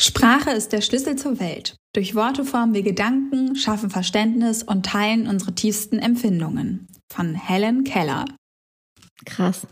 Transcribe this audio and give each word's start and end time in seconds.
Sprache 0.00 0.52
ist 0.52 0.72
der 0.72 0.80
Schlüssel 0.80 1.16
zur 1.16 1.40
Welt. 1.40 1.76
Durch 1.92 2.14
Worte 2.14 2.46
formen 2.46 2.72
wir 2.72 2.82
Gedanken, 2.82 3.54
schaffen 3.54 3.90
Verständnis 3.90 4.62
und 4.62 4.86
teilen 4.86 5.26
unsere 5.26 5.54
tiefsten 5.54 5.98
Empfindungen. 5.98 6.88
Von 7.12 7.34
Helen 7.34 7.84
Keller. 7.84 8.24
Krass. 9.26 9.66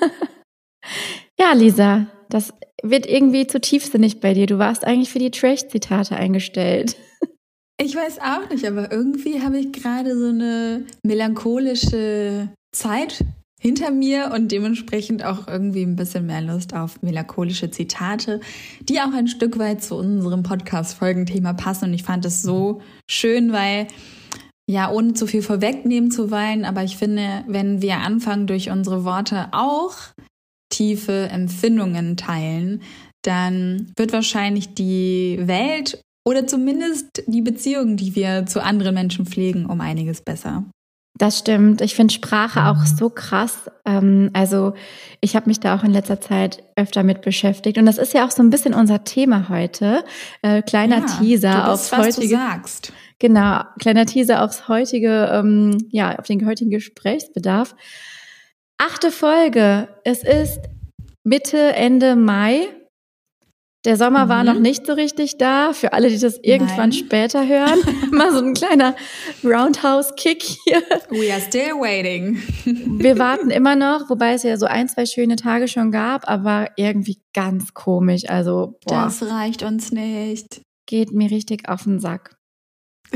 ja, 1.40 1.52
Lisa, 1.52 2.06
das 2.28 2.54
wird 2.80 3.06
irgendwie 3.06 3.48
zu 3.48 3.60
tiefsinnig 3.60 4.20
bei 4.20 4.34
dir. 4.34 4.46
Du 4.46 4.58
warst 4.58 4.84
eigentlich 4.84 5.10
für 5.10 5.18
die 5.18 5.32
Trash-Zitate 5.32 6.14
eingestellt. 6.14 6.96
Ich 7.78 7.96
weiß 7.96 8.20
auch 8.20 8.48
nicht, 8.48 8.64
aber 8.64 8.92
irgendwie 8.92 9.42
habe 9.42 9.58
ich 9.58 9.72
gerade 9.72 10.16
so 10.16 10.28
eine 10.28 10.86
melancholische 11.02 12.48
Zeit 12.72 13.24
hinter 13.66 13.90
mir 13.90 14.30
und 14.32 14.52
dementsprechend 14.52 15.24
auch 15.24 15.48
irgendwie 15.48 15.82
ein 15.82 15.96
bisschen 15.96 16.26
mehr 16.26 16.40
Lust 16.40 16.72
auf 16.72 17.02
melancholische 17.02 17.68
Zitate, 17.68 18.38
die 18.80 19.00
auch 19.00 19.12
ein 19.12 19.26
Stück 19.26 19.58
weit 19.58 19.82
zu 19.82 19.96
unserem 19.96 20.44
Podcast-Folgenthema 20.44 21.52
passen. 21.52 21.86
Und 21.86 21.94
ich 21.94 22.04
fand 22.04 22.24
es 22.24 22.42
so 22.42 22.80
schön, 23.10 23.52
weil 23.52 23.88
ja, 24.70 24.88
ohne 24.88 25.14
zu 25.14 25.26
viel 25.26 25.42
vorwegnehmen 25.42 26.12
zu 26.12 26.30
wollen, 26.30 26.64
aber 26.64 26.84
ich 26.84 26.96
finde, 26.96 27.42
wenn 27.48 27.82
wir 27.82 27.98
anfangen, 27.98 28.46
durch 28.46 28.70
unsere 28.70 29.04
Worte 29.04 29.48
auch 29.50 29.94
tiefe 30.72 31.28
Empfindungen 31.32 32.16
teilen, 32.16 32.82
dann 33.22 33.90
wird 33.96 34.12
wahrscheinlich 34.12 34.74
die 34.74 35.40
Welt 35.42 36.00
oder 36.24 36.46
zumindest 36.46 37.24
die 37.26 37.42
Beziehungen, 37.42 37.96
die 37.96 38.14
wir 38.14 38.46
zu 38.46 38.62
anderen 38.62 38.94
Menschen 38.94 39.26
pflegen, 39.26 39.66
um 39.66 39.80
einiges 39.80 40.20
besser. 40.20 40.64
Das 41.18 41.38
stimmt. 41.38 41.80
Ich 41.80 41.94
finde 41.94 42.12
Sprache 42.12 42.66
auch 42.66 42.84
so 42.84 43.08
krass. 43.08 43.70
Ähm, 43.86 44.30
also 44.34 44.74
ich 45.20 45.34
habe 45.34 45.48
mich 45.48 45.60
da 45.60 45.76
auch 45.76 45.82
in 45.82 45.92
letzter 45.92 46.20
Zeit 46.20 46.62
öfter 46.76 47.02
mit 47.02 47.22
beschäftigt. 47.22 47.78
Und 47.78 47.86
das 47.86 47.96
ist 47.96 48.12
ja 48.12 48.26
auch 48.26 48.30
so 48.30 48.42
ein 48.42 48.50
bisschen 48.50 48.74
unser 48.74 49.04
Thema 49.04 49.48
heute. 49.48 50.04
Äh, 50.42 50.62
kleiner 50.62 50.98
ja, 50.98 51.06
Teaser 51.06 51.50
du 51.50 51.56
bist, 51.56 51.68
aufs 51.68 51.92
was 51.92 52.06
heutige. 52.06 52.34
Du 52.34 52.40
sagst. 52.40 52.92
Genau, 53.18 53.62
kleiner 53.78 54.04
Teaser 54.04 54.42
aufs 54.42 54.68
heutige, 54.68 55.30
ähm, 55.32 55.88
ja, 55.90 56.18
auf 56.18 56.26
den 56.26 56.44
heutigen 56.46 56.70
Gesprächsbedarf. 56.70 57.74
Achte 58.76 59.10
Folge. 59.10 59.88
Es 60.04 60.22
ist 60.22 60.60
Mitte, 61.24 61.74
Ende 61.74 62.14
Mai. 62.14 62.68
Der 63.86 63.96
Sommer 63.96 64.24
mhm. 64.24 64.28
war 64.28 64.44
noch 64.44 64.58
nicht 64.58 64.84
so 64.84 64.94
richtig 64.94 65.38
da. 65.38 65.72
Für 65.72 65.92
alle, 65.92 66.08
die 66.08 66.18
das 66.18 66.38
irgendwann 66.42 66.90
Nein. 66.90 66.92
später 66.92 67.46
hören, 67.46 67.78
mal 68.10 68.32
so 68.32 68.38
ein 68.38 68.52
kleiner 68.52 68.96
Roundhouse-Kick 69.44 70.42
hier. 70.42 70.82
We 71.08 71.32
are 71.32 71.40
still 71.40 71.74
waiting. 71.78 72.42
Wir 72.64 73.16
warten 73.18 73.50
immer 73.50 73.76
noch, 73.76 74.10
wobei 74.10 74.34
es 74.34 74.42
ja 74.42 74.56
so 74.56 74.66
ein, 74.66 74.88
zwei 74.88 75.06
schöne 75.06 75.36
Tage 75.36 75.68
schon 75.68 75.92
gab, 75.92 76.28
aber 76.28 76.70
irgendwie 76.76 77.20
ganz 77.32 77.74
komisch. 77.74 78.28
Also, 78.28 78.76
boah. 78.84 79.04
Das 79.04 79.22
reicht 79.22 79.62
uns 79.62 79.92
nicht. 79.92 80.62
Geht 80.86 81.12
mir 81.12 81.30
richtig 81.30 81.68
auf 81.68 81.84
den 81.84 82.00
Sack. 82.00 82.35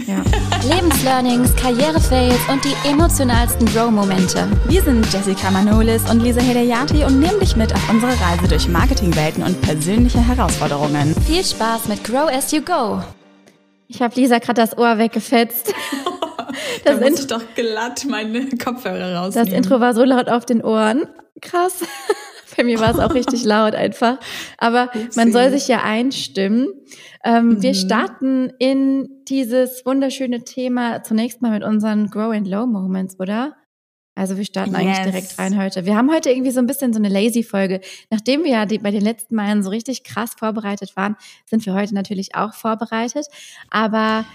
Ja. 0.07 0.23
Lebenslearnings, 0.75 1.55
Karrierefails 1.57 2.39
und 2.49 2.65
die 2.65 2.75
emotionalsten 2.89 3.67
Grow-Momente. 3.67 4.49
Wir 4.69 4.83
sind 4.83 5.13
Jessica 5.13 5.51
Manolis 5.51 6.09
und 6.11 6.21
Lisa 6.21 6.41
Hedayati 6.41 7.05
und 7.05 7.19
nehmen 7.21 7.41
dich 7.41 7.57
mit 7.57 7.75
auf 7.75 7.91
unsere 7.91 8.13
Reise 8.13 8.49
durch 8.49 8.69
Marketingwelten 8.69 9.43
und 9.43 9.61
persönliche 9.63 10.21
Herausforderungen. 10.21 11.15
Viel 11.27 11.45
Spaß 11.45 11.89
mit 11.89 12.05
Grow 12.05 12.29
as 12.29 12.53
you 12.53 12.61
go. 12.63 13.03
Ich 13.89 14.01
habe 14.01 14.15
Lisa 14.15 14.39
gerade 14.39 14.61
das 14.61 14.79
Ohr 14.79 14.99
weggefetzt. 14.99 15.75
das 16.85 17.01
da 17.01 17.09
muss 17.09 17.21
ich 17.21 17.27
doch 17.27 17.43
glatt 17.55 18.07
meine 18.09 18.49
Kopfhörer 18.51 19.17
rausnehmen. 19.17 19.49
Das 19.51 19.57
Intro 19.57 19.81
war 19.81 19.95
so 19.95 20.05
laut 20.05 20.29
auf 20.29 20.47
den 20.47 20.63
Ohren. 20.63 21.07
Krass. 21.41 21.83
Bei 22.61 22.65
mir 22.65 22.79
war 22.79 22.91
es 22.91 22.99
auch 22.99 23.15
richtig 23.15 23.45
laut 23.47 23.75
einfach. 23.75 24.19
Aber 24.59 24.91
man 25.17 25.33
soll 25.33 25.49
sich 25.51 25.67
ja 25.67 25.83
einstimmen. 25.83 26.69
Ähm, 27.25 27.49
mhm. 27.49 27.63
Wir 27.63 27.73
starten 27.73 28.53
in 28.59 29.09
dieses 29.29 29.87
wunderschöne 29.87 30.45
Thema 30.45 31.03
zunächst 31.03 31.41
mal 31.41 31.53
mit 31.53 31.65
unseren 31.65 32.11
Grow 32.11 32.35
and 32.35 32.47
Low 32.47 32.67
Moments, 32.67 33.19
oder? 33.19 33.57
Also 34.15 34.37
wir 34.37 34.45
starten 34.45 34.73
yes. 34.73 34.79
eigentlich 34.79 34.99
direkt 34.99 35.39
rein 35.39 35.59
heute. 35.59 35.87
Wir 35.87 35.97
haben 35.97 36.13
heute 36.13 36.29
irgendwie 36.29 36.51
so 36.51 36.61
ein 36.61 36.67
bisschen 36.67 36.93
so 36.93 36.99
eine 36.99 37.09
lazy 37.09 37.43
Folge. 37.43 37.81
Nachdem 38.11 38.45
wir 38.45 38.51
ja 38.51 38.67
die, 38.67 38.79
bei 38.79 38.91
den 38.91 39.01
letzten 39.01 39.37
Malen 39.37 39.63
so 39.63 39.71
richtig 39.71 40.05
krass 40.05 40.33
vorbereitet 40.37 40.95
waren, 40.97 41.17
sind 41.47 41.65
wir 41.65 41.73
heute 41.73 41.95
natürlich 41.95 42.35
auch 42.35 42.53
vorbereitet. 42.53 43.25
Aber 43.71 44.27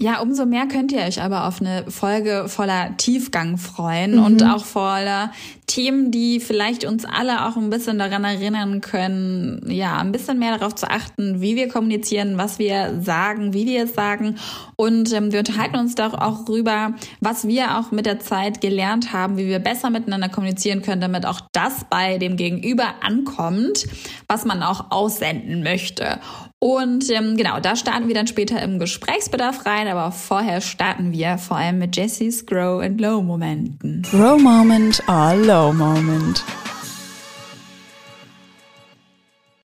ja, 0.00 0.20
umso 0.20 0.46
mehr 0.46 0.66
könnt 0.68 0.92
ihr 0.92 1.00
euch 1.00 1.20
aber 1.20 1.48
auf 1.48 1.60
eine 1.60 1.90
Folge 1.90 2.44
voller 2.46 2.96
Tiefgang 2.98 3.58
freuen 3.58 4.16
mhm. 4.16 4.24
und 4.24 4.42
auch 4.44 4.64
voller 4.64 5.32
Themen, 5.66 6.12
die 6.12 6.38
vielleicht 6.38 6.84
uns 6.84 7.04
alle 7.04 7.46
auch 7.46 7.56
ein 7.56 7.68
bisschen 7.68 7.98
daran 7.98 8.22
erinnern 8.22 8.80
können, 8.80 9.60
ja, 9.68 9.98
ein 9.98 10.12
bisschen 10.12 10.38
mehr 10.38 10.56
darauf 10.56 10.76
zu 10.76 10.88
achten, 10.88 11.40
wie 11.40 11.56
wir 11.56 11.68
kommunizieren, 11.68 12.38
was 12.38 12.60
wir 12.60 13.00
sagen, 13.02 13.54
wie 13.54 13.66
wir 13.66 13.84
es 13.84 13.94
sagen. 13.94 14.36
Und 14.76 15.12
ähm, 15.12 15.32
wir 15.32 15.40
unterhalten 15.40 15.76
uns 15.76 15.96
doch 15.96 16.14
auch 16.14 16.44
darüber, 16.44 16.94
was 17.20 17.48
wir 17.48 17.76
auch 17.76 17.90
mit 17.90 18.06
der 18.06 18.20
Zeit 18.20 18.60
gelernt 18.60 19.12
haben, 19.12 19.36
wie 19.36 19.48
wir 19.48 19.58
besser 19.58 19.90
miteinander 19.90 20.28
kommunizieren 20.28 20.80
können, 20.82 21.00
damit 21.00 21.26
auch 21.26 21.40
das 21.52 21.84
bei 21.90 22.18
dem 22.18 22.36
Gegenüber 22.36 22.94
ankommt, 23.02 23.84
was 24.28 24.44
man 24.44 24.62
auch 24.62 24.90
aussenden 24.90 25.64
möchte. 25.64 26.20
Und 26.60 27.08
ähm, 27.10 27.36
genau, 27.36 27.60
da 27.60 27.76
starten 27.76 28.08
wir 28.08 28.16
dann 28.16 28.26
später 28.26 28.60
im 28.60 28.80
Gesprächsbedarf 28.80 29.64
rein, 29.64 29.86
aber 29.86 30.10
vorher 30.10 30.60
starten 30.60 31.12
wir 31.12 31.38
vor 31.38 31.56
allem 31.56 31.78
mit 31.78 31.96
Jessys 31.96 32.46
Grow 32.46 32.82
and 32.82 33.00
Low 33.00 33.22
Momenten. 33.22 34.02
Grow 34.10 34.40
Moment 34.40 35.00
or 35.08 35.36
Low 35.36 35.72
Moment. 35.72 36.44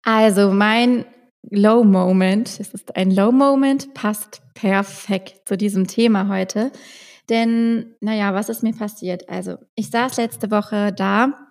Also 0.04 0.52
mein 0.52 1.06
Low 1.50 1.84
Moment, 1.84 2.60
es 2.60 2.76
ist 2.76 2.96
ein 2.96 3.10
Low 3.10 3.32
Moment, 3.32 3.96
passt 3.96 4.44
perfekt 4.54 5.48
zu 5.48 5.58
diesem 5.58 5.88
Thema 5.88 6.28
heute. 6.28 6.72
Denn, 7.30 7.96
naja, 8.00 8.36
was 8.36 8.50
ist 8.50 8.62
mir 8.62 8.74
passiert? 8.74 9.28
Also, 9.28 9.58
ich 9.74 9.90
saß 9.90 10.18
letzte 10.18 10.52
Woche 10.52 10.94
da 10.94 11.45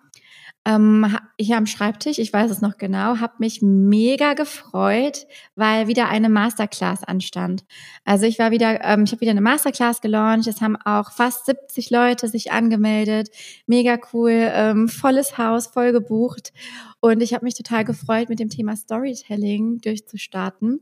ähm, 0.65 1.15
hier 1.39 1.57
am 1.57 1.67
Schreibtisch, 1.67 2.17
ich 2.17 2.33
weiß 2.33 2.49
es 2.49 2.61
noch 2.61 2.77
genau, 2.77 3.19
habe 3.19 3.33
mich 3.37 3.61
mega 3.61 4.33
gefreut, 4.33 5.27
weil 5.55 5.87
wieder 5.87 6.09
eine 6.09 6.27
Masterclass 6.27 7.03
anstand. 7.03 7.65
Also 8.03 8.25
ich 8.25 8.39
war 8.39 8.49
wieder, 8.49 8.83
ähm, 8.83 9.03
ich 9.03 9.11
habe 9.11 9.21
wieder 9.21 9.31
eine 9.31 9.41
Masterclass 9.41 10.01
gelauncht. 10.01 10.47
Es 10.47 10.61
haben 10.61 10.75
auch 10.75 11.11
fast 11.11 11.45
70 11.45 11.91
Leute 11.91 12.27
sich 12.27 12.51
angemeldet. 12.51 13.29
Mega 13.67 13.97
cool, 14.11 14.31
ähm, 14.31 14.87
volles 14.89 15.37
Haus, 15.37 15.67
voll 15.67 15.91
gebucht. 15.91 16.51
Und 16.99 17.21
ich 17.21 17.33
habe 17.33 17.45
mich 17.45 17.53
total 17.53 17.85
gefreut, 17.85 18.29
mit 18.29 18.39
dem 18.39 18.49
Thema 18.49 18.75
Storytelling 18.75 19.79
durchzustarten 19.79 20.81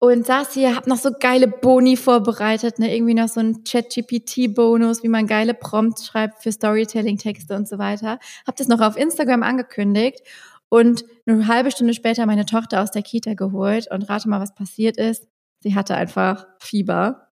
und 0.00 0.26
saß 0.26 0.54
hier, 0.54 0.76
hab 0.76 0.86
noch 0.86 0.96
so 0.96 1.10
geile 1.18 1.48
Boni 1.48 1.96
vorbereitet, 1.96 2.78
ne, 2.78 2.94
irgendwie 2.94 3.14
noch 3.14 3.28
so 3.28 3.40
ein 3.40 3.64
Chat-GPT-Bonus, 3.64 5.02
wie 5.02 5.08
man 5.08 5.26
geile 5.26 5.54
Prompts 5.54 6.06
schreibt 6.06 6.42
für 6.42 6.52
Storytelling-Texte 6.52 7.56
und 7.56 7.68
so 7.68 7.78
weiter. 7.78 8.20
Hab 8.46 8.56
das 8.56 8.68
noch 8.68 8.80
auf 8.80 8.96
Instagram 8.96 9.42
angekündigt 9.42 10.20
und 10.68 11.04
eine 11.26 11.48
halbe 11.48 11.72
Stunde 11.72 11.94
später 11.94 12.26
meine 12.26 12.46
Tochter 12.46 12.82
aus 12.82 12.92
der 12.92 13.02
Kita 13.02 13.34
geholt 13.34 13.90
und 13.90 14.08
rate 14.08 14.28
mal, 14.28 14.40
was 14.40 14.54
passiert 14.54 14.96
ist. 14.96 15.26
Sie 15.60 15.74
hatte 15.74 15.96
einfach 15.96 16.46
Fieber 16.60 17.30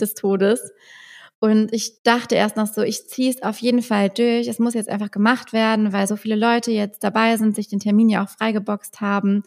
des 0.00 0.14
Todes. 0.14 0.72
Und 1.38 1.72
ich 1.72 2.02
dachte 2.02 2.34
erst 2.34 2.56
noch 2.56 2.66
so, 2.66 2.82
ich 2.82 3.08
ziehe 3.08 3.30
es 3.30 3.42
auf 3.42 3.58
jeden 3.58 3.82
Fall 3.82 4.10
durch. 4.10 4.48
Es 4.48 4.58
muss 4.58 4.74
jetzt 4.74 4.90
einfach 4.90 5.10
gemacht 5.10 5.52
werden, 5.52 5.92
weil 5.92 6.06
so 6.06 6.16
viele 6.16 6.36
Leute 6.36 6.70
jetzt 6.72 7.02
dabei 7.04 7.36
sind, 7.36 7.54
sich 7.54 7.68
den 7.68 7.80
Termin 7.80 8.08
ja 8.08 8.24
auch 8.24 8.28
freigeboxt 8.28 9.00
haben 9.00 9.44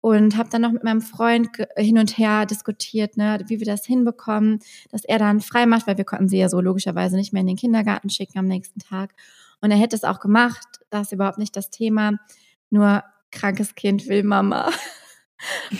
und 0.00 0.36
habe 0.36 0.48
dann 0.48 0.62
noch 0.62 0.72
mit 0.72 0.84
meinem 0.84 1.02
Freund 1.02 1.48
hin 1.76 1.98
und 1.98 2.16
her 2.16 2.46
diskutiert, 2.46 3.16
ne, 3.16 3.42
wie 3.46 3.58
wir 3.58 3.66
das 3.66 3.84
hinbekommen, 3.84 4.60
dass 4.90 5.04
er 5.04 5.18
dann 5.18 5.40
frei 5.40 5.66
macht, 5.66 5.86
weil 5.86 5.98
wir 5.98 6.04
konnten 6.04 6.28
sie 6.28 6.38
ja 6.38 6.48
so 6.48 6.60
logischerweise 6.60 7.16
nicht 7.16 7.32
mehr 7.32 7.40
in 7.40 7.48
den 7.48 7.56
Kindergarten 7.56 8.10
schicken 8.10 8.38
am 8.38 8.46
nächsten 8.46 8.80
Tag. 8.80 9.14
Und 9.60 9.70
er 9.70 9.76
hätte 9.76 9.96
es 9.96 10.04
auch 10.04 10.20
gemacht, 10.20 10.66
das 10.88 11.08
ist 11.08 11.12
überhaupt 11.12 11.38
nicht 11.38 11.54
das 11.56 11.70
Thema. 11.70 12.12
Nur 12.70 13.02
krankes 13.30 13.74
Kind 13.74 14.08
will 14.08 14.22
Mama. 14.22 14.70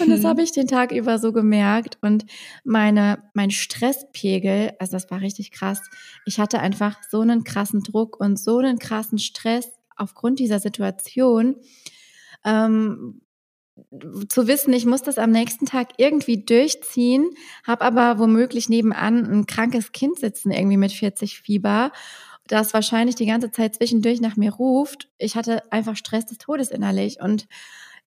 Und 0.00 0.08
das 0.08 0.24
habe 0.24 0.42
ich 0.42 0.52
den 0.52 0.66
Tag 0.66 0.90
über 0.90 1.18
so 1.18 1.32
gemerkt. 1.32 1.98
Und 2.00 2.24
meine, 2.64 3.22
mein 3.34 3.50
Stresspegel, 3.50 4.72
also 4.78 4.92
das 4.92 5.10
war 5.10 5.20
richtig 5.20 5.50
krass. 5.50 5.82
Ich 6.24 6.40
hatte 6.40 6.60
einfach 6.60 6.98
so 7.10 7.20
einen 7.20 7.44
krassen 7.44 7.82
Druck 7.82 8.18
und 8.18 8.38
so 8.38 8.58
einen 8.58 8.78
krassen 8.78 9.18
Stress 9.18 9.68
aufgrund 9.96 10.38
dieser 10.38 10.60
Situation, 10.60 11.56
ähm, 12.44 13.20
zu 14.28 14.46
wissen, 14.46 14.72
ich 14.72 14.86
muss 14.86 15.02
das 15.02 15.18
am 15.18 15.30
nächsten 15.30 15.66
Tag 15.66 15.90
irgendwie 15.96 16.44
durchziehen, 16.44 17.30
habe 17.66 17.84
aber 17.84 18.18
womöglich 18.18 18.68
nebenan 18.68 19.24
ein 19.26 19.46
krankes 19.46 19.92
Kind 19.92 20.18
sitzen, 20.18 20.50
irgendwie 20.50 20.76
mit 20.76 20.92
40 20.92 21.40
Fieber, 21.40 21.92
das 22.46 22.74
wahrscheinlich 22.74 23.14
die 23.14 23.26
ganze 23.26 23.50
Zeit 23.50 23.76
zwischendurch 23.76 24.20
nach 24.20 24.36
mir 24.36 24.52
ruft. 24.52 25.08
Ich 25.18 25.36
hatte 25.36 25.70
einfach 25.72 25.96
Stress 25.96 26.26
des 26.26 26.38
Todes 26.38 26.70
innerlich 26.70 27.20
und 27.20 27.46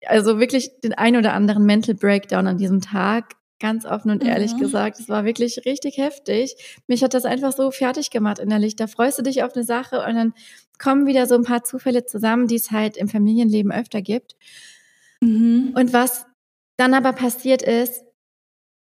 also 0.06 0.40
wirklich 0.40 0.72
den 0.84 0.94
ein 0.94 1.16
oder 1.16 1.34
anderen 1.34 1.66
Mental 1.66 1.96
Breakdown 1.96 2.48
an 2.48 2.58
diesem 2.58 2.82
Tag. 2.82 3.36
Ganz 3.60 3.86
offen 3.86 4.12
und 4.12 4.26
ehrlich 4.26 4.56
mhm. 4.56 4.60
gesagt, 4.60 5.00
es 5.00 5.08
war 5.08 5.24
wirklich 5.24 5.62
richtig 5.66 5.98
heftig. 5.98 6.82
Mich 6.88 7.02
hat 7.02 7.14
das 7.14 7.24
einfach 7.24 7.54
so 7.54 7.72
fertig 7.72 8.10
gemacht 8.10 8.40
innerlich. 8.40 8.76
Da 8.76 8.88
freust 8.88 9.20
du 9.20 9.24
dich 9.24 9.42
auf 9.44 9.56
eine 9.56 9.64
Sache 9.64 10.04
und 10.06 10.16
dann 10.16 10.34
kommen 10.80 11.06
wieder 11.06 11.28
so 11.28 11.36
ein 11.36 11.44
paar 11.44 11.64
Zufälle 11.64 12.06
zusammen, 12.06 12.48
die 12.48 12.58
es 12.58 12.72
halt 12.72 12.98
im 12.98 13.08
Familienleben 13.08 13.72
öfter 13.72 14.02
gibt. 14.02 14.36
Mhm. 15.24 15.74
Und 15.76 15.94
was 15.94 16.26
dann 16.78 16.94
aber 16.94 17.14
passiert 17.14 17.62
ist, 17.62 18.04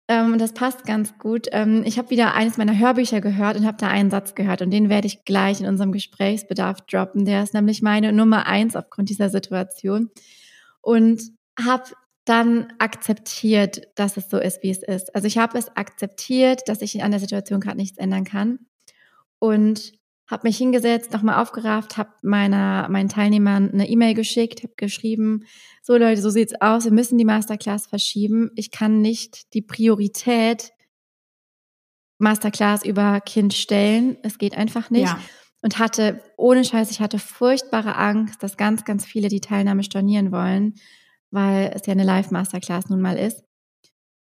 ähm, 0.08 0.38
das 0.38 0.52
passt 0.52 0.84
ganz 0.84 1.16
gut. 1.18 1.46
Ähm, 1.52 1.82
ich 1.84 1.98
habe 1.98 2.10
wieder 2.10 2.34
eines 2.34 2.56
meiner 2.56 2.76
Hörbücher 2.76 3.20
gehört 3.20 3.56
und 3.56 3.66
habe 3.66 3.76
da 3.78 3.88
einen 3.88 4.10
Satz 4.10 4.34
gehört 4.34 4.62
und 4.62 4.70
den 4.70 4.88
werde 4.88 5.06
ich 5.06 5.24
gleich 5.24 5.60
in 5.60 5.66
unserem 5.66 5.92
Gesprächsbedarf 5.92 6.80
droppen. 6.82 7.24
Der 7.24 7.42
ist 7.42 7.54
nämlich 7.54 7.82
meine 7.82 8.12
Nummer 8.12 8.46
eins 8.46 8.76
aufgrund 8.76 9.08
dieser 9.10 9.30
Situation 9.30 10.10
und 10.80 11.22
habe 11.58 11.84
dann 12.24 12.72
akzeptiert, 12.78 13.82
dass 13.96 14.16
es 14.16 14.30
so 14.30 14.38
ist, 14.38 14.62
wie 14.62 14.70
es 14.70 14.82
ist. 14.82 15.14
Also 15.14 15.26
ich 15.26 15.38
habe 15.38 15.58
es 15.58 15.76
akzeptiert, 15.76 16.62
dass 16.68 16.82
ich 16.82 17.02
an 17.02 17.10
der 17.10 17.20
Situation 17.20 17.60
gerade 17.60 17.76
nichts 17.76 17.98
ändern 17.98 18.24
kann 18.24 18.60
und 19.38 19.92
habe 20.32 20.48
mich 20.48 20.56
hingesetzt, 20.56 21.12
nochmal 21.12 21.40
aufgerafft, 21.40 21.98
habe 21.98 22.10
meiner 22.22 22.88
meinen 22.88 23.10
Teilnehmern 23.10 23.70
eine 23.70 23.88
E-Mail 23.88 24.14
geschickt, 24.14 24.62
habe 24.62 24.72
geschrieben, 24.76 25.44
so 25.82 25.96
Leute, 25.96 26.22
so 26.22 26.30
sieht's 26.30 26.54
aus, 26.60 26.84
wir 26.84 26.92
müssen 26.92 27.18
die 27.18 27.24
Masterclass 27.24 27.86
verschieben. 27.86 28.50
Ich 28.56 28.70
kann 28.70 29.02
nicht 29.02 29.52
die 29.52 29.62
Priorität 29.62 30.72
Masterclass 32.18 32.84
über 32.84 33.20
Kind 33.20 33.52
stellen. 33.52 34.16
Es 34.22 34.38
geht 34.38 34.56
einfach 34.56 34.90
nicht. 34.90 35.08
Ja. 35.08 35.20
Und 35.60 35.78
hatte, 35.78 36.22
ohne 36.36 36.64
Scheiß, 36.64 36.90
ich 36.90 37.00
hatte 37.00 37.18
furchtbare 37.18 37.96
Angst, 37.96 38.42
dass 38.42 38.56
ganz, 38.56 38.84
ganz 38.84 39.04
viele 39.04 39.28
die 39.28 39.40
Teilnahme 39.40 39.82
stornieren 39.82 40.32
wollen, 40.32 40.74
weil 41.30 41.72
es 41.74 41.86
ja 41.86 41.92
eine 41.92 42.04
Live-Masterclass 42.04 42.88
nun 42.88 43.00
mal 43.00 43.18
ist. 43.18 43.44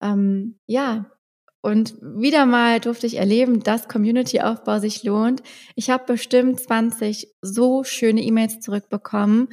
Ähm, 0.00 0.60
ja, 0.66 1.10
und 1.60 1.94
wieder 2.00 2.46
mal 2.46 2.80
durfte 2.80 3.06
ich 3.06 3.16
erleben, 3.16 3.62
dass 3.62 3.88
Community-Aufbau 3.88 4.78
sich 4.78 5.02
lohnt. 5.02 5.42
Ich 5.74 5.90
habe 5.90 6.04
bestimmt 6.06 6.60
20 6.60 7.28
so 7.42 7.84
schöne 7.84 8.22
E-Mails 8.22 8.60
zurückbekommen 8.60 9.48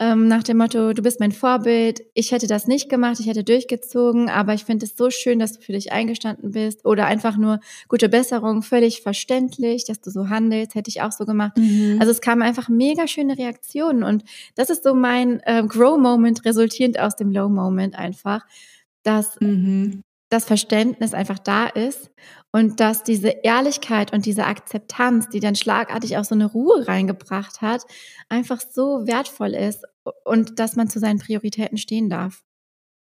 ähm, 0.00 0.28
nach 0.28 0.42
dem 0.42 0.56
Motto, 0.56 0.94
du 0.94 1.02
bist 1.02 1.20
mein 1.20 1.30
Vorbild, 1.30 2.00
ich 2.14 2.32
hätte 2.32 2.46
das 2.46 2.66
nicht 2.66 2.88
gemacht, 2.88 3.20
ich 3.20 3.26
hätte 3.26 3.44
durchgezogen, 3.44 4.30
aber 4.30 4.54
ich 4.54 4.64
finde 4.64 4.86
es 4.86 4.96
so 4.96 5.10
schön, 5.10 5.38
dass 5.38 5.52
du 5.52 5.60
für 5.60 5.72
dich 5.72 5.92
eingestanden 5.92 6.52
bist 6.52 6.86
oder 6.86 7.04
einfach 7.04 7.36
nur 7.36 7.60
gute 7.86 8.08
Besserung, 8.08 8.62
völlig 8.62 9.02
verständlich, 9.02 9.84
dass 9.84 10.00
du 10.00 10.10
so 10.10 10.30
handelst, 10.30 10.74
hätte 10.74 10.88
ich 10.88 11.02
auch 11.02 11.12
so 11.12 11.26
gemacht. 11.26 11.58
Mhm. 11.58 11.98
Also 12.00 12.12
es 12.12 12.22
kamen 12.22 12.40
einfach 12.40 12.70
mega 12.70 13.06
schöne 13.06 13.36
Reaktionen 13.36 14.02
und 14.02 14.24
das 14.54 14.70
ist 14.70 14.84
so 14.84 14.94
mein 14.94 15.40
äh, 15.40 15.62
Grow-Moment 15.68 16.46
resultierend 16.46 16.98
aus 16.98 17.14
dem 17.16 17.30
Low-Moment 17.30 17.94
einfach, 17.94 18.46
dass 19.02 19.38
mhm 19.40 20.02
das 20.30 20.44
Verständnis 20.44 21.12
einfach 21.12 21.38
da 21.38 21.66
ist 21.66 22.10
und 22.52 22.80
dass 22.80 23.02
diese 23.02 23.28
Ehrlichkeit 23.28 24.12
und 24.12 24.26
diese 24.26 24.46
Akzeptanz, 24.46 25.28
die 25.28 25.40
dann 25.40 25.56
schlagartig 25.56 26.16
auch 26.16 26.24
so 26.24 26.34
eine 26.34 26.46
Ruhe 26.46 26.86
reingebracht 26.86 27.60
hat, 27.60 27.82
einfach 28.28 28.60
so 28.60 29.06
wertvoll 29.06 29.54
ist 29.54 29.84
und 30.24 30.58
dass 30.58 30.76
man 30.76 30.88
zu 30.88 30.98
seinen 30.98 31.18
Prioritäten 31.18 31.78
stehen 31.78 32.08
darf. 32.08 32.42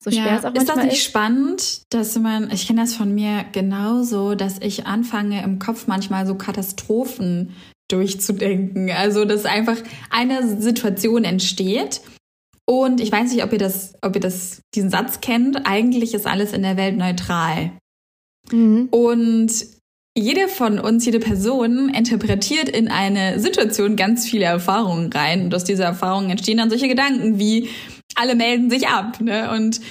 So 0.03 0.11
schwer 0.11 0.25
ja, 0.25 0.37
es 0.37 0.45
auch 0.45 0.53
ist 0.53 0.69
das 0.69 0.75
nicht 0.75 0.93
ist. 0.93 1.03
spannend, 1.03 1.81
dass 1.89 2.17
man, 2.19 2.51
ich 2.51 2.67
kenne 2.67 2.81
das 2.81 2.93
von 2.93 3.15
mir 3.15 3.45
genauso, 3.51 4.35
dass 4.35 4.59
ich 4.59 4.85
anfange 4.85 5.41
im 5.43 5.57
Kopf 5.57 5.87
manchmal 5.87 6.27
so 6.27 6.35
Katastrophen 6.35 7.55
durchzudenken. 7.89 8.91
Also, 8.91 9.25
dass 9.25 9.45
einfach 9.45 9.77
eine 10.09 10.61
Situation 10.61 11.23
entsteht 11.23 12.01
und 12.67 12.99
ich 12.99 13.11
weiß 13.11 13.31
nicht, 13.31 13.43
ob 13.43 13.53
ihr 13.53 13.59
das, 13.59 13.93
ob 14.01 14.15
ihr 14.15 14.21
das, 14.21 14.61
diesen 14.73 14.89
Satz 14.89 15.21
kennt. 15.21 15.65
Eigentlich 15.65 16.13
ist 16.13 16.25
alles 16.25 16.51
in 16.53 16.63
der 16.63 16.77
Welt 16.77 16.97
neutral. 16.97 17.71
Mhm. 18.51 18.87
Und 18.89 19.51
jede 20.17 20.47
von 20.47 20.79
uns, 20.79 21.05
jede 21.05 21.19
Person 21.19 21.89
interpretiert 21.89 22.69
in 22.69 22.87
eine 22.87 23.39
Situation 23.39 23.95
ganz 23.95 24.27
viele 24.27 24.45
Erfahrungen 24.45 25.11
rein. 25.11 25.43
Und 25.43 25.55
aus 25.55 25.63
dieser 25.63 25.85
Erfahrung 25.85 26.29
entstehen 26.29 26.57
dann 26.57 26.69
solche 26.69 26.87
Gedanken 26.87 27.37
wie, 27.37 27.69
alle 28.15 28.35
melden 28.35 28.69
sich 28.69 28.87
ab. 28.87 29.19
Ne? 29.21 29.51
Und 29.51 29.81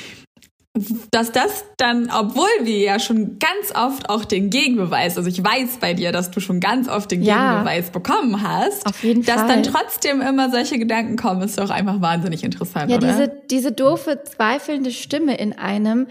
dass 1.13 1.31
das 1.31 1.65
dann, 1.77 2.11
obwohl 2.11 2.49
wir 2.63 2.79
ja 2.79 2.99
schon 2.99 3.39
ganz 3.39 3.73
oft 3.77 4.11
auch 4.11 4.25
den 4.25 4.51
Gegenbeweis, 4.51 5.17
also 5.17 5.29
ich 5.29 5.43
weiß 5.43 5.79
bei 5.81 5.95
dir, 5.95 6.11
dass 6.11 6.33
du 6.33 6.41
schon 6.41 6.59
ganz 6.59 6.89
oft 6.89 7.13
den 7.13 7.21
Gegenbeweis 7.21 7.87
ja, 7.87 7.93
bekommen 7.93 8.43
hast, 8.43 8.85
auf 8.85 9.05
jeden 9.05 9.25
dass 9.25 9.43
Fall. 9.43 9.49
dann 9.49 9.63
trotzdem 9.63 10.21
immer 10.21 10.51
solche 10.51 10.79
Gedanken 10.79 11.17
kommen, 11.17 11.43
ist 11.43 11.59
doch 11.59 11.71
einfach 11.71 12.01
wahnsinnig 12.01 12.43
interessant, 12.43 12.91
ja, 12.91 12.97
oder? 12.97 13.07
Diese, 13.07 13.43
diese 13.51 13.73
doofe, 13.73 14.25
zweifelnde 14.25 14.91
Stimme 14.91 15.37
in 15.37 15.53
einem, 15.53 16.09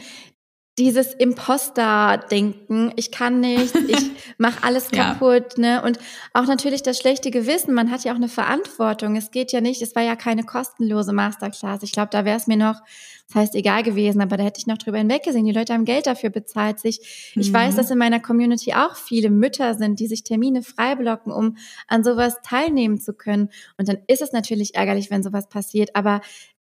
dieses 0.77 1.13
Imposter-Denken, 1.13 2.94
ich 2.95 3.12
kann 3.12 3.42
nichts, 3.42 3.75
ich 3.88 4.12
mache 4.38 4.63
alles 4.63 4.92
kaputt, 4.92 5.57
ja. 5.57 5.81
ne? 5.81 5.81
Und 5.83 6.00
auch 6.33 6.45
natürlich 6.45 6.81
das 6.81 6.98
schlechte 6.98 7.31
Gewissen, 7.31 7.74
man 7.74 7.92
hat 7.92 8.06
ja 8.06 8.13
auch 8.13 8.18
eine 8.18 8.30
Verantwortung. 8.30 9.18
Es 9.18 9.31
geht 9.31 9.51
ja 9.51 9.59
nicht, 9.59 9.81
es 9.81 9.94
war 9.94 10.04
ja 10.04 10.16
keine 10.16 10.44
kostenlose 10.44 11.12
Masterclass. 11.12 11.83
Ich 11.83 11.92
glaube, 11.92 12.09
da 12.12 12.24
wäre 12.24 12.38
es 12.38 12.48
mir 12.48 12.57
noch, 12.57 12.81
das 13.33 13.41
heißt 13.41 13.56
egal 13.56 13.81
gewesen, 13.81 14.21
aber 14.21 14.38
da 14.38 14.44
hätte 14.44 14.59
ich 14.59 14.68
noch 14.68 14.77
drüber 14.77 15.00
hinweggesehen. 15.00 15.45
Die 15.45 15.51
Leute 15.51 15.74
haben 15.74 15.85
Geld 15.85 16.06
dafür 16.06 16.30
bezahlt 16.30 16.80
sich. 16.80 17.33
Ich 17.35 17.50
mhm. 17.50 17.53
weiß, 17.53 17.75
dass 17.75 17.89
in 17.89 17.97
meiner 17.97 18.19
Community 18.19 18.74
auch 18.74 18.95
viele 18.95 19.31
Mütter 19.31 19.74
sind, 19.74 20.00
die 20.00 20.07
sich 20.07 20.24
Termine 20.24 20.62
freiblocken, 20.62 21.31
um 21.31 21.57
an 21.88 22.03
sowas 22.03 22.35
teilnehmen 22.44 23.00
zu 23.00 23.13
können. 23.13 23.50
Und 23.77 23.89
dann 23.89 23.97
ist 24.07 24.21
es 24.21 24.33
natürlich 24.33 24.75
ärgerlich, 24.75 25.09
wenn 25.09 25.24
sowas 25.24 25.50
passiert, 25.50 25.95
aber 25.95 26.21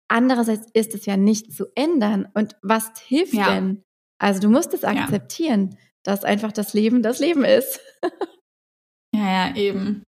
andererseits 0.09 0.69
ist 0.75 0.95
es 0.95 1.07
ja 1.07 1.17
nicht 1.17 1.55
zu 1.55 1.67
ändern. 1.75 2.29
Und 2.35 2.57
was 2.63 2.93
hilft 3.07 3.35
ja. 3.35 3.55
denn? 3.55 3.83
Also 4.19 4.41
du 4.41 4.51
musst 4.51 4.75
es 4.75 4.85
akzeptieren, 4.85 5.71
ja. 5.71 5.79
dass 6.03 6.25
einfach 6.25 6.53
das 6.53 6.75
Leben 6.75 7.03
das 7.03 7.19
Leben 7.19 7.45
ist. 7.45 7.81
ja, 9.15 9.49
ja, 9.49 9.57
eben. 9.57 10.03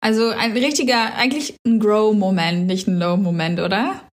Also 0.00 0.28
ein 0.28 0.52
richtiger, 0.52 1.14
eigentlich 1.14 1.56
ein 1.66 1.78
Grow-Moment, 1.78 2.66
nicht 2.66 2.86
ein 2.86 2.98
Low-Moment, 2.98 3.60
oder? 3.60 4.08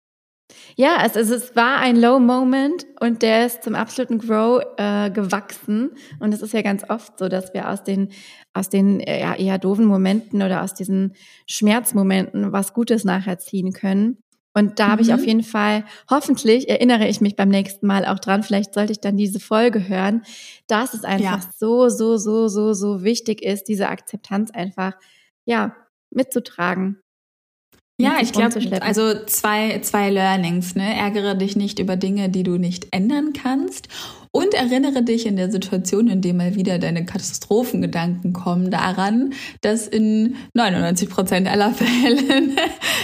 Ja, 0.75 1.03
es, 1.05 1.15
es, 1.15 1.29
es 1.29 1.55
war 1.55 1.77
ein 1.77 1.95
Low-Moment 1.99 2.85
und 2.99 3.21
der 3.21 3.45
ist 3.45 3.63
zum 3.63 3.75
absoluten 3.75 4.19
Grow 4.19 4.61
äh, 4.77 5.09
gewachsen. 5.09 5.91
Und 6.19 6.33
es 6.33 6.41
ist 6.41 6.53
ja 6.53 6.61
ganz 6.61 6.89
oft 6.89 7.19
so, 7.19 7.27
dass 7.27 7.53
wir 7.53 7.69
aus 7.69 7.83
den, 7.83 8.09
aus 8.53 8.69
den 8.69 8.99
äh, 8.99 9.21
ja, 9.21 9.35
eher 9.35 9.57
doofen 9.57 9.85
Momenten 9.85 10.41
oder 10.41 10.63
aus 10.63 10.73
diesen 10.73 11.13
Schmerzmomenten 11.47 12.51
was 12.51 12.73
Gutes 12.73 13.03
nachher 13.03 13.39
ziehen 13.39 13.73
können. 13.73 14.17
Und 14.53 14.79
da 14.79 14.87
mhm. 14.87 14.91
habe 14.91 15.01
ich 15.01 15.13
auf 15.13 15.21
mhm. 15.21 15.27
jeden 15.27 15.43
Fall, 15.43 15.85
hoffentlich 16.09 16.69
erinnere 16.69 17.07
ich 17.07 17.21
mich 17.21 17.35
beim 17.35 17.49
nächsten 17.49 17.87
Mal 17.87 18.05
auch 18.05 18.19
dran, 18.19 18.43
vielleicht 18.43 18.73
sollte 18.73 18.91
ich 18.91 18.99
dann 18.99 19.17
diese 19.17 19.39
Folge 19.39 19.87
hören, 19.87 20.23
dass 20.67 20.93
es 20.93 21.03
einfach 21.03 21.43
ja. 21.43 21.49
so, 21.57 21.89
so, 21.89 22.17
so, 22.17 22.47
so, 22.47 22.73
so 22.73 23.03
wichtig 23.03 23.41
ist, 23.41 23.67
diese 23.67 23.87
Akzeptanz 23.87 24.51
einfach, 24.51 24.93
ja, 25.45 25.75
mitzutragen. 26.09 27.01
Ja, 28.01 28.17
ich 28.21 28.31
glaube, 28.31 28.81
also 28.81 29.13
zwei, 29.25 29.79
zwei 29.79 30.09
Learnings, 30.09 30.75
ne? 30.75 30.95
Ärgere 30.95 31.35
dich 31.35 31.55
nicht 31.55 31.79
über 31.79 31.95
Dinge, 31.95 32.29
die 32.29 32.43
du 32.43 32.57
nicht 32.57 32.87
ändern 32.91 33.33
kannst. 33.33 33.87
Und 34.33 34.53
erinnere 34.53 35.03
dich 35.03 35.25
in 35.25 35.35
der 35.35 35.51
Situation, 35.51 36.07
in 36.07 36.21
der 36.21 36.33
mal 36.33 36.55
wieder 36.55 36.79
deine 36.79 37.05
Katastrophengedanken 37.05 38.31
kommen, 38.31 38.71
daran, 38.71 39.33
dass 39.59 39.87
in 39.87 40.37
99 40.53 41.09
Prozent 41.09 41.49
aller 41.49 41.71
Fälle 41.73 42.55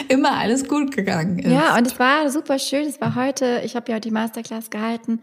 immer 0.07 0.37
alles 0.37 0.69
gut 0.69 0.95
gegangen 0.95 1.39
ist. 1.39 1.51
Ja, 1.51 1.77
und 1.77 1.85
es 1.85 1.99
war 1.99 2.29
super 2.29 2.59
schön. 2.59 2.85
Es 2.85 3.01
war 3.01 3.15
heute, 3.15 3.61
ich 3.65 3.75
habe 3.75 3.91
ja 3.91 3.99
die 3.99 4.11
Masterclass 4.11 4.69
gehalten. 4.69 5.19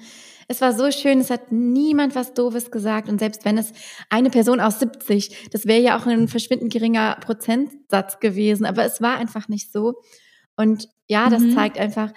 Es 0.49 0.61
war 0.61 0.73
so 0.73 0.91
schön, 0.91 1.21
es 1.21 1.31
hat 1.31 1.53
niemand 1.53 2.15
was 2.15 2.35
Doofes 2.35 2.71
gesagt. 2.71 3.09
Und 3.09 3.19
selbst 3.19 3.45
wenn 3.45 3.59
es 3.59 3.73
eine 4.11 4.31
Person 4.31 4.61
aus 4.61 4.81
70, 4.81 5.51
das 5.51 5.67
wäre 5.67 5.81
ja 5.81 5.99
auch 5.99 6.07
ein 6.07 6.29
verschwindend 6.29 6.73
geringer 6.73 7.17
Prozentsatz 7.21 8.21
gewesen, 8.21 8.67
aber 8.67 8.85
es 8.85 9.01
war 9.01 9.17
einfach 9.17 9.49
nicht 9.49 9.73
so. 9.73 9.95
Und 10.57 10.89
ja, 11.09 11.29
das 11.29 11.43
mhm. 11.43 11.55
zeigt 11.55 11.79
einfach, 11.79 12.13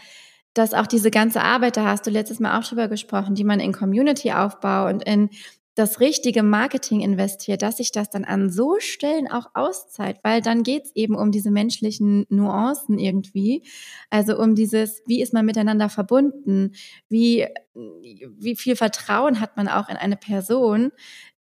dass 0.54 0.74
auch 0.74 0.88
diese 0.88 1.12
ganze 1.12 1.42
Arbeit, 1.42 1.78
da 1.78 1.86
hast 1.86 2.08
du 2.08 2.10
letztes 2.10 2.40
Mal 2.40 2.58
auch 2.58 2.64
drüber 2.64 2.88
gesprochen, 2.88 3.36
die 3.36 3.44
man 3.44 3.60
in 3.60 3.74
Community-Aufbau 3.74 4.88
und 4.88 5.04
in 5.04 5.30
das 5.78 6.00
richtige 6.00 6.42
Marketing 6.42 7.02
investiert, 7.02 7.62
dass 7.62 7.78
sich 7.78 7.92
das 7.92 8.10
dann 8.10 8.26
an 8.26 8.50
so 8.50 8.78
Stellen 8.80 9.30
auch 9.30 9.52
auszahlt, 9.54 10.18
weil 10.24 10.42
dann 10.42 10.64
geht's 10.64 10.92
eben 10.96 11.16
um 11.16 11.32
diese 11.32 11.52
menschlichen 11.52 12.26
Nuancen 12.30 12.98
irgendwie. 12.98 13.62
Also 14.10 14.40
um 14.40 14.56
dieses, 14.56 15.04
wie 15.06 15.22
ist 15.22 15.34
man 15.34 15.46
miteinander 15.46 15.90
verbunden, 15.90 16.74
wie, 17.10 17.46
wie 17.76 18.56
viel 18.56 18.76
Vertrauen 18.76 19.40
hat 19.40 19.56
man 19.56 19.68
auch 19.68 19.88
in 19.90 19.98
eine 19.98 20.18
Person, 20.18 20.92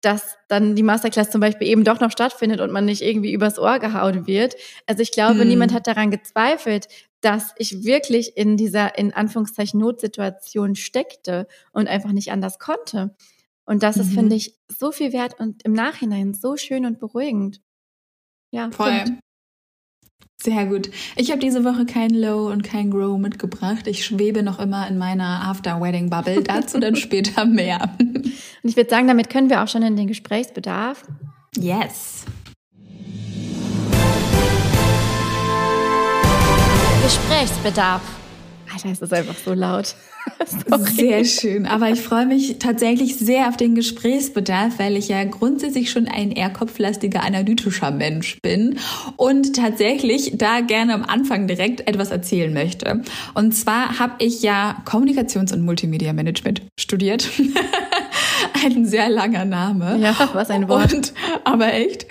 dass 0.01 0.35
dann 0.47 0.75
die 0.75 0.83
Masterclass 0.83 1.29
zum 1.29 1.39
Beispiel 1.39 1.67
eben 1.67 1.83
doch 1.83 1.99
noch 1.99 2.11
stattfindet 2.11 2.59
und 2.59 2.71
man 2.71 2.85
nicht 2.85 3.03
irgendwie 3.03 3.33
übers 3.33 3.59
Ohr 3.59 3.77
gehauen 3.77 4.25
wird. 4.25 4.55
Also 4.87 5.03
ich 5.03 5.11
glaube, 5.11 5.41
hm. 5.41 5.47
niemand 5.47 5.73
hat 5.73 5.85
daran 5.85 6.09
gezweifelt, 6.09 6.87
dass 7.21 7.53
ich 7.57 7.83
wirklich 7.83 8.35
in 8.35 8.57
dieser, 8.57 8.97
in 8.97 9.13
Anführungszeichen, 9.13 9.79
Notsituation 9.79 10.75
steckte 10.75 11.47
und 11.71 11.87
einfach 11.87 12.11
nicht 12.11 12.31
anders 12.31 12.57
konnte. 12.57 13.15
Und 13.65 13.83
das 13.83 13.95
mhm. 13.95 14.01
ist, 14.01 14.13
finde 14.13 14.35
ich, 14.35 14.59
so 14.67 14.91
viel 14.91 15.13
wert 15.13 15.39
und 15.39 15.63
im 15.63 15.73
Nachhinein 15.73 16.33
so 16.33 16.57
schön 16.57 16.85
und 16.85 16.99
beruhigend. 16.99 17.61
Ja, 18.51 18.69
voll. 18.71 18.93
Stimmt. 19.01 19.19
Sehr 20.41 20.65
gut. 20.65 20.89
Ich 21.15 21.31
habe 21.31 21.39
diese 21.39 21.63
Woche 21.63 21.85
kein 21.85 22.09
Low 22.09 22.51
und 22.51 22.63
kein 22.63 22.91
Grow 22.91 23.17
mitgebracht. 23.17 23.87
Ich 23.87 24.03
schwebe 24.03 24.43
noch 24.43 24.59
immer 24.59 24.87
in 24.89 24.97
meiner 24.97 25.47
After-Wedding-Bubble. 25.47 26.43
Dazu 26.43 26.79
dann 26.79 26.95
später 26.97 27.45
mehr. 27.45 27.95
Und 27.99 28.33
ich 28.63 28.75
würde 28.75 28.89
sagen, 28.89 29.07
damit 29.07 29.29
können 29.29 29.49
wir 29.49 29.63
auch 29.63 29.69
schon 29.69 29.83
in 29.83 29.95
den 29.95 30.07
Gesprächsbedarf. 30.07 31.05
Yes. 31.55 32.25
Gesprächsbedarf. 37.03 38.01
Alter, 38.83 38.87
da 38.87 38.91
ist 38.91 39.01
es 39.01 39.13
einfach 39.13 39.35
so 39.37 39.53
laut. 39.53 39.95
Sehr 40.95 41.25
schön. 41.25 41.65
Aber 41.65 41.89
ich 41.89 42.01
freue 42.01 42.25
mich 42.25 42.57
tatsächlich 42.59 43.17
sehr 43.17 43.49
auf 43.49 43.57
den 43.57 43.75
Gesprächsbedarf, 43.75 44.79
weil 44.79 44.95
ich 44.95 45.09
ja 45.09 45.23
grundsätzlich 45.25 45.91
schon 45.91 46.07
ein 46.07 46.31
eher 46.31 46.49
kopflastiger, 46.49 47.23
analytischer 47.23 47.91
Mensch 47.91 48.39
bin 48.41 48.79
und 49.17 49.55
tatsächlich 49.55 50.37
da 50.37 50.61
gerne 50.61 50.93
am 50.93 51.03
Anfang 51.03 51.47
direkt 51.47 51.87
etwas 51.87 52.11
erzählen 52.11 52.53
möchte. 52.53 53.01
Und 53.33 53.53
zwar 53.53 53.99
habe 53.99 54.13
ich 54.19 54.41
ja 54.43 54.81
Kommunikations- 54.85 55.53
und 55.53 55.65
Multimedia-Management 55.65 56.61
studiert. 56.79 57.29
ein 58.65 58.85
sehr 58.85 59.09
langer 59.09 59.45
Name. 59.45 59.97
Ja, 59.99 60.29
was 60.33 60.49
ein 60.49 60.67
Wort. 60.67 60.93
Und, 60.93 61.13
aber 61.43 61.73
echt. 61.73 62.05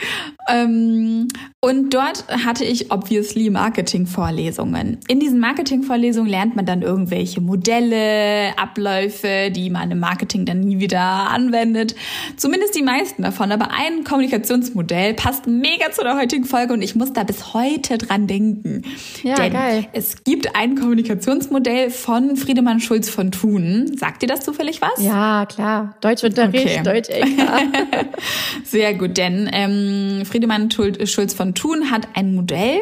Ähm, 0.49 1.29
und 1.61 1.95
dort 1.95 2.25
hatte 2.45 2.65
ich 2.65 2.91
obviously 2.91 3.49
Marketing-Vorlesungen. 3.51 4.99
In 5.07 5.21
diesen 5.21 5.39
Marketing-Vorlesungen 5.39 6.29
lernt 6.29 6.57
man 6.57 6.67
dann 6.67 6.83
irgendwelche 6.83 7.41
Modelle, 7.41 8.57
Abläufe, 8.59 9.51
die 9.53 9.71
man 9.71 9.91
im 9.93 10.01
Marketing 10.01 10.45
dann 10.45 10.61
nie 10.61 10.81
wieder 10.81 11.01
anwendet. 11.01 11.95
Zumindest 12.37 12.75
die 12.75 12.83
meisten 12.83 13.23
davon. 13.23 13.53
Aber 13.53 13.69
ein 13.71 14.03
Kommunikationsmodell 14.05 15.15
passt 15.15 15.47
mega 15.47 15.93
zu 15.93 16.03
der 16.03 16.17
heutigen 16.17 16.45
Folge 16.45 16.73
und 16.73 16.83
ich 16.83 16.97
muss 16.97 17.13
da 17.13 17.23
bis 17.23 17.55
heute 17.55 17.99
dran 17.99 18.27
denken. 18.27 18.83
Ja, 19.23 19.37
Denn 19.37 19.53
geil. 19.53 19.87
es 19.93 20.25
gibt 20.25 20.57
ein 20.57 20.75
Kommunikationsmodell 20.77 21.91
von 21.91 22.37
Friedemann 22.37 22.81
Schulz 22.81 23.09
von 23.09 23.31
Thun. 23.31 23.93
Sagt 23.97 24.23
dir 24.23 24.27
das 24.27 24.41
zufällig 24.41 24.81
was? 24.83 25.03
Ja, 25.05 25.47
klar. 25.47 25.97
Deutschunterricht, 26.01 26.53
Okay. 26.53 26.83
Deutsch-LK. 26.83 28.07
Sehr 28.65 28.95
gut, 28.95 29.17
denn 29.17 29.49
ähm, 29.53 30.25
Friedemann 30.33 30.71
Schul- 30.71 31.07
Schulz 31.07 31.35
von 31.35 31.55
Thun 31.55 31.91
hat 31.91 32.09
ein 32.15 32.35
Modell 32.35 32.81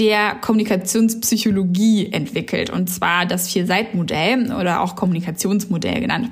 der 0.00 0.34
Kommunikationspsychologie 0.40 2.10
entwickelt, 2.10 2.70
und 2.70 2.88
zwar 2.88 3.26
das 3.26 3.52
Vier-Seit-Modell 3.52 4.50
oder 4.52 4.80
auch 4.80 4.96
Kommunikationsmodell 4.96 6.00
genannt. 6.00 6.30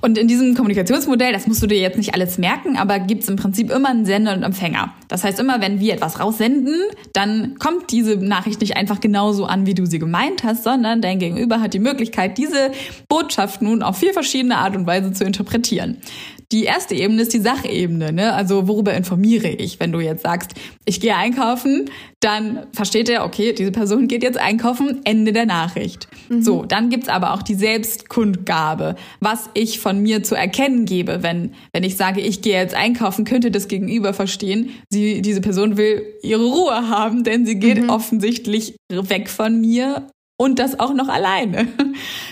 Und 0.00 0.16
in 0.16 0.28
diesem 0.28 0.54
Kommunikationsmodell, 0.54 1.32
das 1.32 1.46
musst 1.46 1.62
du 1.62 1.66
dir 1.66 1.78
jetzt 1.78 1.98
nicht 1.98 2.14
alles 2.14 2.38
merken, 2.38 2.76
aber 2.76 3.00
gibt's 3.00 3.28
im 3.28 3.36
Prinzip 3.36 3.70
immer 3.70 3.90
einen 3.90 4.06
Sender 4.06 4.34
und 4.34 4.44
Empfänger. 4.44 4.94
Das 5.08 5.24
heißt, 5.24 5.40
immer 5.40 5.60
wenn 5.60 5.80
wir 5.80 5.94
etwas 5.94 6.20
raussenden, 6.20 6.76
dann 7.12 7.58
kommt 7.58 7.90
diese 7.90 8.16
Nachricht 8.16 8.60
nicht 8.60 8.76
einfach 8.76 9.00
genauso 9.00 9.44
an, 9.44 9.66
wie 9.66 9.74
du 9.74 9.84
sie 9.84 9.98
gemeint 9.98 10.44
hast, 10.44 10.64
sondern 10.64 11.02
dein 11.02 11.18
Gegenüber 11.18 11.60
hat 11.60 11.74
die 11.74 11.80
Möglichkeit, 11.80 12.38
diese 12.38 12.70
Botschaft 13.08 13.60
nun 13.60 13.82
auf 13.82 13.98
vier 13.98 14.12
verschiedene 14.14 14.56
Art 14.56 14.74
und 14.74 14.86
Weise 14.86 15.12
zu 15.12 15.24
interpretieren. 15.24 15.98
Die 16.50 16.64
erste 16.64 16.94
Ebene 16.94 17.20
ist 17.22 17.34
die 17.34 17.40
Sachebene, 17.40 18.10
ne? 18.10 18.32
Also 18.32 18.68
worüber 18.68 18.94
informiere 18.94 19.48
ich? 19.48 19.80
Wenn 19.80 19.92
du 19.92 20.00
jetzt 20.00 20.22
sagst, 20.22 20.52
ich 20.86 20.98
gehe 20.98 21.14
einkaufen, 21.14 21.90
dann 22.20 22.66
versteht 22.72 23.10
er, 23.10 23.26
okay, 23.26 23.52
diese 23.52 23.70
Person 23.70 24.08
geht 24.08 24.22
jetzt 24.22 24.38
einkaufen, 24.38 25.02
Ende 25.04 25.32
der 25.34 25.44
Nachricht. 25.44 26.08
So, 26.40 26.64
dann 26.64 26.88
gibt's 26.88 27.08
aber 27.10 27.34
auch 27.34 27.42
die 27.42 27.54
Selbstkundgabe, 27.54 28.96
was 29.20 29.50
ich 29.54 29.78
von 29.78 30.00
mir 30.02 30.22
zu 30.22 30.34
erkennen 30.34 30.84
gebe. 30.86 31.22
Wenn, 31.22 31.52
wenn 31.72 31.84
ich 31.84 31.96
sage, 31.96 32.20
ich 32.20 32.40
gehe 32.42 32.54
jetzt 32.60 32.74
einkaufen, 32.74 33.24
könnte 33.24 33.50
das 33.50 33.68
Gegenüber 33.68 34.14
verstehen, 34.14 34.70
sie, 34.90 35.20
diese 35.22 35.40
Person 35.40 35.76
will 35.76 36.02
ihre 36.22 36.44
Ruhe 36.46 36.88
haben, 36.88 37.24
denn 37.24 37.44
sie 37.46 37.56
geht 37.58 37.88
offensichtlich 37.90 38.74
weg 38.90 39.28
von 39.28 39.60
mir 39.60 40.06
und 40.40 40.58
das 40.58 40.80
auch 40.80 40.94
noch 40.94 41.08
alleine. 41.08 41.68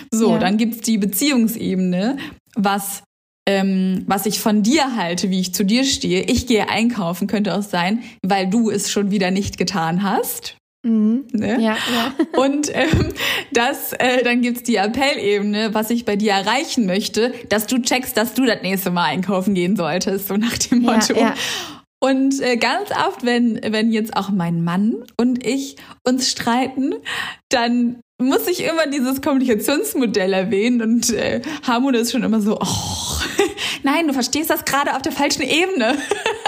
So, 0.09 0.31
Ja. 0.31 0.39
dann 0.39 0.55
gibt's 0.57 0.79
die 0.81 0.97
Beziehungsebene, 0.97 2.17
was 2.55 3.03
ähm, 3.47 4.03
was 4.07 4.25
ich 4.27 4.39
von 4.39 4.61
dir 4.61 4.95
halte, 4.95 5.31
wie 5.31 5.39
ich 5.39 5.53
zu 5.55 5.63
dir 5.65 5.83
stehe. 5.85 6.21
Ich 6.23 6.45
gehe 6.45 6.69
einkaufen, 6.69 7.27
könnte 7.27 7.55
auch 7.55 7.63
sein, 7.63 8.03
weil 8.21 8.47
du 8.49 8.69
es 8.69 8.91
schon 8.91 9.09
wieder 9.09 9.31
nicht 9.31 9.57
getan 9.57 10.03
hast. 10.03 10.57
mhm. 10.85 11.25
Ne? 11.31 11.53
Ja, 11.61 11.77
ja. 11.77 12.13
Und 12.39 12.69
ähm, 12.75 13.13
das, 13.53 13.93
äh, 13.93 14.21
dann 14.23 14.41
gibt's 14.41 14.63
die 14.63 14.75
Appellebene, 14.77 15.73
was 15.73 15.89
ich 15.89 16.03
bei 16.05 16.17
dir 16.17 16.33
erreichen 16.33 16.85
möchte, 16.85 17.33
dass 17.49 17.65
du 17.67 17.81
checkst, 17.81 18.17
dass 18.17 18.33
du 18.33 18.45
das 18.45 18.61
nächste 18.61 18.91
Mal 18.91 19.05
einkaufen 19.05 19.53
gehen 19.55 19.75
solltest, 19.77 20.27
so 20.27 20.35
nach 20.35 20.57
dem 20.57 20.81
Ja, 20.83 20.93
Motto. 20.93 21.13
ja. 21.17 21.33
Und 21.99 22.41
äh, 22.41 22.57
ganz 22.57 22.91
oft, 22.91 23.25
wenn, 23.25 23.59
wenn 23.69 23.91
jetzt 23.91 24.15
auch 24.15 24.29
mein 24.29 24.63
Mann 24.63 24.93
und 25.19 25.43
ich 25.43 25.77
uns 26.03 26.29
streiten, 26.29 26.93
dann 27.49 28.01
muss 28.19 28.47
ich 28.47 28.63
immer 28.63 28.87
dieses 28.87 29.21
Kommunikationsmodell 29.21 30.33
erwähnen 30.33 30.81
und 30.81 31.09
äh, 31.11 31.41
Harmon 31.65 31.93
ist 31.93 32.11
schon 32.11 32.23
immer 32.23 32.41
so, 32.41 32.57
oh, 32.59 33.21
nein, 33.83 34.07
du 34.07 34.13
verstehst 34.13 34.49
das 34.49 34.65
gerade 34.65 34.95
auf 34.95 35.03
der 35.03 35.11
falschen 35.11 35.43
Ebene. 35.43 35.95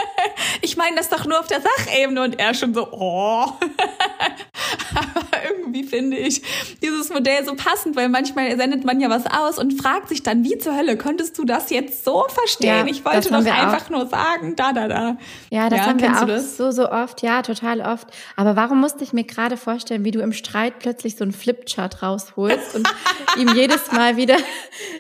ich 0.62 0.78
meine 0.78 0.96
das 0.96 1.10
doch 1.10 1.26
nur 1.26 1.40
auf 1.40 1.48
der 1.48 1.62
Sachebene 1.62 2.24
und 2.24 2.40
er 2.40 2.56
schon 2.56 2.74
so, 2.74 2.88
oh. 2.92 3.46
Aber 4.96 5.39
irgendwie 5.80 5.84
finde 5.84 6.18
ich 6.18 6.42
dieses 6.82 7.10
Modell 7.10 7.46
so 7.46 7.56
passend, 7.56 7.96
weil 7.96 8.10
manchmal 8.10 8.56
sendet 8.58 8.86
man 8.86 9.00
ja 9.00 9.10
was 9.10 9.26
aus 9.26 9.58
und 9.58 9.74
fragt 9.82 10.10
sich 10.10 10.24
dann, 10.24 10.44
wie 10.44 10.58
zur 10.58 10.76
Hölle 10.76 10.98
konntest 10.98 11.38
du 11.38 11.46
das 11.46 11.70
jetzt 11.70 12.04
so 12.04 12.26
verstehen? 12.30 12.70
Ja, 12.70 12.86
ich 12.86 13.06
wollte 13.06 13.30
doch 13.30 13.44
wir 13.44 13.54
auch. 13.54 13.58
einfach 13.58 13.90
nur 13.90 14.08
sagen, 14.08 14.56
da, 14.56 14.74
da, 14.74 14.88
da. 14.88 15.18
Ja, 15.50 15.70
das 15.70 15.82
haben 15.82 16.00
wir 16.00 16.08
kennst 16.08 16.22
auch 16.22 16.26
du 16.26 16.34
das? 16.34 16.58
so, 16.58 16.72
so 16.72 16.90
oft. 16.90 17.22
Ja, 17.22 17.42
total 17.42 17.82
oft. 17.82 18.08
Aber 18.36 18.56
warum 18.56 18.82
musste 18.82 19.04
ich 19.04 19.14
mir 19.14 19.24
gerade 19.24 19.58
vorstellen, 19.58 20.04
wie 20.04 20.12
du 20.12 20.22
im 20.22 20.34
Streit 20.34 20.80
plötzlich 20.80 21.16
so 21.16 21.24
einen 21.24 21.34
Flipchart 21.34 22.02
rausholst 22.02 22.76
und 22.76 22.88
ihm 23.38 23.50
jedes 23.56 23.92
Mal 23.92 24.18
wieder 24.18 24.38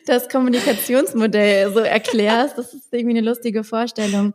das 0.05 0.29
Kommunikationsmodell 0.29 1.73
so 1.73 1.79
erklärst? 1.79 2.57
Das 2.57 2.73
ist 2.73 2.87
irgendwie 2.91 3.17
eine 3.17 3.27
lustige 3.27 3.63
Vorstellung. 3.63 4.33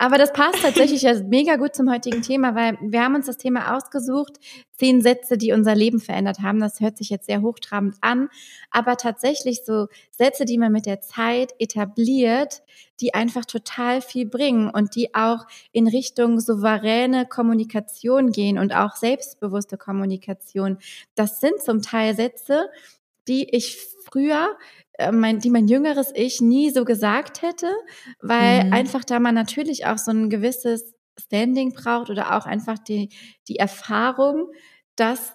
Aber 0.00 0.16
das 0.16 0.32
passt 0.32 0.62
tatsächlich 0.62 1.02
ja 1.02 1.12
mega 1.24 1.56
gut 1.56 1.74
zum 1.74 1.90
heutigen 1.90 2.22
Thema, 2.22 2.54
weil 2.54 2.78
wir 2.80 3.02
haben 3.02 3.16
uns 3.16 3.26
das 3.26 3.36
Thema 3.36 3.76
ausgesucht, 3.76 4.38
zehn 4.78 5.02
Sätze, 5.02 5.36
die 5.36 5.52
unser 5.52 5.74
Leben 5.74 5.98
verändert 5.98 6.38
haben. 6.40 6.60
Das 6.60 6.78
hört 6.78 6.96
sich 6.96 7.10
jetzt 7.10 7.26
sehr 7.26 7.42
hochtrabend 7.42 7.96
an, 8.00 8.28
aber 8.70 8.96
tatsächlich 8.96 9.64
so 9.64 9.88
Sätze, 10.12 10.44
die 10.44 10.56
man 10.56 10.70
mit 10.70 10.86
der 10.86 11.00
Zeit 11.00 11.52
etabliert, 11.58 12.62
die 13.00 13.12
einfach 13.12 13.44
total 13.44 14.00
viel 14.00 14.26
bringen 14.26 14.70
und 14.70 14.94
die 14.94 15.16
auch 15.16 15.46
in 15.72 15.88
Richtung 15.88 16.38
souveräne 16.38 17.26
Kommunikation 17.26 18.30
gehen 18.30 18.56
und 18.58 18.72
auch 18.72 18.94
selbstbewusste 18.94 19.78
Kommunikation. 19.78 20.78
Das 21.16 21.40
sind 21.40 21.60
zum 21.60 21.82
Teil 21.82 22.14
Sätze, 22.14 22.70
die 23.26 23.48
ich 23.50 23.76
früher, 24.10 24.56
mein, 25.12 25.38
die 25.40 25.50
mein 25.50 25.68
jüngeres 25.68 26.10
Ich 26.14 26.40
nie 26.40 26.70
so 26.70 26.84
gesagt 26.84 27.42
hätte, 27.42 27.68
weil 28.20 28.62
Mhm. 28.62 28.72
einfach 28.72 29.04
da 29.04 29.20
man 29.20 29.34
natürlich 29.34 29.86
auch 29.86 29.98
so 29.98 30.10
ein 30.10 30.30
gewisses 30.30 30.94
Standing 31.18 31.72
braucht 31.74 32.10
oder 32.10 32.36
auch 32.36 32.46
einfach 32.46 32.78
die, 32.78 33.10
die 33.48 33.56
Erfahrung, 33.58 34.50
dass 34.96 35.32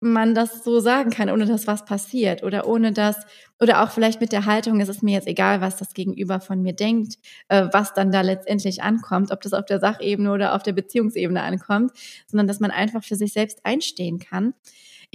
man 0.00 0.34
das 0.34 0.62
so 0.62 0.78
sagen 0.80 1.10
kann, 1.10 1.30
ohne 1.30 1.46
dass 1.46 1.66
was 1.66 1.84
passiert 1.86 2.42
oder 2.42 2.66
ohne 2.68 2.92
dass, 2.92 3.16
oder 3.60 3.82
auch 3.82 3.90
vielleicht 3.90 4.20
mit 4.20 4.30
der 4.30 4.44
Haltung, 4.44 4.80
es 4.80 4.90
ist 4.90 5.02
mir 5.02 5.12
jetzt 5.14 5.26
egal, 5.26 5.62
was 5.62 5.76
das 5.78 5.94
Gegenüber 5.94 6.38
von 6.40 6.60
mir 6.62 6.74
denkt, 6.74 7.16
äh, 7.48 7.66
was 7.72 7.94
dann 7.94 8.12
da 8.12 8.20
letztendlich 8.20 8.82
ankommt, 8.82 9.32
ob 9.32 9.40
das 9.40 9.54
auf 9.54 9.64
der 9.64 9.80
Sachebene 9.80 10.30
oder 10.30 10.54
auf 10.54 10.62
der 10.62 10.74
Beziehungsebene 10.74 11.42
ankommt, 11.42 11.92
sondern 12.26 12.46
dass 12.46 12.60
man 12.60 12.70
einfach 12.70 13.02
für 13.02 13.16
sich 13.16 13.32
selbst 13.32 13.64
einstehen 13.64 14.18
kann. 14.18 14.52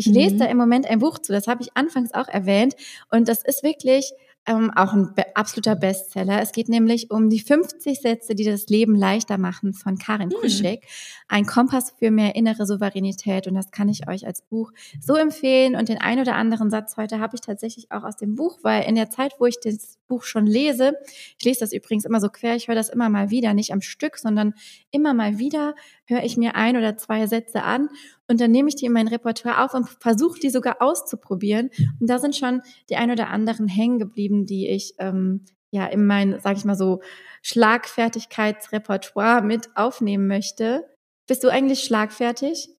Ich 0.02 0.14
lese 0.14 0.36
Mhm. 0.36 0.40
da 0.40 0.46
im 0.46 0.58
Moment 0.58 0.88
ein 0.90 1.00
Buch 1.00 1.20
zu, 1.20 1.32
das 1.32 1.48
habe 1.48 1.62
ich 1.62 1.70
anfangs 1.76 2.14
auch 2.14 2.28
erwähnt 2.28 2.76
und 3.12 3.28
das 3.28 3.44
ist 3.44 3.62
wirklich 3.64 4.12
ähm, 4.48 4.72
auch 4.76 4.94
ein 4.94 5.14
be 5.14 5.24
absoluter 5.36 5.76
Bestseller. 5.76 6.42
Es 6.42 6.52
geht 6.52 6.68
nämlich 6.68 7.12
um 7.12 7.30
die 7.30 7.40
50 7.40 8.02
Sätze, 8.02 8.34
die 8.34 8.44
das 8.44 8.66
Leben 8.70 8.96
leichter 8.96 9.38
machen 9.38 9.72
von 9.74 10.00
Karin 10.00 10.32
Hm. 10.32 10.40
Kuschek. 10.42 10.84
Ein 11.28 11.46
Kompass 11.46 11.94
für 12.00 12.10
mehr 12.10 12.36
innere 12.36 12.66
Souveränität 12.66 13.46
und 13.46 13.54
das 13.54 13.70
kann 13.70 13.88
ich 13.88 14.10
euch 14.10 14.26
als 14.26 14.42
Buch 14.42 14.72
so 15.00 15.14
empfehlen. 15.16 15.76
Und 15.76 15.90
den 15.90 16.00
ein 16.00 16.20
oder 16.20 16.34
anderen 16.34 16.72
Satz 16.72 16.98
heute 16.98 17.20
habe 17.20 17.36
ich 17.36 17.42
tatsächlich 17.42 17.92
auch 17.92 18.02
aus 18.04 18.16
dem 18.18 18.34
Buch, 18.34 18.58
weil 18.64 18.84
in 18.90 18.96
der 18.96 19.12
Zeit, 19.12 19.34
wo 19.38 19.46
ich 19.46 19.60
das 19.64 20.00
Buch 20.08 20.24
schon 20.24 20.48
lese, 20.48 20.94
ich 21.38 21.46
lese 21.46 21.60
das 21.60 21.72
übrigens 21.72 22.06
immer 22.06 22.20
so 22.20 22.30
quer, 22.30 22.56
ich 22.56 22.68
höre 22.68 22.74
das 22.76 22.90
immer 22.90 23.10
mal 23.10 23.30
wieder, 23.30 23.54
nicht 23.54 23.72
am 23.72 23.82
Stück, 23.82 24.18
sondern 24.18 24.56
immer 24.90 25.14
mal 25.14 25.38
wieder 25.38 25.76
höre 26.06 26.24
ich 26.24 26.36
mir 26.36 26.56
ein 26.56 26.76
oder 26.78 26.98
zwei 26.98 27.28
Sätze 27.28 27.62
an 27.62 27.90
und 28.32 28.42
dann 28.42 28.52
nehme 28.52 28.70
ich 28.70 28.76
die 28.76 28.86
in 28.86 28.94
mein 28.94 29.10
Repertoire 29.10 29.64
auf 29.64 29.74
und 29.74 29.90
versuche 30.00 30.40
die 30.40 30.50
sogar 30.50 30.78
auszuprobieren. 30.80 31.70
Und 32.00 32.10
da 32.10 32.18
sind 32.18 32.36
schon 32.36 32.62
die 32.90 32.96
ein 32.96 33.12
oder 33.12 33.28
anderen 33.28 33.68
hängen 33.68 34.00
geblieben, 34.00 34.46
die 34.46 34.70
ich 34.70 34.94
ähm, 35.00 35.44
ja 35.70 35.86
in 35.86 36.06
mein, 36.06 36.40
sag 36.40 36.58
ich 36.58 36.64
mal 36.64 36.78
so, 36.78 37.02
Schlagfertigkeitsrepertoire 37.44 39.42
mit 39.42 39.70
aufnehmen 39.76 40.28
möchte. 40.28 40.86
Bist 41.28 41.44
du 41.44 41.50
eigentlich 41.50 41.84
schlagfertig? 41.84 42.70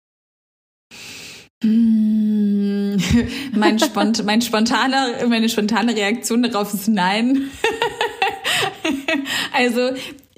Mm, 1.63 2.97
mein, 3.53 3.79
spont 3.79 4.25
mein 4.25 4.41
spontaner, 4.41 5.27
meine 5.29 5.51
spontane 5.51 5.95
Reaktion 5.95 6.43
darauf 6.43 6.73
ist 6.73 6.89
nein. 6.89 7.51
also 9.53 9.91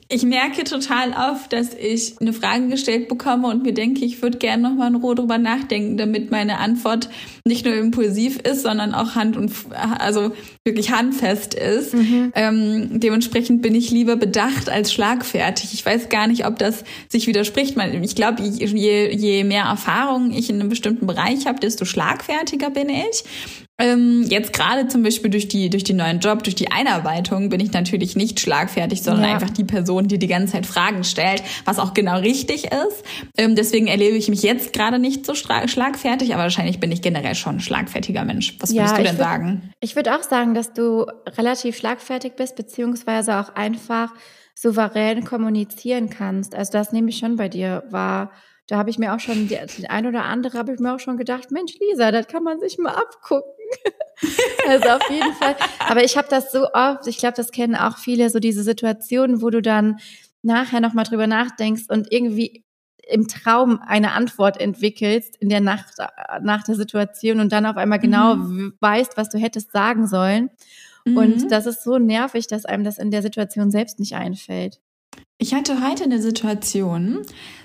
ich 0.09 0.23
merke 0.23 0.65
total 0.65 1.13
oft, 1.13 1.53
dass 1.53 1.75
ich 1.75 2.21
eine 2.21 2.33
Frage 2.33 2.69
gestellt 2.69 3.09
bekomme 3.09 3.49
und 3.49 3.63
mir 3.63 3.73
denke, 3.73 4.05
ich 4.05 4.23
würde 4.23 4.39
gerne 4.39 4.63
noch 4.63 4.75
mal 4.75 4.89
in 4.89 4.97
Ruhe 4.97 5.15
drüber 5.15 5.39
nachdenken, 5.39 5.97
damit 5.97 6.31
meine 6.31 6.59
Antwort 6.59 7.09
nicht 7.45 7.65
nur 7.65 7.75
impulsiv 7.75 8.39
ist, 8.41 8.63
sondern 8.63 8.95
auch 8.95 9.15
hand 9.15 9.37
und 9.37 9.53
also 9.99 10.33
wirklich 10.65 10.91
handfest 10.91 11.55
ist. 11.55 11.95
Mhm. 11.95 12.33
Ähm, 12.35 13.01
dementsprechend 13.01 13.63
bin 13.63 13.75
ich 13.75 13.91
lieber 13.91 14.17
bedacht 14.17 14.69
als 14.69 14.93
schlagfertig. 14.93 15.73
Ich 15.73 15.85
weiß 15.85 16.09
gar 16.09 16.27
nicht, 16.27 16.47
ob 16.47 16.59
das 16.59 16.85
sich 17.09 17.27
widerspricht. 17.27 17.77
Ich 18.03 18.15
glaube, 18.15 18.43
je, 18.43 19.11
je 19.11 19.45
mehr 19.45 19.65
Erfahrung 19.65 20.33
ich 20.33 20.51
in 20.51 20.61
einem 20.61 20.69
bestimmten 20.69 21.07
Bereich 21.07 21.47
habe, 21.47 21.61
desto 21.61 21.85
schlagfertiger 21.85 22.71
bin 22.71 22.89
ich. 22.89 23.25
Ähm, 23.77 24.25
jetzt 24.29 24.53
gerade 24.53 24.87
zum 24.87 25.03
Beispiel 25.03 25.31
durch 25.31 25.49
die, 25.49 25.69
durch 25.69 25.83
den 25.83 25.97
neuen 25.97 26.21
Job, 26.21 26.45
durch 26.45 26.55
die 26.55 26.71
Einarbeitung 26.71 27.49
bin 27.49 27.59
ich 27.59 27.73
natürlich 27.73 28.15
nicht 28.15 28.39
schlagfertig, 28.39 29.03
sondern 29.03 29.25
ja. 29.25 29.35
einfach 29.35 29.51
die 29.51 29.65
Person, 29.65 30.07
die 30.07 30.19
die 30.19 30.29
ganze 30.29 30.53
Zeit 30.53 30.67
Fragen 30.67 31.03
stellt, 31.03 31.43
was 31.65 31.81
auch 31.81 31.93
genau 31.93 32.19
richtig 32.19 32.67
ist. 32.67 33.05
Ähm, 33.37 33.57
deswegen 33.57 33.89
erlebe 33.89 34.17
ich 34.17 34.29
mich 34.29 34.43
jetzt 34.45 34.73
gerade 34.73 35.01
nicht 35.01 35.27
so 35.27 35.35
schlagfertig, 35.35 36.35
aber 36.35 36.45
wahrscheinlich 36.45 36.79
bin 36.79 36.93
ich 36.93 37.03
generell 37.03 37.35
schon 37.35 37.57
ein 37.57 37.61
schlagfertiger 37.61 38.25
Mensch. 38.25 38.57
Was 38.61 38.73
würdest 38.73 38.93
ja, 38.93 38.97
du 38.97 39.03
denn 39.03 39.19
würd, 39.19 39.29
sagen? 39.29 39.73
Ich 39.81 39.97
würde 39.97 40.17
auch 40.17 40.23
sagen, 40.23 40.55
dass 40.55 40.73
du 40.73 41.07
relativ 41.37 41.77
schlagfertig 41.77 42.35
bist, 42.37 42.55
beziehungsweise 42.55 43.41
auch 43.41 43.57
einfach 43.57 44.13
souverän 44.55 45.25
kommunizieren 45.25 46.11
kannst. 46.11 46.55
Also 46.55 46.71
das 46.73 46.93
nehme 46.93 47.11
ich 47.11 47.19
schon 47.19 47.35
bei 47.35 47.49
dir 47.49 47.83
wahr. 47.91 48.31
Da 48.67 48.79
habe 48.79 48.89
ich 48.89 48.99
mir 48.99 49.15
auch 49.15 49.21
schon, 49.21 49.49
die, 49.49 49.59
die 49.79 49.91
ein 49.91 50.07
oder 50.07 50.25
andere 50.25 50.57
habe 50.57 50.73
ich 50.73 50.81
mir 50.81 50.95
auch 50.95 51.01
schon 51.01 51.19
gedacht, 51.19 51.51
Mensch, 51.51 51.75
Lisa, 51.79 52.11
das 52.11 52.29
kann 52.29 52.43
man 52.43 52.61
sich 52.61 52.79
mal 52.79 52.95
abgucken. 52.95 53.53
also 54.69 54.89
auf 54.89 55.11
jeden 55.11 55.35
Fall. 55.35 55.57
Aber 55.81 56.03
ich 56.03 56.17
habe 56.17 56.29
das 56.31 56.51
so 56.51 56.73
oft, 56.73 57.07
ich 57.07 57.19
glaube, 57.19 57.35
das 57.37 57.51
kennen 57.51 57.75
auch 57.75 57.99
viele, 57.99 58.31
so 58.31 58.39
diese 58.39 58.63
Situationen, 58.63 59.43
wo 59.43 59.51
du 59.51 59.61
dann 59.61 59.99
nachher 60.43 60.81
nochmal 60.81 61.05
drüber 61.05 61.27
nachdenkst 61.27 61.85
und 61.89 62.11
irgendwie 62.11 62.65
im 63.07 63.29
Traum 63.29 63.81
eine 63.87 64.13
Antwort 64.13 64.61
entwickelst 64.61 65.37
in 65.37 65.49
der 65.49 65.61
Nacht 65.61 65.97
nach 66.41 66.63
der 66.63 66.75
Situation 66.75 67.41
und 67.41 67.53
dann 67.53 67.67
auf 67.67 67.77
einmal 67.77 67.99
genau 67.99 68.37
mhm. 68.37 68.75
weißt, 68.81 69.17
was 69.17 69.29
du 69.29 69.39
hättest 69.39 69.73
sagen 69.73 70.07
sollen. 70.07 70.51
Mhm. 71.05 71.17
Und 71.17 71.51
das 71.51 71.67
ist 71.67 71.85
so 71.85 71.99
nervig, 71.99 72.47
dass 72.47 72.65
einem 72.65 72.85
das 72.85 72.99
in 72.99 73.11
der 73.11 73.23
Situation 73.23 73.71
selbst 73.71 73.99
nicht 73.99 74.15
einfällt. 74.15 74.81
Ich 75.39 75.55
hatte 75.55 75.87
heute 75.87 76.05
eine 76.05 76.21
Situation, 76.21 77.23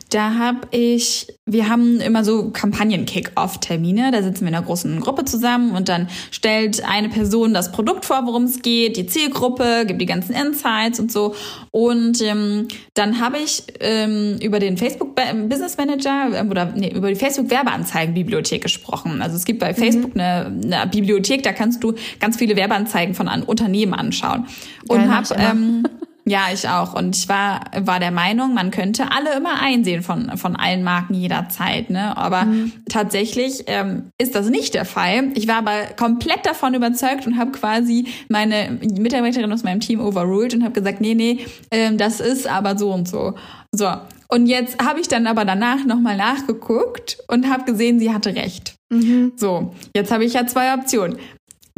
da 0.09 0.33
habe 0.33 0.67
ich, 0.71 1.27
wir 1.45 1.69
haben 1.69 1.99
immer 2.01 2.23
so 2.23 2.49
Kampagnen-Kick-Off-Termine. 2.49 4.11
Da 4.11 4.23
sitzen 4.23 4.41
wir 4.41 4.47
in 4.47 4.55
einer 4.55 4.65
großen 4.65 4.99
Gruppe 5.01 5.23
zusammen 5.25 5.75
und 5.75 5.87
dann 5.87 6.09
stellt 6.31 6.83
eine 6.83 7.09
Person 7.09 7.53
das 7.53 7.71
Produkt 7.71 8.05
vor, 8.05 8.25
worum 8.25 8.45
es 8.45 8.63
geht, 8.63 8.97
die 8.97 9.05
Zielgruppe, 9.05 9.83
gibt 9.85 10.01
die 10.01 10.07
ganzen 10.07 10.33
Insights 10.33 10.99
und 10.99 11.11
so. 11.11 11.35
Und 11.69 12.21
ähm, 12.23 12.67
dann 12.95 13.19
habe 13.19 13.37
ich 13.37 13.63
ähm, 13.79 14.37
über 14.41 14.57
den 14.57 14.77
Facebook 14.77 15.15
Business 15.47 15.77
Manager 15.77 16.29
äh, 16.33 16.47
oder 16.47 16.73
nee, 16.75 16.91
über 16.91 17.09
die 17.09 17.15
Facebook 17.15 17.51
Werbeanzeigen-Bibliothek 17.51 18.63
gesprochen. 18.63 19.21
Also 19.21 19.35
es 19.35 19.45
gibt 19.45 19.59
bei 19.59 19.73
mhm. 19.73 19.75
Facebook 19.75 20.15
mhm. 20.15 20.21
eine, 20.21 20.75
eine, 20.75 20.87
Bibliothek, 20.87 21.43
da 21.43 21.53
kannst 21.53 21.83
du 21.83 21.93
ganz 22.19 22.37
viele 22.37 22.55
Werbeanzeigen 22.55 23.13
von 23.13 23.27
an 23.27 23.43
Unternehmen 23.43 23.93
anschauen. 23.93 24.47
Und 24.87 25.13
habe 25.13 25.27
ähm, 25.37 25.83
ja, 26.29 26.47
ich 26.53 26.69
auch. 26.69 26.93
Und 26.93 27.15
ich 27.15 27.27
war, 27.27 27.61
war 27.81 27.99
der 27.99 28.11
Meinung, 28.11 28.53
man 28.53 28.69
könnte 28.69 29.11
alle 29.11 29.35
immer 29.35 29.61
einsehen 29.61 30.03
von, 30.03 30.37
von 30.37 30.55
allen 30.55 30.83
Marken 30.83 31.15
jederzeit. 31.15 31.89
Ne? 31.89 32.15
Aber 32.15 32.45
mhm. 32.45 32.71
tatsächlich 32.87 33.63
ähm, 33.67 34.11
ist 34.19 34.35
das 34.35 34.49
nicht 34.49 34.75
der 34.75 34.85
Fall. 34.85 35.31
Ich 35.33 35.47
war 35.47 35.55
aber 35.55 35.85
komplett 35.97 36.45
davon 36.45 36.75
überzeugt 36.75 37.25
und 37.25 37.37
habe 37.37 37.51
quasi 37.51 38.07
meine 38.29 38.79
Mitarbeiterin 38.81 39.51
aus 39.51 39.63
meinem 39.63 39.79
Team 39.79 39.99
overruled 39.99 40.53
und 40.53 40.63
habe 40.63 40.73
gesagt, 40.73 41.01
nee, 41.01 41.15
nee, 41.15 41.45
ähm, 41.71 41.97
das 41.97 42.19
ist 42.19 42.47
aber 42.47 42.77
so 42.77 42.93
und 42.93 43.07
so. 43.07 43.33
So. 43.71 43.91
Und 44.27 44.45
jetzt 44.45 44.83
habe 44.83 44.99
ich 44.99 45.07
dann 45.07 45.25
aber 45.25 45.43
danach 45.43 45.83
nochmal 45.85 46.15
nachgeguckt 46.15 47.17
und 47.27 47.49
habe 47.49 47.63
gesehen, 47.63 47.99
sie 47.99 48.13
hatte 48.13 48.35
recht. 48.35 48.75
Mhm. 48.89 49.33
So, 49.35 49.73
jetzt 49.95 50.11
habe 50.11 50.23
ich 50.23 50.33
ja 50.33 50.45
zwei 50.45 50.73
Optionen 50.75 51.17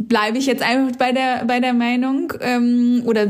bleibe 0.08 0.38
ich 0.38 0.46
jetzt 0.46 0.62
einfach 0.62 0.96
bei 0.96 1.12
der, 1.12 1.44
bei 1.46 1.60
der 1.60 1.74
Meinung 1.74 2.32
ähm, 2.40 3.02
oder 3.06 3.26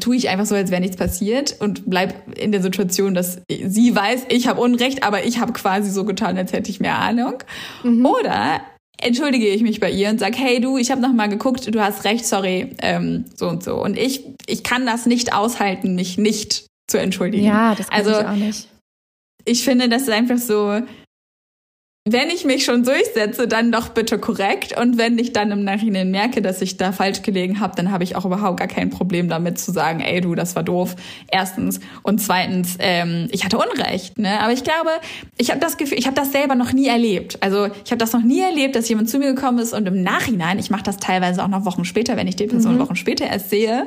tue 0.00 0.16
ich 0.16 0.28
einfach 0.28 0.46
so, 0.46 0.54
als 0.54 0.70
wäre 0.70 0.80
nichts 0.80 0.96
passiert 0.96 1.56
und 1.60 1.88
bleib 1.88 2.38
in 2.38 2.52
der 2.52 2.62
Situation, 2.62 3.14
dass 3.14 3.40
sie 3.48 3.94
weiß, 3.94 4.26
ich 4.28 4.48
habe 4.48 4.60
Unrecht, 4.60 5.02
aber 5.02 5.24
ich 5.24 5.40
habe 5.40 5.52
quasi 5.52 5.90
so 5.90 6.04
getan, 6.04 6.36
als 6.36 6.52
hätte 6.52 6.70
ich 6.70 6.80
mehr 6.80 6.98
Ahnung. 6.98 7.42
Mhm. 7.82 8.04
Oder 8.04 8.60
entschuldige 9.00 9.46
ich 9.46 9.62
mich 9.62 9.80
bei 9.80 9.90
ihr 9.90 10.10
und 10.10 10.20
sag, 10.20 10.36
hey 10.36 10.60
du, 10.60 10.76
ich 10.76 10.90
habe 10.90 11.00
noch 11.00 11.12
mal 11.12 11.28
geguckt, 11.28 11.72
du 11.72 11.80
hast 11.80 12.04
recht, 12.04 12.26
sorry, 12.26 12.74
ähm, 12.82 13.24
so 13.34 13.48
und 13.48 13.62
so. 13.62 13.82
Und 13.82 13.96
ich, 13.96 14.24
ich 14.46 14.62
kann 14.62 14.86
das 14.86 15.06
nicht 15.06 15.32
aushalten, 15.32 15.94
mich 15.94 16.18
nicht 16.18 16.66
zu 16.88 16.98
entschuldigen. 16.98 17.44
Ja, 17.44 17.74
das 17.74 17.88
kann 17.88 17.98
also, 17.98 18.20
ich 18.20 18.26
auch 18.26 18.32
nicht. 18.32 18.68
Ich 19.44 19.64
finde, 19.64 19.88
das 19.88 20.02
ist 20.02 20.10
einfach 20.10 20.38
so, 20.38 20.80
wenn 22.12 22.28
ich 22.30 22.44
mich 22.44 22.64
schon 22.64 22.84
durchsetze, 22.84 23.48
dann 23.48 23.72
doch 23.72 23.88
bitte 23.90 24.18
korrekt. 24.18 24.78
Und 24.78 24.98
wenn 24.98 25.18
ich 25.18 25.32
dann 25.32 25.50
im 25.50 25.64
Nachhinein 25.64 26.10
merke, 26.10 26.42
dass 26.42 26.62
ich 26.62 26.76
da 26.76 26.92
falsch 26.92 27.22
gelegen 27.22 27.60
habe, 27.60 27.74
dann 27.76 27.90
habe 27.90 28.04
ich 28.04 28.16
auch 28.16 28.24
überhaupt 28.24 28.58
gar 28.58 28.68
kein 28.68 28.90
Problem 28.90 29.28
damit 29.28 29.58
zu 29.58 29.72
sagen, 29.72 30.00
ey 30.00 30.20
du, 30.20 30.34
das 30.34 30.56
war 30.56 30.62
doof. 30.62 30.96
Erstens. 31.30 31.80
Und 32.02 32.20
zweitens, 32.20 32.76
ähm, 32.78 33.28
ich 33.30 33.44
hatte 33.44 33.58
Unrecht. 33.58 34.18
Ne? 34.18 34.40
Aber 34.40 34.52
ich 34.52 34.64
glaube, 34.64 34.90
ich 35.36 35.50
habe 35.50 35.60
das 35.60 35.76
Gefühl, 35.76 35.98
ich 35.98 36.06
habe 36.06 36.16
das 36.16 36.32
selber 36.32 36.54
noch 36.54 36.72
nie 36.72 36.86
erlebt. 36.86 37.38
Also 37.42 37.66
ich 37.66 37.90
habe 37.90 37.98
das 37.98 38.12
noch 38.12 38.22
nie 38.22 38.40
erlebt, 38.40 38.76
dass 38.76 38.88
jemand 38.88 39.10
zu 39.10 39.18
mir 39.18 39.34
gekommen 39.34 39.58
ist 39.58 39.72
und 39.72 39.86
im 39.86 40.02
Nachhinein, 40.02 40.58
ich 40.58 40.70
mache 40.70 40.82
das 40.82 40.98
teilweise 40.98 41.42
auch 41.42 41.48
noch 41.48 41.64
Wochen 41.64 41.84
später, 41.84 42.16
wenn 42.16 42.26
ich 42.26 42.36
die 42.36 42.46
Person 42.46 42.74
mhm. 42.74 42.80
Wochen 42.80 42.96
später 42.96 43.26
erst 43.26 43.50
sehe, 43.50 43.86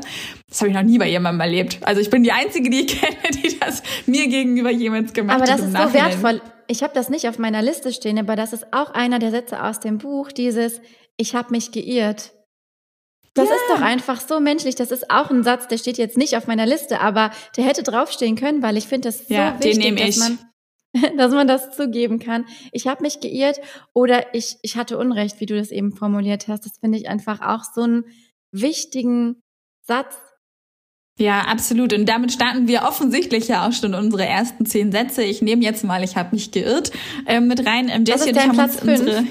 das 0.49 0.62
habe 0.62 0.69
ich 0.69 0.75
noch 0.75 0.84
nie 0.84 0.97
bei 0.97 1.10
jemandem 1.10 1.41
erlebt. 1.41 1.79
Also 1.81 2.01
ich 2.01 2.10
bin 2.10 2.23
die 2.23 2.31
Einzige, 2.31 2.69
die 2.69 2.81
ich 2.81 2.88
kenne, 3.01 3.15
die 3.43 3.60
das 3.60 3.84
mir 4.05 4.27
gegenüber 4.27 4.71
jemals 4.71 5.13
gemacht 5.13 5.41
hat. 5.41 5.49
Aber 5.49 5.57
das 5.57 5.67
ist 5.67 5.77
so 5.77 5.93
wertvoll 5.93 6.41
ich 6.71 6.84
habe 6.84 6.93
das 6.93 7.10
nicht 7.10 7.27
auf 7.27 7.38
meiner 7.38 7.62
Liste 7.62 7.91
stehen, 7.91 8.17
aber 8.17 8.38
das 8.38 8.53
ist 8.53 8.73
auch 8.73 8.91
einer 8.91 9.19
der 9.19 9.31
Sätze 9.31 9.62
aus 9.62 9.81
dem 9.81 9.97
Buch, 9.97 10.31
dieses 10.31 10.79
Ich 11.17 11.36
habe 11.36 11.51
mich 11.51 11.73
geirrt. 11.73 12.31
Das 13.34 13.49
ja. 13.49 13.55
ist 13.55 13.63
doch 13.69 13.81
einfach 13.81 14.21
so 14.21 14.39
menschlich. 14.39 14.75
Das 14.75 14.89
ist 14.91 15.12
auch 15.12 15.29
ein 15.29 15.43
Satz, 15.43 15.67
der 15.67 15.77
steht 15.77 15.97
jetzt 15.97 16.17
nicht 16.17 16.36
auf 16.38 16.47
meiner 16.47 16.65
Liste, 16.65 17.01
aber 17.01 17.31
der 17.57 17.65
hätte 17.65 17.84
draufstehen 17.84 18.38
können, 18.38 18.63
weil 18.63 18.77
ich 18.77 18.88
finde 18.88 19.10
das 19.10 19.27
so 19.27 19.34
ja, 19.34 19.62
wichtig, 19.62 19.97
dass 19.97 20.17
man, 20.17 20.39
dass 21.17 21.31
man 21.34 21.47
das 21.47 21.75
zugeben 21.75 22.19
kann. 22.19 22.45
Ich 22.71 22.88
habe 22.88 23.01
mich 23.01 23.19
geirrt 23.19 23.60
oder 23.93 24.34
ich, 24.34 24.57
ich 24.62 24.77
hatte 24.77 24.97
Unrecht, 24.97 25.41
wie 25.41 25.45
du 25.45 25.57
das 25.57 25.71
eben 25.71 25.93
formuliert 25.93 26.47
hast. 26.47 26.65
Das 26.65 26.77
finde 26.79 26.97
ich 26.97 27.10
einfach 27.10 27.41
auch 27.41 27.63
so 27.63 27.81
einen 27.81 28.05
wichtigen 28.53 29.41
Satz, 29.81 30.17
ja, 31.21 31.41
absolut. 31.41 31.93
Und 31.93 32.07
damit 32.07 32.31
starten 32.31 32.67
wir 32.67 32.81
offensichtlich 32.81 33.47
ja 33.47 33.67
auch 33.67 33.73
schon 33.73 33.93
unsere 33.93 34.25
ersten 34.25 34.65
zehn 34.65 34.91
Sätze. 34.91 35.21
Ich 35.21 35.43
nehme 35.43 35.63
jetzt 35.63 35.84
mal, 35.84 36.03
ich 36.03 36.15
habe 36.15 36.29
mich 36.36 36.51
geirrt, 36.51 36.91
äh, 37.27 37.39
mit 37.39 37.65
rein. 37.65 37.89
Ähm, 37.89 38.05
Jessie 38.05 38.29
und 38.29 38.38
ich 38.38 38.41
haben 38.41 38.53
Platz 38.53 38.81
unsere. 38.81 39.23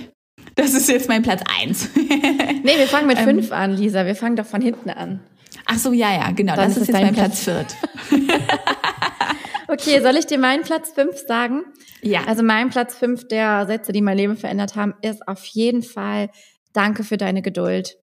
Das 0.54 0.72
ist 0.74 0.88
jetzt 0.88 1.08
mein 1.08 1.22
Platz 1.22 1.42
eins. 1.60 1.88
nee, 1.94 2.78
wir 2.78 2.86
fangen 2.86 3.08
mit 3.08 3.18
ähm, 3.18 3.24
fünf 3.24 3.50
an, 3.50 3.76
Lisa. 3.76 4.06
Wir 4.06 4.14
fangen 4.14 4.36
doch 4.36 4.46
von 4.46 4.62
hinten 4.62 4.90
an. 4.90 5.20
Ach 5.66 5.78
so, 5.78 5.92
ja, 5.92 6.12
ja, 6.12 6.30
genau. 6.30 6.54
Dann 6.54 6.68
das 6.68 6.76
ist, 6.76 6.82
ist 6.82 6.88
jetzt 6.88 7.02
mein 7.02 7.14
Platz, 7.14 7.44
Platz 7.44 7.74
viert. 8.10 8.30
okay, 9.68 10.00
soll 10.00 10.16
ich 10.16 10.26
dir 10.26 10.38
meinen 10.38 10.62
Platz 10.62 10.92
fünf 10.92 11.16
sagen? 11.26 11.64
Ja. 12.02 12.20
Also 12.26 12.44
mein 12.44 12.70
Platz 12.70 12.94
fünf 12.94 13.26
der 13.26 13.66
Sätze, 13.66 13.90
die 13.90 14.00
mein 14.00 14.16
Leben 14.16 14.36
verändert 14.36 14.76
haben, 14.76 14.94
ist 15.02 15.26
auf 15.26 15.44
jeden 15.46 15.82
Fall 15.82 16.30
Danke 16.72 17.02
für 17.02 17.16
deine 17.16 17.42
Geduld. 17.42 17.96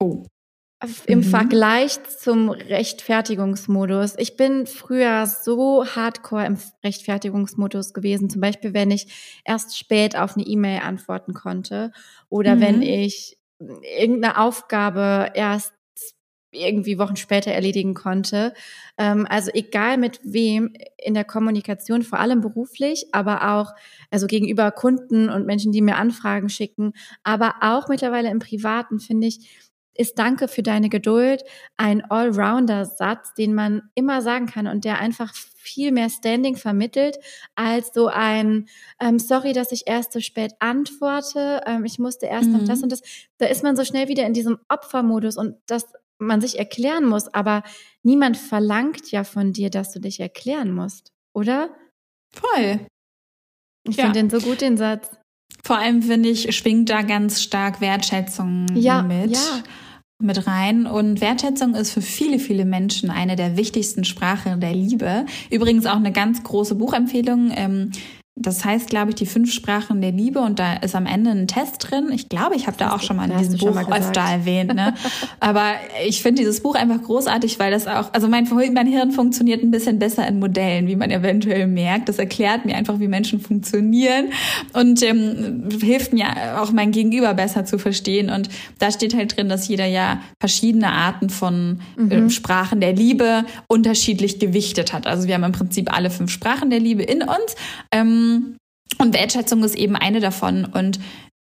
Oh 0.00 0.24
im 1.06 1.20
mhm. 1.20 1.22
Vergleich 1.22 2.02
zum 2.04 2.50
Rechtfertigungsmodus. 2.50 4.14
Ich 4.18 4.36
bin 4.36 4.66
früher 4.66 5.26
so 5.26 5.86
hardcore 5.86 6.44
im 6.44 6.58
Rechtfertigungsmodus 6.84 7.94
gewesen. 7.94 8.28
Zum 8.28 8.42
Beispiel, 8.42 8.74
wenn 8.74 8.90
ich 8.90 9.40
erst 9.44 9.78
spät 9.78 10.16
auf 10.16 10.36
eine 10.36 10.46
E-Mail 10.46 10.80
antworten 10.82 11.32
konnte 11.32 11.92
oder 12.28 12.56
mhm. 12.56 12.60
wenn 12.60 12.82
ich 12.82 13.38
irgendeine 13.58 14.38
Aufgabe 14.38 15.30
erst 15.34 15.72
irgendwie 16.56 16.98
Wochen 16.98 17.16
später 17.16 17.50
erledigen 17.50 17.94
konnte. 17.94 18.54
Ähm, 18.98 19.26
also 19.28 19.50
egal 19.52 19.98
mit 19.98 20.20
wem 20.24 20.72
in 20.96 21.14
der 21.14 21.24
Kommunikation, 21.24 22.02
vor 22.02 22.18
allem 22.18 22.40
beruflich, 22.40 23.06
aber 23.12 23.54
auch 23.54 23.72
also 24.10 24.26
gegenüber 24.26 24.70
Kunden 24.70 25.28
und 25.28 25.46
Menschen, 25.46 25.72
die 25.72 25.82
mir 25.82 25.96
Anfragen 25.96 26.48
schicken, 26.48 26.92
aber 27.22 27.56
auch 27.60 27.88
mittlerweile 27.88 28.30
im 28.30 28.38
Privaten 28.38 29.00
finde 29.00 29.26
ich, 29.26 29.65
ist 29.98 30.18
Danke 30.18 30.48
für 30.48 30.62
deine 30.62 30.88
Geduld 30.88 31.42
ein 31.76 32.04
Allrounder-Satz, 32.04 33.34
den 33.34 33.54
man 33.54 33.82
immer 33.94 34.22
sagen 34.22 34.46
kann 34.46 34.66
und 34.66 34.84
der 34.84 34.98
einfach 34.98 35.34
viel 35.34 35.92
mehr 35.92 36.08
Standing 36.10 36.56
vermittelt 36.56 37.18
als 37.54 37.92
so 37.92 38.06
ein 38.06 38.68
ähm, 39.00 39.18
Sorry, 39.18 39.52
dass 39.52 39.72
ich 39.72 39.86
erst 39.86 40.12
so 40.12 40.20
spät 40.20 40.52
antworte, 40.60 41.62
ähm, 41.66 41.84
ich 41.84 41.98
musste 41.98 42.26
erst 42.26 42.48
mhm. 42.48 42.58
noch 42.58 42.64
das 42.64 42.82
und 42.82 42.92
das. 42.92 43.02
Da 43.38 43.46
ist 43.46 43.62
man 43.62 43.76
so 43.76 43.84
schnell 43.84 44.08
wieder 44.08 44.26
in 44.26 44.32
diesem 44.32 44.58
Opfermodus 44.68 45.36
und 45.36 45.56
dass 45.66 45.86
man 46.18 46.40
sich 46.40 46.58
erklären 46.58 47.04
muss, 47.04 47.32
aber 47.34 47.62
niemand 48.02 48.36
verlangt 48.36 49.10
ja 49.10 49.24
von 49.24 49.52
dir, 49.52 49.70
dass 49.70 49.92
du 49.92 50.00
dich 50.00 50.20
erklären 50.20 50.72
musst, 50.72 51.12
oder? 51.34 51.70
Voll. 52.32 52.86
Ich 53.88 53.96
ja. 53.96 54.04
finde 54.04 54.20
den 54.20 54.30
so 54.30 54.40
gut, 54.40 54.60
den 54.60 54.76
Satz. 54.76 55.10
Vor 55.62 55.78
allem 55.78 56.02
finde 56.02 56.28
ich, 56.28 56.56
schwingt 56.56 56.90
da 56.90 57.02
ganz 57.02 57.42
stark 57.42 57.80
Wertschätzung 57.80 58.66
ja, 58.74 59.02
mit. 59.02 59.32
Ja. 59.32 59.62
Mit 60.20 60.46
rein. 60.46 60.86
Und 60.86 61.20
Wertschätzung 61.20 61.74
ist 61.74 61.92
für 61.92 62.02
viele, 62.02 62.38
viele 62.38 62.64
Menschen 62.64 63.10
eine 63.10 63.36
der 63.36 63.56
wichtigsten 63.56 64.04
Sprachen 64.04 64.60
der 64.60 64.72
Liebe. 64.72 65.26
Übrigens 65.50 65.86
auch 65.86 65.96
eine 65.96 66.12
ganz 66.12 66.42
große 66.42 66.74
Buchempfehlung. 66.74 67.52
Ähm, 67.54 67.92
das 68.38 68.66
heißt, 68.66 68.90
glaube 68.90 69.10
ich, 69.10 69.14
die 69.14 69.24
fünf 69.24 69.50
Sprachen 69.50 70.02
der 70.02 70.12
Liebe 70.12 70.40
und 70.40 70.58
da 70.58 70.74
ist 70.74 70.94
am 70.94 71.06
Ende 71.06 71.30
ein 71.30 71.48
Test 71.48 71.90
drin. 71.90 72.10
Ich 72.12 72.28
glaube, 72.28 72.54
ich 72.54 72.66
habe 72.66 72.76
da 72.76 72.94
auch 72.94 73.00
schon 73.00 73.16
mal 73.16 73.30
in 73.30 73.38
diesem 73.38 73.56
Buch 73.56 73.74
öfter 73.90 74.20
erwähnt. 74.20 74.74
Ne? 74.74 74.92
Aber 75.40 75.72
ich 76.06 76.20
finde 76.20 76.42
dieses 76.42 76.60
Buch 76.60 76.74
einfach 76.74 77.02
großartig, 77.02 77.58
weil 77.58 77.70
das 77.70 77.86
auch, 77.86 78.12
also 78.12 78.28
mein, 78.28 78.46
mein 78.74 78.86
Hirn 78.86 79.12
funktioniert 79.12 79.62
ein 79.62 79.70
bisschen 79.70 79.98
besser 79.98 80.28
in 80.28 80.38
Modellen, 80.38 80.86
wie 80.86 80.96
man 80.96 81.10
eventuell 81.10 81.66
merkt. 81.66 82.10
Das 82.10 82.18
erklärt 82.18 82.66
mir 82.66 82.76
einfach, 82.76 83.00
wie 83.00 83.08
Menschen 83.08 83.40
funktionieren 83.40 84.26
und 84.74 85.02
ähm, 85.02 85.70
hilft 85.80 86.12
mir 86.12 86.26
auch 86.60 86.72
mein 86.72 86.92
Gegenüber 86.92 87.32
besser 87.32 87.64
zu 87.64 87.78
verstehen. 87.78 88.28
Und 88.28 88.50
da 88.78 88.90
steht 88.90 89.16
halt 89.16 89.34
drin, 89.34 89.48
dass 89.48 89.66
jeder 89.66 89.86
ja 89.86 90.20
verschiedene 90.40 90.92
Arten 90.92 91.30
von 91.30 91.80
mhm. 91.96 92.12
äh, 92.12 92.28
Sprachen 92.28 92.82
der 92.82 92.92
Liebe 92.92 93.46
unterschiedlich 93.66 94.38
gewichtet 94.38 94.92
hat. 94.92 95.06
Also 95.06 95.26
wir 95.26 95.36
haben 95.36 95.44
im 95.44 95.52
Prinzip 95.52 95.90
alle 95.90 96.10
fünf 96.10 96.30
Sprachen 96.30 96.68
der 96.68 96.80
Liebe 96.80 97.02
in 97.02 97.22
uns. 97.22 97.56
Ähm, 97.90 98.25
und 98.98 99.14
Wertschätzung 99.14 99.62
ist 99.64 99.74
eben 99.74 99.96
eine 99.96 100.20
davon. 100.20 100.64
Und 100.64 100.98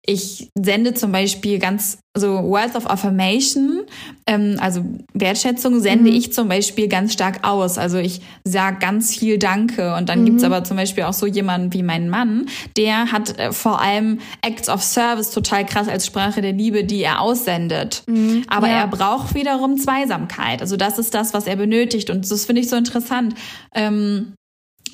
ich 0.08 0.48
sende 0.58 0.94
zum 0.94 1.12
Beispiel 1.12 1.58
ganz 1.58 1.98
so 2.16 2.42
Words 2.42 2.76
of 2.76 2.88
Affirmation, 2.88 3.82
ähm, 4.26 4.56
also 4.58 4.82
Wertschätzung 5.12 5.80
sende 5.80 6.10
mhm. 6.10 6.16
ich 6.16 6.32
zum 6.32 6.48
Beispiel 6.48 6.88
ganz 6.88 7.12
stark 7.12 7.46
aus. 7.46 7.76
Also 7.76 7.98
ich 7.98 8.22
sage 8.42 8.78
ganz 8.80 9.14
viel 9.14 9.38
Danke. 9.38 9.94
Und 9.94 10.08
dann 10.08 10.22
mhm. 10.22 10.24
gibt's 10.24 10.44
aber 10.44 10.64
zum 10.64 10.78
Beispiel 10.78 11.04
auch 11.04 11.12
so 11.12 11.26
jemanden 11.26 11.74
wie 11.74 11.82
mein 11.82 12.08
Mann, 12.08 12.46
der 12.78 13.12
hat 13.12 13.38
äh, 13.38 13.52
vor 13.52 13.82
allem 13.82 14.18
Acts 14.40 14.70
of 14.70 14.82
Service 14.82 15.30
total 15.30 15.66
krass 15.66 15.88
als 15.88 16.06
Sprache 16.06 16.40
der 16.40 16.52
Liebe, 16.52 16.84
die 16.84 17.02
er 17.02 17.20
aussendet. 17.20 18.02
Mhm. 18.06 18.44
Aber 18.48 18.68
ja. 18.68 18.80
er 18.80 18.86
braucht 18.86 19.34
wiederum 19.34 19.76
Zweisamkeit. 19.76 20.62
Also 20.62 20.78
das 20.78 20.98
ist 20.98 21.12
das, 21.12 21.34
was 21.34 21.46
er 21.46 21.56
benötigt. 21.56 22.08
Und 22.08 22.28
das 22.30 22.46
finde 22.46 22.62
ich 22.62 22.70
so 22.70 22.76
interessant. 22.76 23.34
Ähm, 23.74 24.32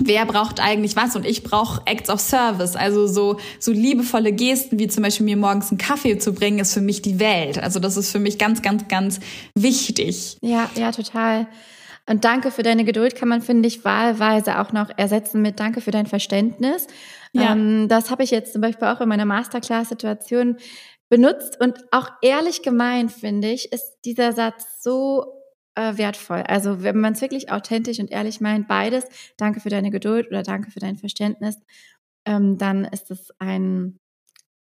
wer 0.01 0.27
braucht 0.27 0.61
eigentlich 0.61 0.97
was 0.97 1.17
und 1.17 1.27
ich 1.27 1.43
brauche 1.43 1.83
Acts 1.87 2.11
of 2.11 2.21
Service, 2.21 2.77
also 2.77 3.07
so 3.07 3.39
so 3.59 3.73
liebevolle 3.73 4.33
Gesten 4.33 4.79
wie 4.79 4.89
zum 4.89 5.03
Beispiel 5.03 5.25
mir 5.25 5.37
morgens 5.37 5.71
einen 5.71 5.79
Kaffee 5.79 6.19
zu 6.19 6.33
bringen, 6.33 6.59
ist 6.59 6.75
für 6.75 6.81
mich 6.81 7.03
die 7.03 7.19
Welt. 7.19 7.59
Also 7.59 7.81
das 7.81 7.97
ist 7.97 8.13
für 8.13 8.19
mich 8.19 8.39
ganz 8.39 8.63
ganz 8.63 8.89
ganz 8.89 9.21
wichtig. 9.55 10.37
Ja, 10.41 10.71
ja, 10.75 10.93
total. 10.93 11.47
Und 12.07 12.25
danke 12.25 12.51
für 12.51 12.63
deine 12.63 12.85
Geduld 12.85 13.15
kann 13.15 13.29
man 13.29 13.41
finde 13.41 13.67
ich 13.67 13.85
wahlweise 13.85 14.61
auch 14.61 14.73
noch 14.73 14.91
ersetzen 14.97 15.41
mit 15.41 15.59
Danke 15.59 15.81
für 15.81 15.91
dein 15.91 16.07
Verständnis. 16.07 16.87
Ja. 17.33 17.53
Ähm, 17.53 17.89
das 17.89 18.11
habe 18.11 18.23
ich 18.23 18.31
jetzt 18.31 18.53
zum 18.53 18.61
Beispiel 18.61 18.89
auch 18.89 19.01
in 19.01 19.09
meiner 19.09 19.25
Masterclass-Situation 19.25 20.59
benutzt 21.09 21.61
und 21.61 21.79
auch 21.91 22.09
ehrlich 22.23 22.63
gemeint 22.63 23.13
finde 23.13 23.51
ich 23.51 23.73
ist 23.73 23.99
dieser 24.05 24.33
Satz 24.33 24.83
so 24.83 25.44
äh, 25.75 25.97
wertvoll. 25.97 26.43
Also 26.43 26.83
wenn 26.83 26.99
man 26.99 27.15
es 27.15 27.21
wirklich 27.21 27.51
authentisch 27.51 27.99
und 27.99 28.11
ehrlich 28.11 28.41
meint, 28.41 28.69
beides, 28.69 29.05
danke 29.37 29.61
für 29.61 29.71
deine 29.71 29.91
Geduld 29.91 30.29
oder 30.29 30.43
danke 30.43 30.71
für 30.71 30.81
dein 30.81 30.97
Verständnis, 30.97 31.59
ähm, 32.27 32.59
dann 32.59 32.85
ist 32.85 33.11
es 33.11 33.31
ein, 33.39 33.99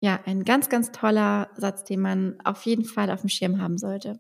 ja, 0.04 0.20
ein 0.26 0.44
ganz, 0.44 0.70
ganz 0.70 0.92
toller 0.92 1.50
Satz, 1.56 1.84
den 1.84 2.02
man 2.02 2.40
auf 2.44 2.64
jeden 2.66 2.86
Fall 2.86 3.10
auf 3.12 3.22
dem 3.22 3.30
Schirm 3.30 3.62
haben 3.62 3.78
sollte. 3.78 4.20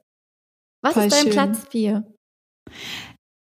Was 0.83 0.93
Voll 0.93 1.05
ist 1.05 1.13
dein 1.13 1.23
schön. 1.23 1.31
Platz 1.31 1.67
vier? 1.69 2.13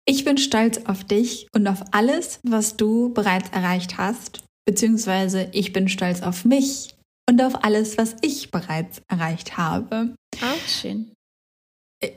Ich 0.07 0.23
bin 0.23 0.37
stolz 0.37 0.85
auf 0.85 1.03
dich 1.03 1.47
und 1.53 1.67
auf 1.67 1.83
alles, 1.91 2.39
was 2.43 2.77
du 2.77 3.13
bereits 3.13 3.49
erreicht 3.49 3.97
hast, 3.97 4.43
beziehungsweise 4.65 5.49
ich 5.51 5.73
bin 5.73 5.87
stolz 5.87 6.21
auf 6.21 6.45
mich 6.45 6.95
und 7.27 7.41
auf 7.41 7.63
alles, 7.63 7.97
was 7.97 8.15
ich 8.21 8.51
bereits 8.51 9.01
erreicht 9.07 9.57
habe. 9.57 10.15
Auch 10.41 10.67
schön 10.67 11.15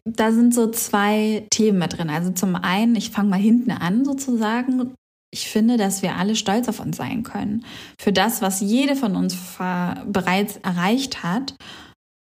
da 0.04 0.32
sind 0.32 0.54
so 0.54 0.70
zwei 0.70 1.46
Themen 1.50 1.78
mit 1.78 1.96
drin. 1.96 2.10
Also 2.10 2.30
zum 2.30 2.54
einen, 2.56 2.96
ich 2.96 3.10
fange 3.10 3.30
mal 3.30 3.40
hinten 3.40 3.70
an 3.70 4.04
sozusagen. 4.04 4.94
Ich 5.30 5.48
finde, 5.48 5.76
dass 5.76 6.02
wir 6.02 6.16
alle 6.16 6.36
stolz 6.36 6.68
auf 6.68 6.80
uns 6.80 6.96
sein 6.96 7.22
können. 7.22 7.64
Für 8.00 8.12
das, 8.12 8.40
was 8.40 8.60
jede 8.60 8.96
von 8.96 9.14
uns 9.14 9.36
bereits 9.58 10.56
erreicht 10.58 11.22
hat, 11.22 11.54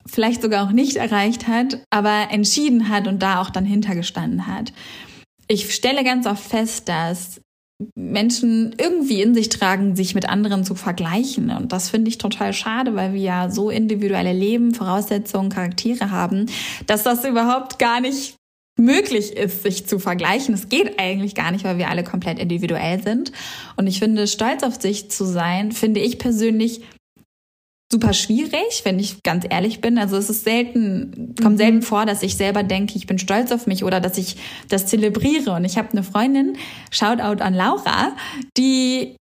vielleicht 0.05 0.41
sogar 0.41 0.65
auch 0.65 0.71
nicht 0.71 0.95
erreicht 0.95 1.47
hat, 1.47 1.83
aber 1.89 2.29
entschieden 2.31 2.89
hat 2.89 3.07
und 3.07 3.21
da 3.21 3.41
auch 3.41 3.49
dann 3.49 3.65
hintergestanden 3.65 4.47
hat. 4.47 4.73
Ich 5.47 5.73
stelle 5.73 6.03
ganz 6.03 6.25
oft 6.25 6.43
fest, 6.43 6.89
dass 6.89 7.41
Menschen 7.95 8.75
irgendwie 8.79 9.21
in 9.21 9.35
sich 9.35 9.49
tragen, 9.49 9.95
sich 9.95 10.15
mit 10.15 10.27
anderen 10.27 10.63
zu 10.63 10.73
vergleichen. 10.73 11.51
Und 11.51 11.71
das 11.71 11.89
finde 11.89 12.09
ich 12.09 12.17
total 12.17 12.53
schade, 12.53 12.95
weil 12.95 13.13
wir 13.13 13.21
ja 13.21 13.49
so 13.51 13.69
individuelle 13.69 14.33
Leben, 14.33 14.73
Voraussetzungen, 14.73 15.49
Charaktere 15.49 16.09
haben, 16.09 16.47
dass 16.87 17.03
das 17.03 17.23
überhaupt 17.23 17.77
gar 17.77 18.01
nicht 18.01 18.35
möglich 18.79 19.35
ist, 19.35 19.63
sich 19.63 19.87
zu 19.87 19.99
vergleichen. 19.99 20.53
Es 20.53 20.69
geht 20.69 20.99
eigentlich 20.99 21.35
gar 21.35 21.51
nicht, 21.51 21.65
weil 21.65 21.77
wir 21.77 21.89
alle 21.89 22.03
komplett 22.03 22.39
individuell 22.39 23.01
sind. 23.01 23.31
Und 23.75 23.87
ich 23.87 23.99
finde, 23.99 24.27
stolz 24.27 24.63
auf 24.63 24.81
sich 24.81 25.09
zu 25.09 25.25
sein, 25.25 25.71
finde 25.71 25.99
ich 25.99 26.19
persönlich 26.19 26.81
super 27.91 28.13
schwierig, 28.13 28.81
wenn 28.83 28.99
ich 28.99 29.23
ganz 29.23 29.45
ehrlich 29.49 29.79
bin. 29.79 29.97
Also 29.97 30.17
es 30.17 30.29
ist 30.29 30.43
selten, 30.43 31.35
kommt 31.41 31.55
mhm. 31.55 31.57
selten 31.57 31.81
vor, 31.81 32.05
dass 32.05 32.21
ich 32.21 32.35
selber 32.35 32.63
denke, 32.63 32.95
ich 32.95 33.07
bin 33.07 33.17
stolz 33.17 33.51
auf 33.51 33.65
mich 33.65 33.83
oder 33.83 33.99
dass 34.01 34.17
ich 34.17 34.37
das 34.67 34.87
zelebriere. 34.87 35.53
Und 35.53 35.65
ich 35.65 35.77
habe 35.77 35.89
eine 35.91 36.03
Freundin, 36.03 36.57
Shoutout 36.91 37.41
an 37.41 37.53
Laura, 37.53 38.11
die 38.57 39.15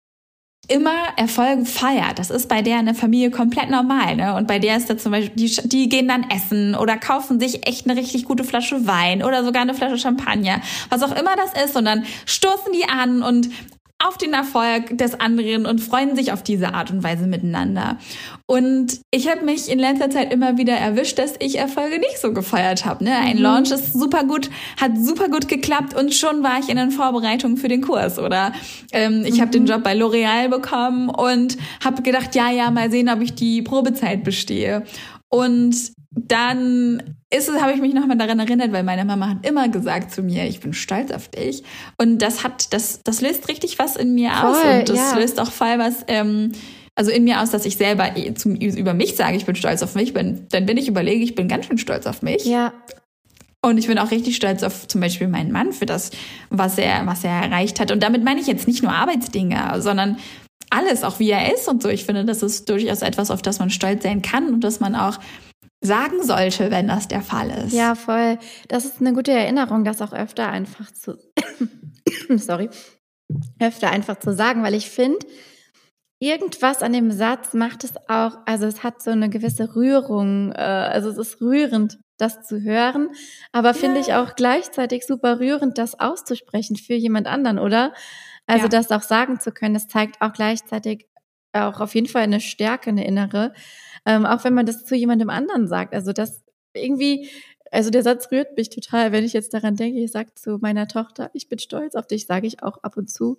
immer 0.69 0.97
Erfolge 1.15 1.65
feiert. 1.65 2.19
Das 2.19 2.29
ist 2.29 2.49
bei 2.49 2.61
der 2.61 2.79
in 2.79 2.85
der 2.85 2.95
Familie 2.95 3.31
komplett 3.31 3.69
normal. 3.69 4.17
Ne? 4.17 4.35
Und 4.35 4.47
bei 4.47 4.59
der 4.59 4.75
ist 4.75 4.89
da 4.89 4.97
zum 4.97 5.13
Beispiel, 5.13 5.35
die, 5.35 5.67
die 5.67 5.87
gehen 5.87 6.09
dann 6.09 6.29
essen 6.29 6.75
oder 6.75 6.97
kaufen 6.97 7.39
sich 7.39 7.65
echt 7.65 7.89
eine 7.89 7.97
richtig 7.97 8.25
gute 8.25 8.43
Flasche 8.43 8.85
Wein 8.85 9.23
oder 9.23 9.45
sogar 9.45 9.61
eine 9.61 9.73
Flasche 9.73 9.97
Champagner, 9.97 10.61
was 10.89 11.03
auch 11.03 11.15
immer 11.15 11.37
das 11.37 11.63
ist. 11.63 11.77
Und 11.77 11.85
dann 11.85 12.05
stoßen 12.25 12.73
die 12.73 12.83
an 12.89 13.23
und 13.23 13.49
auf 13.99 14.17
den 14.17 14.33
Erfolg 14.33 14.95
des 14.97 15.19
anderen 15.19 15.65
und 15.65 15.79
freuen 15.79 16.15
sich 16.15 16.31
auf 16.31 16.43
diese 16.43 16.75
Art 16.75 16.91
und 16.91 17.03
Weise 17.03 17.25
miteinander. 17.25 17.97
Und 18.45 19.01
ich 19.09 19.27
habe 19.27 19.43
mich 19.43 19.71
in 19.71 19.79
letzter 19.79 20.11
Zeit 20.11 20.31
immer 20.31 20.57
wieder 20.57 20.75
erwischt, 20.75 21.17
dass 21.17 21.33
ich 21.39 21.57
Erfolge 21.57 21.97
nicht 21.97 22.19
so 22.19 22.31
gefeiert 22.31 22.85
habe. 22.85 23.03
Ne? 23.03 23.15
Ein 23.15 23.37
mhm. 23.37 23.43
Launch 23.43 23.71
ist 23.71 23.93
super 23.93 24.23
gut, 24.23 24.51
hat 24.79 24.91
super 24.97 25.29
gut 25.29 25.47
geklappt 25.47 25.95
und 25.95 26.13
schon 26.13 26.43
war 26.43 26.59
ich 26.59 26.69
in 26.69 26.77
den 26.77 26.91
Vorbereitungen 26.91 27.57
für 27.57 27.69
den 27.69 27.81
Kurs. 27.81 28.19
Oder 28.19 28.53
ähm, 28.91 29.23
ich 29.25 29.35
mhm. 29.35 29.41
habe 29.41 29.51
den 29.51 29.65
Job 29.65 29.83
bei 29.83 29.93
L'Oreal 29.93 30.49
bekommen 30.49 31.09
und 31.09 31.57
habe 31.83 32.03
gedacht, 32.03 32.35
ja, 32.35 32.51
ja, 32.51 32.69
mal 32.69 32.91
sehen, 32.91 33.09
ob 33.09 33.21
ich 33.21 33.33
die 33.33 33.63
Probezeit 33.63 34.23
bestehe. 34.23 34.83
Und 35.29 35.75
dann 36.11 37.17
ist 37.29 37.49
es, 37.49 37.61
habe 37.61 37.73
ich 37.73 37.81
mich 37.81 37.93
nochmal 37.93 38.17
daran 38.17 38.39
erinnert, 38.39 38.71
weil 38.71 38.83
meine 38.83 39.05
Mama 39.05 39.29
hat 39.29 39.45
immer 39.45 39.67
gesagt 39.67 40.11
zu 40.11 40.23
mir, 40.23 40.45
ich 40.45 40.59
bin 40.59 40.73
stolz 40.73 41.11
auf 41.11 41.27
dich. 41.27 41.63
Und 41.97 42.19
das 42.21 42.43
hat, 42.43 42.73
das, 42.73 43.03
das 43.03 43.21
löst 43.21 43.49
richtig 43.49 43.77
was 43.79 43.95
in 43.95 44.15
mir 44.15 44.31
voll, 44.31 44.49
aus. 44.51 44.63
Und 44.63 44.89
das 44.89 44.97
ja. 44.97 45.17
löst 45.17 45.39
auch 45.39 45.51
voll 45.51 45.77
was, 45.77 46.05
ähm, 46.07 46.53
also 46.95 47.11
in 47.11 47.25
mir 47.25 47.41
aus, 47.41 47.51
dass 47.51 47.65
ich 47.65 47.77
selber 47.77 48.11
zum, 48.35 48.55
über 48.55 48.93
mich 48.93 49.15
sage, 49.15 49.37
ich 49.37 49.45
bin 49.45 49.55
stolz 49.55 49.83
auf 49.83 49.93
mich, 49.93 50.13
bin, 50.13 50.47
dann 50.49 50.65
bin 50.65 50.77
ich 50.77 50.87
überlege, 50.87 51.23
ich 51.23 51.35
bin 51.35 51.47
ganz 51.47 51.65
schön 51.65 51.77
stolz 51.77 52.07
auf 52.07 52.21
mich. 52.21 52.45
Ja. 52.45 52.73
Und 53.61 53.77
ich 53.77 53.87
bin 53.87 53.99
auch 53.99 54.11
richtig 54.11 54.35
stolz 54.35 54.63
auf 54.63 54.87
zum 54.87 55.01
Beispiel 55.01 55.27
meinen 55.27 55.51
Mann 55.51 55.73
für 55.73 55.85
das, 55.85 56.11
was 56.49 56.77
er, 56.77 57.05
was 57.05 57.23
er 57.23 57.31
erreicht 57.31 57.79
hat. 57.79 57.91
Und 57.91 58.01
damit 58.01 58.23
meine 58.23 58.39
ich 58.39 58.47
jetzt 58.47 58.67
nicht 58.67 58.81
nur 58.81 58.93
Arbeitsdinge, 58.93 59.81
sondern 59.81 60.17
alles, 60.69 61.03
auch 61.03 61.19
wie 61.19 61.29
er 61.29 61.53
ist 61.53 61.67
und 61.67 61.83
so. 61.83 61.89
Ich 61.89 62.05
finde, 62.05 62.25
das 62.25 62.43
ist 62.43 62.69
durchaus 62.69 63.01
etwas, 63.01 63.31
auf 63.31 63.41
das 63.41 63.59
man 63.59 63.69
stolz 63.69 64.03
sein 64.03 64.21
kann 64.21 64.53
und 64.53 64.63
dass 64.63 64.79
man 64.79 64.95
auch 64.95 65.19
sagen 65.81 66.23
sollte, 66.23 66.71
wenn 66.71 66.87
das 66.87 67.07
der 67.07 67.21
Fall 67.21 67.49
ist. 67.49 67.73
Ja, 67.73 67.95
voll. 67.95 68.39
Das 68.67 68.85
ist 68.85 68.99
eine 68.99 69.13
gute 69.13 69.31
Erinnerung, 69.31 69.83
das 69.83 70.01
auch 70.01 70.13
öfter 70.13 70.49
einfach 70.49 70.91
zu, 70.91 71.17
sorry, 72.35 72.69
öfter 73.59 73.91
einfach 73.91 74.19
zu 74.19 74.33
sagen, 74.33 74.63
weil 74.63 74.73
ich 74.73 74.89
finde, 74.89 75.19
irgendwas 76.19 76.81
an 76.81 76.93
dem 76.93 77.11
Satz 77.11 77.53
macht 77.53 77.83
es 77.83 77.93
auch, 78.07 78.37
also 78.45 78.65
es 78.65 78.83
hat 78.83 79.01
so 79.01 79.11
eine 79.11 79.29
gewisse 79.29 79.75
Rührung, 79.75 80.51
äh, 80.51 80.55
also 80.55 81.09
es 81.09 81.17
ist 81.17 81.41
rührend, 81.41 81.99
das 82.17 82.41
zu 82.43 82.61
hören, 82.61 83.09
aber 83.51 83.75
finde 83.75 83.99
ich 83.99 84.13
auch 84.13 84.35
gleichzeitig 84.35 85.05
super 85.05 85.39
rührend, 85.39 85.77
das 85.77 85.99
auszusprechen 85.99 86.75
für 86.75 86.95
jemand 86.95 87.27
anderen, 87.27 87.59
oder? 87.59 87.93
Also 88.47 88.63
ja. 88.63 88.69
das 88.69 88.91
auch 88.91 89.03
sagen 89.03 89.39
zu 89.39 89.51
können, 89.51 89.75
das 89.75 89.87
zeigt 89.87 90.21
auch 90.21 90.33
gleichzeitig 90.33 91.05
auch 91.65 91.79
auf 91.79 91.95
jeden 91.95 92.07
Fall 92.07 92.23
eine 92.23 92.39
Stärke, 92.39 92.89
eine 92.89 93.05
innere, 93.05 93.53
ähm, 94.05 94.25
auch 94.25 94.43
wenn 94.43 94.53
man 94.53 94.65
das 94.65 94.85
zu 94.85 94.95
jemandem 94.95 95.29
anderen 95.29 95.67
sagt. 95.67 95.93
Also 95.93 96.13
das 96.13 96.43
irgendwie, 96.73 97.29
also 97.71 97.89
der 97.89 98.03
Satz 98.03 98.31
rührt 98.31 98.55
mich 98.55 98.69
total, 98.69 99.11
wenn 99.11 99.23
ich 99.23 99.33
jetzt 99.33 99.53
daran 99.53 99.75
denke, 99.75 99.99
ich 99.99 100.11
sage 100.11 100.33
zu 100.35 100.57
meiner 100.61 100.87
Tochter, 100.87 101.29
ich 101.33 101.49
bin 101.49 101.59
stolz 101.59 101.95
auf 101.95 102.07
dich, 102.07 102.25
sage 102.25 102.47
ich 102.47 102.63
auch 102.63 102.83
ab 102.83 102.97
und 102.97 103.09
zu. 103.09 103.37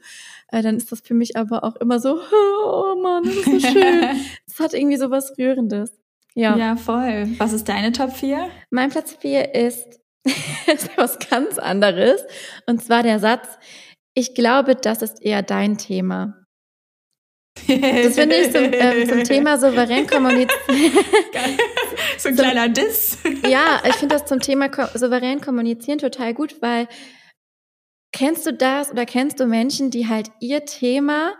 Äh, 0.49 0.63
dann 0.63 0.77
ist 0.77 0.93
das 0.93 1.01
für 1.01 1.15
mich 1.15 1.37
aber 1.37 1.65
auch 1.65 1.77
immer 1.77 2.01
so, 2.01 2.21
oh 2.65 2.95
Mann, 3.01 3.25
das 3.25 3.35
ist 3.35 3.45
so 3.45 3.61
schön. 3.61 4.05
Es 4.47 4.61
hat 4.61 4.75
irgendwie 4.75 4.97
so 4.97 5.11
was 5.11 5.39
Rührendes. 5.39 5.93
Ja. 6.35 6.57
ja, 6.57 6.77
voll. 6.77 7.29
Was 7.39 7.53
ist 7.53 7.69
deine 7.69 7.93
Top 7.93 8.13
4? 8.13 8.49
Mein 8.71 8.91
Platz 8.91 9.17
4 9.21 9.55
ist, 9.55 10.01
ist 10.25 10.91
was 10.97 11.19
ganz 11.19 11.59
anderes. 11.59 12.23
Und 12.67 12.83
zwar 12.83 13.03
der 13.03 13.19
Satz, 13.19 13.47
ich 14.15 14.35
glaube, 14.35 14.75
das 14.75 15.03
ist 15.03 15.23
eher 15.23 15.43
dein 15.43 15.79
Thema. 15.79 16.35
Das 17.67 18.15
finde 18.15 18.37
ich 18.37 18.53
zum, 18.53 18.65
ähm, 18.73 19.09
zum 19.09 19.25
Thema 19.25 19.59
souverän 19.59 20.07
kommunizieren. 20.07 20.49
so 22.19 22.29
ein 22.29 22.37
kleiner 22.37 22.69
Diss. 22.69 23.19
ja, 23.49 23.83
ich 23.87 23.97
finde 23.97 24.17
das 24.17 24.27
zum 24.27 24.41
Thema 24.41 24.71
souverän 24.95 25.41
kommunizieren 25.41 25.99
total 25.99 26.35
gut, 26.35 26.61
weil 26.61 26.89
kennst 28.13 28.47
du 28.47 28.53
das 28.53 28.91
oder 28.91 29.07
kennst 29.07 29.41
du 29.41 29.47
Menschen, 29.47 29.91
die 29.91 30.09
halt 30.09 30.31
ihr 30.41 30.65
Thema 30.65 31.35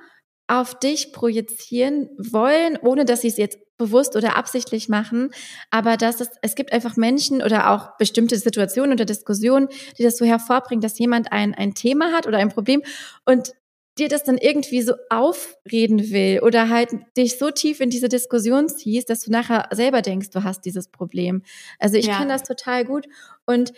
auf 0.49 0.79
dich 0.79 1.13
projizieren 1.13 2.09
wollen, 2.19 2.79
ohne 2.81 3.05
dass 3.05 3.21
sie 3.21 3.29
es 3.29 3.37
jetzt 3.37 3.59
bewusst 3.77 4.17
oder 4.17 4.37
absichtlich 4.37 4.89
machen, 4.89 5.31
aber 5.71 5.97
dass 5.97 6.21
es, 6.21 6.31
es 6.43 6.55
gibt 6.57 6.73
einfach 6.73 6.97
Menschen 6.97 7.43
oder 7.43 7.71
auch 7.71 7.97
bestimmte 7.97 8.37
Situationen 8.37 8.93
oder 8.93 9.05
Diskussionen, 9.05 9.69
die 9.97 10.03
das 10.03 10.17
so 10.17 10.25
hervorbringen, 10.25 10.83
dass 10.83 10.99
jemand 10.99 11.33
ein, 11.33 11.55
ein 11.55 11.75
Thema 11.75 12.13
hat 12.13 12.27
oder 12.27 12.39
ein 12.39 12.49
Problem 12.49 12.83
und 13.25 13.53
dir 13.99 14.09
das 14.09 14.25
dann 14.25 14.39
irgendwie 14.39 14.83
so 14.83 14.95
aufreden 15.11 16.11
will 16.11 16.41
oder 16.43 16.69
halt 16.69 16.91
dich 17.17 17.39
so 17.39 17.51
tief 17.51 17.81
in 17.81 17.91
diese 17.91 18.09
Diskussion 18.09 18.69
ziehst, 18.69 19.11
dass 19.11 19.21
du 19.21 19.31
nachher 19.31 19.69
selber 19.73 20.03
denkst, 20.03 20.31
du 20.31 20.45
hast 20.45 20.65
dieses 20.65 20.89
Problem. 20.89 21.43
Also 21.79 21.97
ich 21.97 22.07
ja. 22.07 22.17
kann 22.17 22.29
das 22.29 22.43
total 22.43 22.85
gut 22.85 23.07
und 23.47 23.73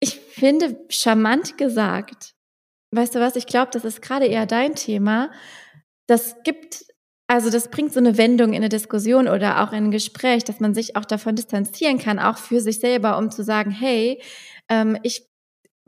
ich 0.00 0.18
finde 0.18 0.84
charmant 0.88 1.56
gesagt, 1.58 2.34
weißt 2.90 3.14
du 3.14 3.20
was, 3.20 3.36
ich 3.36 3.46
glaube, 3.46 3.70
das 3.72 3.84
ist 3.84 4.02
gerade 4.02 4.26
eher 4.26 4.46
dein 4.46 4.74
Thema. 4.74 5.30
Das 6.06 6.36
gibt 6.42 6.84
also 7.28 7.48
das 7.48 7.70
bringt 7.70 7.94
so 7.94 8.00
eine 8.00 8.18
Wendung 8.18 8.50
in 8.50 8.56
eine 8.56 8.68
Diskussion 8.68 9.26
oder 9.26 9.62
auch 9.62 9.72
in 9.72 9.84
ein 9.84 9.90
Gespräch, 9.90 10.44
dass 10.44 10.60
man 10.60 10.74
sich 10.74 10.96
auch 10.96 11.06
davon 11.06 11.34
distanzieren 11.34 11.96
kann, 11.96 12.18
auch 12.18 12.36
für 12.36 12.60
sich 12.60 12.78
selber, 12.78 13.16
um 13.16 13.30
zu 13.30 13.42
sagen, 13.42 13.70
hey, 13.70 14.20
ähm, 14.68 14.98
ich 15.02 15.31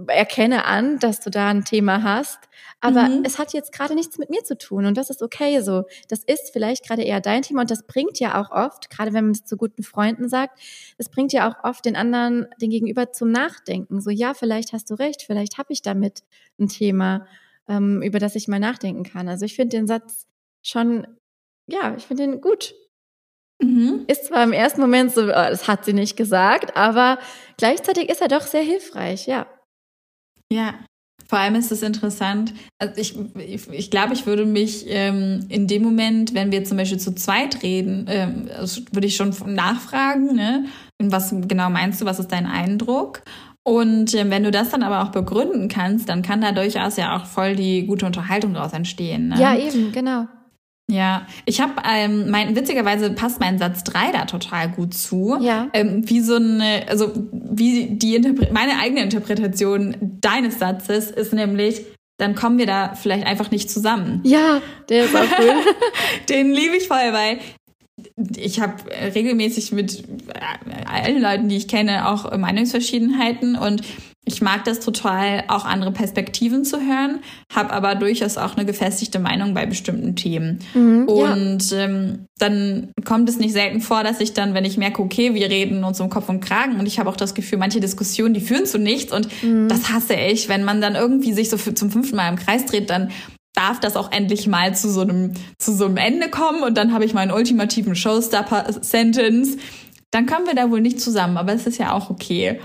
erkenne 0.08 0.64
an, 0.64 0.98
dass 0.98 1.20
du 1.20 1.30
da 1.30 1.48
ein 1.48 1.64
Thema 1.64 2.02
hast, 2.02 2.38
aber 2.80 3.08
mhm. 3.08 3.22
es 3.24 3.38
hat 3.38 3.52
jetzt 3.52 3.72
gerade 3.72 3.94
nichts 3.94 4.18
mit 4.18 4.28
mir 4.28 4.42
zu 4.42 4.58
tun 4.58 4.86
und 4.86 4.96
das 4.96 5.08
ist 5.08 5.22
okay 5.22 5.60
so. 5.60 5.84
Das 6.08 6.24
ist 6.24 6.50
vielleicht 6.52 6.86
gerade 6.86 7.02
eher 7.02 7.20
dein 7.20 7.42
Thema 7.42 7.62
und 7.62 7.70
das 7.70 7.86
bringt 7.86 8.18
ja 8.18 8.40
auch 8.40 8.50
oft, 8.50 8.90
gerade 8.90 9.12
wenn 9.12 9.24
man 9.24 9.32
es 9.32 9.44
zu 9.44 9.56
guten 9.56 9.82
Freunden 9.82 10.28
sagt, 10.28 10.60
das 10.98 11.08
bringt 11.08 11.32
ja 11.32 11.48
auch 11.48 11.64
oft 11.64 11.84
den 11.84 11.96
anderen, 11.96 12.46
den 12.60 12.70
Gegenüber 12.70 13.12
zum 13.12 13.30
Nachdenken. 13.30 14.00
So, 14.00 14.10
ja, 14.10 14.34
vielleicht 14.34 14.72
hast 14.72 14.90
du 14.90 14.94
recht, 14.94 15.22
vielleicht 15.22 15.58
habe 15.58 15.72
ich 15.72 15.80
damit 15.80 16.24
ein 16.58 16.68
Thema, 16.68 17.26
ähm, 17.68 18.02
über 18.02 18.18
das 18.18 18.34
ich 18.34 18.48
mal 18.48 18.60
nachdenken 18.60 19.04
kann. 19.04 19.28
Also 19.28 19.44
ich 19.44 19.54
finde 19.54 19.76
den 19.76 19.86
Satz 19.86 20.26
schon, 20.62 21.06
ja, 21.66 21.94
ich 21.96 22.04
finde 22.04 22.24
den 22.24 22.40
gut. 22.40 22.74
Mhm. 23.60 24.04
Ist 24.08 24.26
zwar 24.26 24.42
im 24.42 24.52
ersten 24.52 24.80
Moment 24.80 25.12
so, 25.12 25.22
oh, 25.22 25.26
das 25.28 25.68
hat 25.68 25.84
sie 25.84 25.92
nicht 25.92 26.16
gesagt, 26.16 26.76
aber 26.76 27.18
gleichzeitig 27.56 28.10
ist 28.10 28.20
er 28.20 28.28
doch 28.28 28.42
sehr 28.42 28.62
hilfreich, 28.62 29.26
ja. 29.26 29.46
Ja, 30.52 30.74
vor 31.26 31.38
allem 31.38 31.54
ist 31.54 31.72
es 31.72 31.82
interessant, 31.82 32.52
also 32.78 32.94
ich, 33.00 33.16
ich, 33.38 33.68
ich 33.68 33.90
glaube, 33.90 34.12
ich 34.12 34.26
würde 34.26 34.44
mich 34.44 34.84
ähm, 34.88 35.46
in 35.48 35.66
dem 35.66 35.82
Moment, 35.82 36.34
wenn 36.34 36.52
wir 36.52 36.64
zum 36.64 36.76
Beispiel 36.76 36.98
zu 36.98 37.14
zweit 37.14 37.62
reden, 37.62 38.06
ähm, 38.08 38.48
also 38.58 38.82
würde 38.92 39.06
ich 39.06 39.16
schon 39.16 39.34
nachfragen, 39.46 40.34
ne? 40.34 40.66
was 41.02 41.34
genau 41.48 41.70
meinst 41.70 42.00
du, 42.00 42.04
was 42.04 42.18
ist 42.18 42.32
dein 42.32 42.46
Eindruck? 42.46 43.22
Und 43.66 44.14
ähm, 44.14 44.30
wenn 44.30 44.44
du 44.44 44.50
das 44.50 44.70
dann 44.70 44.82
aber 44.82 45.02
auch 45.02 45.12
begründen 45.12 45.68
kannst, 45.68 46.08
dann 46.08 46.20
kann 46.20 46.42
da 46.42 46.52
durchaus 46.52 46.96
ja 46.96 47.16
auch 47.16 47.24
voll 47.24 47.56
die 47.56 47.86
gute 47.86 48.04
Unterhaltung 48.04 48.52
daraus 48.52 48.74
entstehen. 48.74 49.28
Ne? 49.28 49.40
Ja, 49.40 49.56
eben, 49.56 49.90
genau. 49.92 50.26
Ja, 50.90 51.26
ich 51.46 51.60
habe, 51.60 51.72
ähm, 51.88 52.30
mein, 52.30 52.54
witzigerweise 52.54 53.10
passt 53.10 53.40
mein 53.40 53.58
Satz 53.58 53.84
3 53.84 54.12
da 54.12 54.26
total 54.26 54.68
gut 54.70 54.92
zu. 54.92 55.38
Ja. 55.40 55.68
Ähm, 55.72 56.08
wie 56.08 56.20
so 56.20 56.34
eine, 56.34 56.84
also 56.88 57.10
wie 57.32 57.86
die 57.86 58.16
Interpre 58.16 58.48
meine 58.52 58.78
eigene 58.78 59.02
Interpretation 59.02 59.96
deines 60.00 60.58
Satzes 60.58 61.10
ist 61.10 61.32
nämlich, 61.32 61.86
dann 62.18 62.34
kommen 62.34 62.58
wir 62.58 62.66
da 62.66 62.94
vielleicht 62.94 63.26
einfach 63.26 63.50
nicht 63.50 63.70
zusammen. 63.70 64.20
Ja, 64.24 64.60
der 64.88 65.06
ist 65.06 65.16
auch 65.16 65.38
cool. 65.38 65.54
Den 66.28 66.52
liebe 66.52 66.76
ich 66.76 66.86
voll, 66.86 67.12
weil 67.12 67.38
ich 68.36 68.60
habe 68.60 68.74
regelmäßig 69.14 69.72
mit 69.72 70.04
allen 70.86 71.20
Leuten, 71.20 71.48
die 71.48 71.56
ich 71.56 71.68
kenne, 71.68 72.08
auch 72.08 72.36
Meinungsverschiedenheiten 72.36 73.56
und 73.56 73.82
ich 74.26 74.40
mag 74.40 74.64
das 74.64 74.80
total, 74.80 75.44
auch 75.48 75.66
andere 75.66 75.92
Perspektiven 75.92 76.64
zu 76.64 76.78
hören, 76.78 77.20
habe 77.54 77.72
aber 77.72 77.94
durchaus 77.94 78.38
auch 78.38 78.56
eine 78.56 78.64
gefestigte 78.64 79.18
Meinung 79.18 79.52
bei 79.52 79.66
bestimmten 79.66 80.16
Themen. 80.16 80.60
Mhm, 80.72 81.04
und 81.06 81.70
ja. 81.70 81.84
ähm, 81.84 82.26
dann 82.38 82.88
kommt 83.04 83.28
es 83.28 83.38
nicht 83.38 83.52
selten 83.52 83.82
vor, 83.82 84.02
dass 84.02 84.20
ich 84.20 84.32
dann, 84.32 84.54
wenn 84.54 84.64
ich 84.64 84.78
merke, 84.78 85.02
okay, 85.02 85.34
wir 85.34 85.50
reden 85.50 85.84
uns 85.84 86.00
um 86.00 86.08
Kopf 86.08 86.28
und 86.30 86.40
Kragen 86.40 86.78
und 86.80 86.86
ich 86.86 86.98
habe 86.98 87.10
auch 87.10 87.16
das 87.16 87.34
Gefühl, 87.34 87.58
manche 87.58 87.80
Diskussionen, 87.80 88.32
die 88.32 88.40
führen 88.40 88.64
zu 88.64 88.78
nichts 88.78 89.12
und 89.12 89.28
mhm. 89.42 89.68
das 89.68 89.92
hasse 89.92 90.14
ich, 90.14 90.48
wenn 90.48 90.64
man 90.64 90.80
dann 90.80 90.94
irgendwie 90.94 91.34
sich 91.34 91.50
so 91.50 91.58
zum 91.58 91.90
fünften 91.90 92.16
Mal 92.16 92.30
im 92.30 92.36
Kreis 92.36 92.64
dreht, 92.64 92.88
dann 92.88 93.10
darf 93.54 93.80
das 93.80 93.96
auch 93.96 94.12
endlich 94.12 94.46
mal 94.46 94.74
zu 94.74 94.90
so 94.90 95.00
einem, 95.00 95.32
zu 95.58 95.72
so 95.72 95.86
einem 95.86 95.96
Ende 95.96 96.28
kommen 96.28 96.62
und 96.62 96.76
dann 96.76 96.92
habe 96.92 97.04
ich 97.04 97.14
meinen 97.14 97.30
ultimativen 97.30 97.94
Showstopper-Sentence. 97.94 99.56
Dann 100.10 100.26
kommen 100.26 100.46
wir 100.46 100.54
da 100.54 100.70
wohl 100.70 100.80
nicht 100.80 101.00
zusammen, 101.00 101.36
aber 101.36 101.52
es 101.54 101.66
ist 101.66 101.78
ja 101.78 101.92
auch 101.92 102.10
okay. 102.10 102.60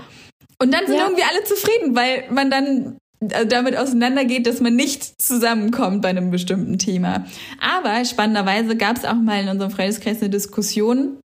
Und 0.60 0.74
dann 0.74 0.86
sind 0.86 0.96
ja. 0.96 1.04
irgendwie 1.04 1.22
alle 1.22 1.42
zufrieden, 1.44 1.96
weil 1.96 2.24
man 2.30 2.50
dann 2.50 2.98
äh, 3.20 3.46
damit 3.46 3.76
auseinandergeht, 3.76 4.46
dass 4.46 4.60
man 4.60 4.76
nicht 4.76 5.20
zusammenkommt 5.22 6.02
bei 6.02 6.08
einem 6.08 6.30
bestimmten 6.30 6.78
Thema. 6.78 7.24
Aber 7.60 8.04
spannenderweise 8.04 8.76
gab 8.76 8.96
es 8.96 9.04
auch 9.04 9.14
mal 9.14 9.42
in 9.42 9.48
unserem 9.48 9.70
Freundeskreis 9.70 10.20
eine 10.20 10.30
Diskussion 10.30 11.18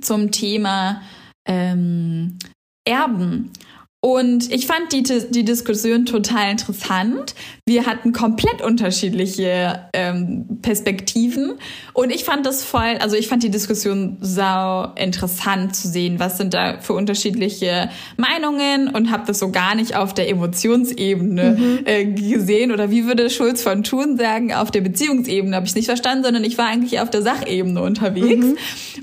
zum 0.00 0.30
Thema 0.30 1.02
ähm, 1.46 2.38
Erben. 2.84 3.52
Und 4.00 4.52
ich 4.52 4.66
fand 4.66 4.92
die, 4.92 5.02
die 5.02 5.44
Diskussion 5.44 6.06
total 6.06 6.52
interessant. 6.52 7.34
Wir 7.68 7.84
hatten 7.84 8.14
komplett 8.14 8.62
unterschiedliche 8.62 9.90
ähm, 9.92 10.46
Perspektiven. 10.62 11.52
Und 11.92 12.10
ich 12.10 12.24
fand 12.24 12.46
das 12.46 12.64
voll, 12.64 12.96
also 13.00 13.14
ich 13.14 13.28
fand 13.28 13.42
die 13.42 13.50
Diskussion 13.50 14.16
sau 14.22 14.94
interessant 14.94 15.76
zu 15.76 15.86
sehen, 15.86 16.18
was 16.18 16.38
sind 16.38 16.54
da 16.54 16.80
für 16.80 16.94
unterschiedliche 16.94 17.90
Meinungen 18.16 18.88
und 18.88 19.10
habe 19.10 19.24
das 19.26 19.38
so 19.38 19.50
gar 19.50 19.74
nicht 19.74 19.94
auf 19.94 20.14
der 20.14 20.30
Emotionsebene 20.30 21.56
mhm. 21.58 21.78
äh, 21.84 22.06
gesehen. 22.06 22.72
Oder 22.72 22.90
wie 22.90 23.04
würde 23.04 23.28
Schulz 23.28 23.62
von 23.62 23.82
Thun 23.82 24.16
sagen, 24.16 24.54
auf 24.54 24.70
der 24.70 24.80
Beziehungsebene 24.80 25.54
habe 25.54 25.66
ich 25.66 25.74
nicht 25.74 25.88
verstanden, 25.88 26.24
sondern 26.24 26.44
ich 26.44 26.56
war 26.56 26.68
eigentlich 26.68 27.00
auf 27.00 27.10
der 27.10 27.20
Sachebene 27.20 27.82
unterwegs. 27.82 28.46
Mhm. 28.46 28.56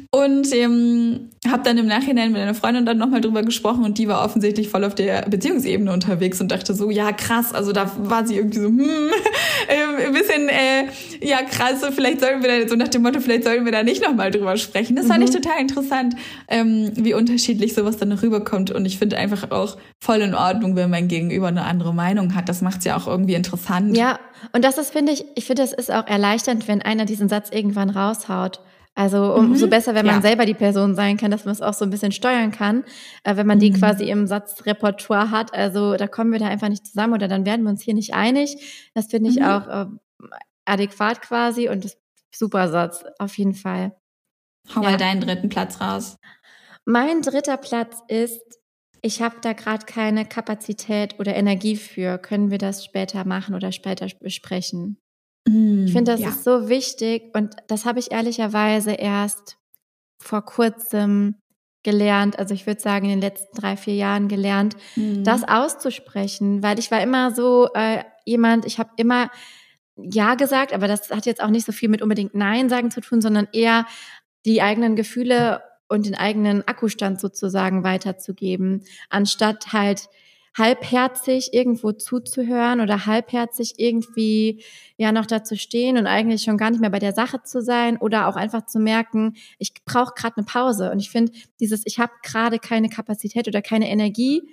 Und 0.09 0.51
ähm, 0.55 1.29
habe 1.51 1.63
dann 1.63 1.77
im 1.77 1.85
Nachhinein 1.85 2.31
mit 2.31 2.41
einer 2.41 2.55
Freundin 2.55 2.85
dann 2.85 2.97
nochmal 2.97 3.21
drüber 3.21 3.43
gesprochen 3.43 3.83
und 3.83 3.97
die 3.97 4.07
war 4.07 4.23
offensichtlich 4.23 4.69
voll 4.69 4.83
auf 4.83 4.95
der 4.95 5.23
Beziehungsebene 5.29 5.91
unterwegs 5.91 6.41
und 6.41 6.51
dachte 6.51 6.73
so, 6.73 6.89
ja 6.89 7.11
krass, 7.11 7.53
also 7.53 7.71
da 7.71 7.91
war 7.97 8.25
sie 8.25 8.35
irgendwie 8.35 8.54
so, 8.61 8.67
hm, 8.67 8.79
äh, 9.67 10.05
ein 10.05 10.13
bisschen, 10.13 10.49
äh, 10.49 10.85
ja 11.21 11.43
krass, 11.43 11.85
vielleicht 11.93 12.21
sollten 12.21 12.43
wir 12.43 12.61
da, 12.61 12.67
so 12.67 12.75
nach 12.75 12.87
dem 12.87 13.01
Motto, 13.01 13.19
vielleicht 13.19 13.43
sollten 13.43 13.65
wir 13.65 13.71
da 13.71 13.83
nicht 13.83 14.03
nochmal 14.03 14.31
drüber 14.31 14.57
sprechen. 14.57 14.95
Das 14.95 15.05
mhm. 15.05 15.09
fand 15.09 15.23
ich 15.23 15.29
mhm. 15.29 15.41
total 15.41 15.61
interessant, 15.61 16.15
ähm, 16.47 16.91
wie 16.95 17.13
unterschiedlich 17.13 17.73
sowas 17.73 17.97
dann 17.97 18.11
rüberkommt 18.11 18.71
und 18.71 18.85
ich 18.85 18.97
finde 18.97 19.17
einfach 19.17 19.51
auch 19.51 19.77
voll 19.99 20.21
in 20.21 20.33
Ordnung, 20.33 20.75
wenn 20.75 20.89
mein 20.89 21.07
Gegenüber 21.07 21.47
eine 21.47 21.63
andere 21.63 21.93
Meinung 21.93 22.35
hat. 22.35 22.49
Das 22.49 22.61
macht's 22.61 22.85
ja 22.85 22.97
auch 22.97 23.07
irgendwie 23.07 23.35
interessant. 23.35 23.95
Ja, 23.95 24.19
und 24.51 24.63
das 24.63 24.77
ist, 24.77 24.91
finde 24.91 25.11
ich, 25.11 25.25
ich 25.35 25.45
finde, 25.45 25.61
das 25.61 25.73
ist 25.73 25.91
auch 25.91 26.07
erleichternd, 26.07 26.67
wenn 26.67 26.81
einer 26.81 27.05
diesen 27.05 27.29
Satz 27.29 27.49
irgendwann 27.51 27.89
raushaut. 27.89 28.59
Also 28.97 29.35
umso 29.35 29.65
mhm. 29.65 29.69
besser, 29.71 29.93
wenn 29.93 30.05
man 30.05 30.15
ja. 30.15 30.21
selber 30.21 30.45
die 30.45 30.53
Person 30.53 30.95
sein 30.95 31.17
kann, 31.17 31.29
dass 31.29 31.43
man 31.43 31.51
es 31.51 31.61
auch 31.61 31.73
so 31.73 31.83
ein 31.83 31.91
bisschen 31.91 32.13
steuern 32.13 32.51
kann, 32.51 32.85
äh, 33.25 33.35
wenn 33.35 33.45
man 33.45 33.59
die 33.59 33.71
mhm. 33.71 33.75
quasi 33.75 34.09
im 34.09 34.25
Satzrepertoire 34.25 35.31
hat. 35.31 35.53
Also 35.53 35.97
da 35.97 36.07
kommen 36.07 36.31
wir 36.31 36.39
da 36.39 36.47
einfach 36.47 36.69
nicht 36.69 36.87
zusammen 36.87 37.13
oder 37.13 37.27
dann 37.27 37.45
werden 37.45 37.63
wir 37.63 37.69
uns 37.69 37.83
hier 37.83 37.93
nicht 37.93 38.13
einig. 38.13 38.89
Das 38.93 39.07
finde 39.07 39.29
ich 39.29 39.39
mhm. 39.39 39.45
auch 39.45 39.67
äh, 39.67 39.85
adäquat 40.63 41.21
quasi 41.21 41.67
und 41.67 41.83
das 41.83 41.97
super 42.33 42.69
Satz, 42.69 43.03
auf 43.19 43.37
jeden 43.37 43.53
Fall. 43.53 43.95
Hau 44.73 44.81
ja. 44.81 44.91
mal 44.91 44.97
deinen 44.97 45.19
dritten 45.19 45.49
Platz 45.49 45.81
raus. 45.81 46.17
Mein 46.85 47.21
dritter 47.21 47.57
Platz 47.57 47.97
ist, 48.07 48.41
ich 49.01 49.21
habe 49.21 49.35
da 49.41 49.53
gerade 49.53 49.85
keine 49.85 50.25
Kapazität 50.25 51.19
oder 51.19 51.35
Energie 51.35 51.75
für. 51.75 52.17
Können 52.17 52.49
wir 52.49 52.59
das 52.59 52.85
später 52.85 53.25
machen 53.25 53.55
oder 53.55 53.71
später 53.71 54.07
besprechen? 54.21 54.97
Ich 55.47 55.93
finde, 55.93 56.11
das 56.11 56.21
ja. 56.21 56.29
ist 56.29 56.43
so 56.43 56.69
wichtig 56.69 57.35
und 57.35 57.55
das 57.67 57.85
habe 57.85 57.99
ich 57.99 58.11
ehrlicherweise 58.11 58.93
erst 58.93 59.57
vor 60.19 60.43
kurzem 60.43 61.35
gelernt, 61.83 62.39
also 62.39 62.53
ich 62.55 62.65
würde 62.65 62.81
sagen 62.81 63.05
in 63.05 63.11
den 63.11 63.21
letzten 63.21 63.55
drei, 63.55 63.77
vier 63.77 63.93
Jahren 63.93 64.27
gelernt, 64.27 64.75
mhm. 64.95 65.23
das 65.23 65.47
auszusprechen, 65.47 66.63
weil 66.63 66.79
ich 66.79 66.89
war 66.89 67.01
immer 67.01 67.33
so 67.33 67.69
äh, 67.75 68.03
jemand, 68.25 68.65
ich 68.65 68.79
habe 68.79 68.89
immer 68.97 69.29
Ja 69.95 70.33
gesagt, 70.33 70.73
aber 70.73 70.87
das 70.87 71.11
hat 71.11 71.27
jetzt 71.27 71.43
auch 71.43 71.51
nicht 71.51 71.65
so 71.65 71.71
viel 71.71 71.89
mit 71.89 72.01
unbedingt 72.01 72.33
Nein 72.33 72.69
sagen 72.69 72.89
zu 72.89 73.01
tun, 73.01 73.21
sondern 73.21 73.47
eher 73.53 73.85
die 74.47 74.63
eigenen 74.63 74.95
Gefühle 74.95 75.61
und 75.87 76.07
den 76.07 76.15
eigenen 76.15 76.67
Akkustand 76.67 77.21
sozusagen 77.21 77.83
weiterzugeben, 77.83 78.83
anstatt 79.09 79.71
halt 79.71 80.09
halbherzig 80.57 81.53
irgendwo 81.53 81.91
zuzuhören 81.91 82.79
oder 82.79 83.05
halbherzig 83.05 83.73
irgendwie 83.77 84.63
ja 84.97 85.11
noch 85.11 85.25
dazu 85.25 85.55
stehen 85.55 85.97
und 85.97 86.07
eigentlich 86.07 86.43
schon 86.43 86.57
gar 86.57 86.71
nicht 86.71 86.79
mehr 86.79 86.89
bei 86.89 86.99
der 86.99 87.13
Sache 87.13 87.43
zu 87.43 87.61
sein 87.61 87.97
oder 87.97 88.27
auch 88.27 88.37
einfach 88.37 88.65
zu 88.65 88.79
merken, 88.79 89.35
ich 89.59 89.73
brauche 89.83 90.13
gerade 90.15 90.37
eine 90.37 90.45
Pause. 90.45 90.91
Und 90.91 90.99
ich 90.99 91.09
finde, 91.09 91.33
dieses, 91.59 91.81
ich 91.85 91.99
habe 91.99 92.13
gerade 92.23 92.59
keine 92.59 92.89
Kapazität 92.89 93.47
oder 93.47 93.61
keine 93.61 93.89
Energie, 93.89 94.43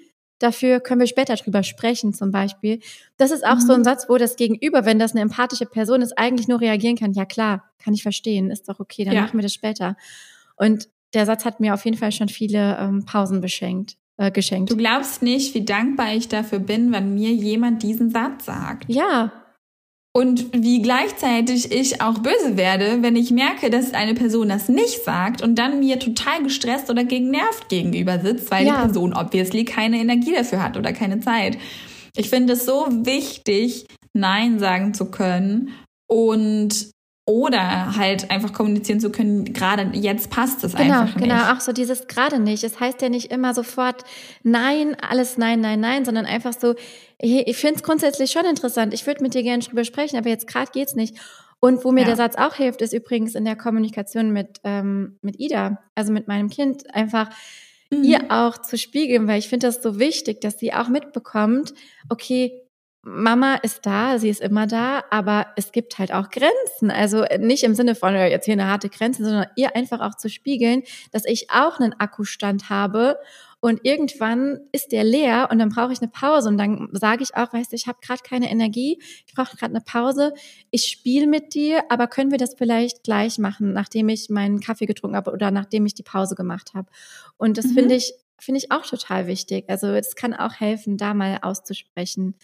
dafür 0.40 0.80
können 0.80 1.00
wir 1.00 1.06
später 1.06 1.36
drüber 1.36 1.62
sprechen 1.62 2.12
zum 2.12 2.32
Beispiel. 2.32 2.80
Das 3.16 3.30
ist 3.30 3.46
auch 3.46 3.56
mhm. 3.56 3.60
so 3.60 3.72
ein 3.72 3.84
Satz, 3.84 4.08
wo 4.08 4.16
das 4.16 4.34
Gegenüber, 4.34 4.84
wenn 4.84 4.98
das 4.98 5.12
eine 5.12 5.20
empathische 5.20 5.66
Person 5.66 6.02
ist, 6.02 6.18
eigentlich 6.18 6.48
nur 6.48 6.60
reagieren 6.60 6.96
kann. 6.96 7.12
Ja 7.12 7.24
klar, 7.24 7.70
kann 7.78 7.94
ich 7.94 8.02
verstehen, 8.02 8.50
ist 8.50 8.68
doch 8.68 8.80
okay, 8.80 9.04
dann 9.04 9.14
ja. 9.14 9.22
machen 9.22 9.38
wir 9.38 9.42
das 9.42 9.54
später. 9.54 9.96
Und 10.56 10.88
der 11.14 11.26
Satz 11.26 11.44
hat 11.44 11.60
mir 11.60 11.74
auf 11.74 11.84
jeden 11.84 11.96
Fall 11.96 12.10
schon 12.10 12.28
viele 12.28 12.76
ähm, 12.78 13.04
Pausen 13.04 13.40
beschenkt. 13.40 13.96
Äh, 14.18 14.30
geschenkt. 14.30 14.70
Du 14.70 14.76
glaubst 14.76 15.22
nicht, 15.22 15.54
wie 15.54 15.64
dankbar 15.64 16.14
ich 16.14 16.28
dafür 16.28 16.58
bin, 16.58 16.92
wenn 16.92 17.14
mir 17.14 17.32
jemand 17.32 17.82
diesen 17.82 18.10
Satz 18.10 18.44
sagt. 18.44 18.84
Ja, 18.88 19.32
und 20.14 20.52
wie 20.52 20.82
gleichzeitig 20.82 21.72
ich 21.72 22.02
auch 22.02 22.18
böse 22.18 22.58
werde, 22.58 22.98
wenn 23.00 23.16
ich 23.16 23.30
merke, 23.30 23.70
dass 23.70 23.94
eine 23.94 24.12
Person 24.12 24.50
das 24.50 24.68
nicht 24.68 25.04
sagt 25.04 25.40
und 25.40 25.54
dann 25.54 25.80
mir 25.80 25.98
total 25.98 26.42
gestresst 26.42 26.90
oder 26.90 27.04
gegen 27.04 27.30
nervt 27.30 27.70
gegenüber 27.70 28.20
sitzt, 28.20 28.50
weil 28.50 28.66
ja. 28.66 28.74
die 28.74 28.82
Person 28.82 29.14
obviously 29.14 29.64
keine 29.64 29.98
Energie 29.98 30.34
dafür 30.34 30.62
hat 30.62 30.76
oder 30.76 30.92
keine 30.92 31.20
Zeit. 31.20 31.56
Ich 32.14 32.28
finde 32.28 32.52
es 32.52 32.66
so 32.66 32.86
wichtig, 32.90 33.86
Nein 34.12 34.58
sagen 34.58 34.92
zu 34.92 35.06
können 35.06 35.70
und 36.08 36.91
oder 37.24 37.96
halt 37.96 38.30
einfach 38.32 38.52
kommunizieren 38.52 38.98
zu 38.98 39.10
können, 39.10 39.44
gerade 39.44 39.90
jetzt 39.92 40.30
passt 40.30 40.64
es 40.64 40.74
genau, 40.74 41.02
einfach 41.02 41.16
nicht. 41.16 41.28
Genau, 41.28 41.52
auch 41.52 41.60
so 41.60 41.72
dieses 41.72 42.08
gerade 42.08 42.40
nicht. 42.40 42.64
Es 42.64 42.80
heißt 42.80 43.00
ja 43.00 43.08
nicht 43.08 43.30
immer 43.30 43.54
sofort 43.54 44.02
nein, 44.42 44.96
alles 45.00 45.38
nein, 45.38 45.60
nein, 45.60 45.78
nein, 45.78 46.04
sondern 46.04 46.26
einfach 46.26 46.52
so, 46.52 46.74
ich 47.18 47.56
finde 47.56 47.76
es 47.76 47.82
grundsätzlich 47.84 48.32
schon 48.32 48.44
interessant. 48.44 48.92
Ich 48.92 49.06
würde 49.06 49.22
mit 49.22 49.34
dir 49.34 49.44
gerne 49.44 49.62
drüber 49.62 49.84
sprechen, 49.84 50.16
aber 50.16 50.30
jetzt 50.30 50.48
gerade 50.48 50.72
geht's 50.72 50.96
nicht. 50.96 51.16
Und 51.60 51.84
wo 51.84 51.92
mir 51.92 52.00
ja. 52.00 52.06
der 52.06 52.16
Satz 52.16 52.34
auch 52.34 52.54
hilft, 52.54 52.82
ist 52.82 52.92
übrigens 52.92 53.36
in 53.36 53.44
der 53.44 53.54
Kommunikation 53.54 54.32
mit, 54.32 54.58
ähm, 54.64 55.18
mit 55.22 55.38
Ida, 55.38 55.78
also 55.94 56.12
mit 56.12 56.26
meinem 56.26 56.50
Kind, 56.50 56.92
einfach 56.92 57.30
mhm. 57.90 58.02
ihr 58.02 58.20
auch 58.30 58.58
zu 58.58 58.76
spiegeln, 58.76 59.28
weil 59.28 59.38
ich 59.38 59.48
finde 59.48 59.68
das 59.68 59.80
so 59.80 60.00
wichtig, 60.00 60.40
dass 60.40 60.58
sie 60.58 60.72
auch 60.74 60.88
mitbekommt, 60.88 61.72
okay, 62.08 62.61
Mama 63.04 63.56
ist 63.56 63.84
da, 63.84 64.18
sie 64.18 64.28
ist 64.28 64.40
immer 64.40 64.66
da, 64.66 65.02
aber 65.10 65.48
es 65.56 65.72
gibt 65.72 65.98
halt 65.98 66.12
auch 66.12 66.30
Grenzen. 66.30 66.90
Also 66.90 67.24
nicht 67.38 67.64
im 67.64 67.74
Sinne 67.74 67.94
von 67.94 68.14
jetzt 68.14 68.44
hier 68.44 68.52
eine 68.52 68.68
harte 68.68 68.88
Grenze, 68.88 69.24
sondern 69.24 69.46
ihr 69.56 69.74
einfach 69.74 70.00
auch 70.00 70.16
zu 70.16 70.28
spiegeln, 70.28 70.84
dass 71.10 71.24
ich 71.24 71.50
auch 71.50 71.80
einen 71.80 71.94
Akkustand 71.94 72.70
habe 72.70 73.18
und 73.64 73.84
irgendwann 73.84 74.58
ist 74.72 74.90
der 74.90 75.04
leer 75.04 75.46
und 75.52 75.60
dann 75.60 75.68
brauche 75.68 75.92
ich 75.92 76.00
eine 76.00 76.10
Pause 76.10 76.48
und 76.48 76.58
dann 76.58 76.88
sage 76.90 77.22
ich 77.22 77.36
auch, 77.36 77.52
weißt 77.52 77.70
du, 77.70 77.76
ich 77.76 77.86
habe 77.86 78.00
gerade 78.02 78.20
keine 78.24 78.50
Energie, 78.50 79.00
ich 79.24 79.34
brauche 79.34 79.56
gerade 79.56 79.72
eine 79.72 79.80
Pause. 79.80 80.34
Ich 80.72 80.86
spiele 80.86 81.28
mit 81.28 81.54
dir, 81.54 81.84
aber 81.88 82.08
können 82.08 82.32
wir 82.32 82.38
das 82.38 82.54
vielleicht 82.54 83.04
gleich 83.04 83.38
machen, 83.38 83.72
nachdem 83.72 84.08
ich 84.08 84.30
meinen 84.30 84.58
Kaffee 84.58 84.86
getrunken 84.86 85.16
habe 85.16 85.30
oder 85.30 85.52
nachdem 85.52 85.86
ich 85.86 85.94
die 85.94 86.02
Pause 86.02 86.34
gemacht 86.34 86.74
habe? 86.74 86.90
Und 87.36 87.56
das 87.56 87.66
mhm. 87.66 87.74
finde 87.74 87.94
ich 87.94 88.14
finde 88.36 88.58
ich 88.58 88.72
auch 88.72 88.84
total 88.84 89.28
wichtig. 89.28 89.66
Also 89.68 89.86
es 89.88 90.16
kann 90.16 90.34
auch 90.34 90.54
helfen, 90.54 90.96
da 90.96 91.14
mal 91.14 91.38
auszusprechen 91.42 92.34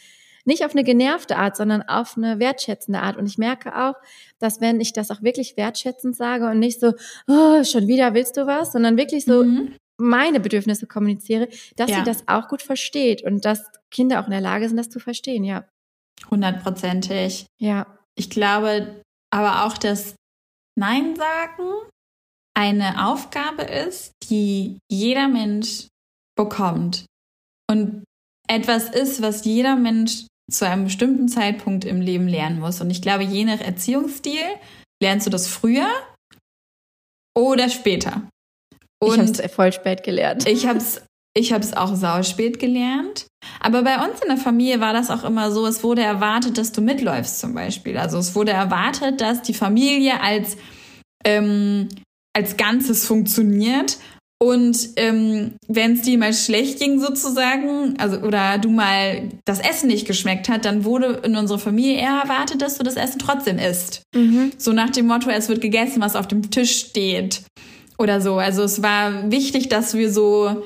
nicht 0.48 0.64
auf 0.64 0.72
eine 0.72 0.82
genervte 0.82 1.36
Art, 1.36 1.56
sondern 1.56 1.82
auf 1.82 2.16
eine 2.16 2.38
wertschätzende 2.38 3.00
Art. 3.00 3.18
Und 3.18 3.26
ich 3.26 3.36
merke 3.36 3.76
auch, 3.76 3.94
dass 4.38 4.62
wenn 4.62 4.80
ich 4.80 4.94
das 4.94 5.10
auch 5.10 5.22
wirklich 5.22 5.58
wertschätzend 5.58 6.16
sage 6.16 6.48
und 6.48 6.58
nicht 6.58 6.80
so, 6.80 6.94
oh, 7.28 7.62
schon 7.64 7.86
wieder 7.86 8.14
willst 8.14 8.38
du 8.38 8.46
was, 8.46 8.72
sondern 8.72 8.96
wirklich 8.96 9.26
so 9.26 9.44
mhm. 9.44 9.76
meine 9.98 10.40
Bedürfnisse 10.40 10.86
kommuniziere, 10.86 11.48
dass 11.76 11.90
ja. 11.90 11.98
sie 11.98 12.04
das 12.04 12.26
auch 12.26 12.48
gut 12.48 12.62
versteht 12.62 13.22
und 13.22 13.44
dass 13.44 13.62
Kinder 13.90 14.20
auch 14.20 14.24
in 14.24 14.30
der 14.30 14.40
Lage 14.40 14.66
sind, 14.66 14.78
das 14.78 14.88
zu 14.88 15.00
verstehen, 15.00 15.44
ja. 15.44 15.68
Hundertprozentig. 16.30 17.46
Ja. 17.58 17.86
Ich 18.16 18.30
glaube 18.30 19.02
aber 19.30 19.66
auch, 19.66 19.76
dass 19.76 20.14
Nein 20.76 21.14
sagen 21.14 21.90
eine 22.56 23.06
Aufgabe 23.06 23.62
ist, 23.64 24.12
die 24.30 24.78
jeder 24.90 25.28
Mensch 25.28 25.88
bekommt. 26.36 27.04
Und 27.70 28.04
etwas 28.48 28.88
ist, 28.88 29.20
was 29.20 29.44
jeder 29.44 29.76
Mensch 29.76 30.26
zu 30.50 30.66
einem 30.66 30.84
bestimmten 30.84 31.28
Zeitpunkt 31.28 31.84
im 31.84 32.00
Leben 32.00 32.28
lernen 32.28 32.60
muss. 32.60 32.80
Und 32.80 32.90
ich 32.90 33.02
glaube, 33.02 33.24
je 33.24 33.44
nach 33.44 33.60
Erziehungsstil 33.60 34.40
lernst 35.02 35.26
du 35.26 35.30
das 35.30 35.46
früher 35.46 35.88
oder 37.36 37.68
später. 37.68 38.28
Und 39.00 39.14
ich 39.14 39.18
habe 39.18 39.30
es 39.30 39.52
voll 39.52 39.72
spät 39.72 40.02
gelernt. 40.02 40.48
Ich 40.48 40.66
habe 40.66 40.78
es 40.78 41.02
ich 41.38 41.52
hab's 41.52 41.72
auch 41.72 41.94
sauspät 41.94 42.58
gelernt. 42.58 43.26
Aber 43.60 43.82
bei 43.82 43.96
uns 44.04 44.20
in 44.20 44.28
der 44.28 44.38
Familie 44.38 44.80
war 44.80 44.92
das 44.92 45.10
auch 45.10 45.22
immer 45.22 45.52
so, 45.52 45.66
es 45.66 45.84
wurde 45.84 46.02
erwartet, 46.02 46.58
dass 46.58 46.72
du 46.72 46.80
mitläufst 46.80 47.38
zum 47.38 47.54
Beispiel. 47.54 47.96
Also 47.96 48.18
es 48.18 48.34
wurde 48.34 48.52
erwartet, 48.52 49.20
dass 49.20 49.42
die 49.42 49.54
Familie 49.54 50.20
als, 50.20 50.56
ähm, 51.24 51.88
als 52.36 52.56
Ganzes 52.56 53.06
funktioniert 53.06 53.98
und 54.40 54.90
ähm, 54.96 55.54
wenn 55.66 55.94
es 55.94 56.02
dir 56.02 56.16
mal 56.16 56.32
schlecht 56.32 56.78
ging 56.78 57.00
sozusagen, 57.00 57.98
also 57.98 58.18
oder 58.18 58.58
du 58.58 58.70
mal 58.70 59.30
das 59.44 59.58
Essen 59.58 59.88
nicht 59.88 60.06
geschmeckt 60.06 60.48
hat, 60.48 60.64
dann 60.64 60.84
wurde 60.84 61.22
in 61.24 61.36
unserer 61.36 61.58
Familie 61.58 61.96
eher 61.96 62.20
erwartet, 62.22 62.62
dass 62.62 62.78
du 62.78 62.84
das 62.84 62.94
Essen 62.94 63.18
trotzdem 63.18 63.58
isst. 63.58 64.02
Mhm. 64.14 64.52
So 64.56 64.72
nach 64.72 64.90
dem 64.90 65.08
Motto, 65.08 65.28
es 65.28 65.48
wird 65.48 65.60
gegessen, 65.60 66.00
was 66.00 66.14
auf 66.14 66.28
dem 66.28 66.50
Tisch 66.50 66.78
steht 66.78 67.42
oder 67.98 68.20
so. 68.20 68.36
Also 68.36 68.62
es 68.62 68.80
war 68.80 69.28
wichtig, 69.32 69.70
dass 69.70 69.94
wir 69.94 70.12
so, 70.12 70.62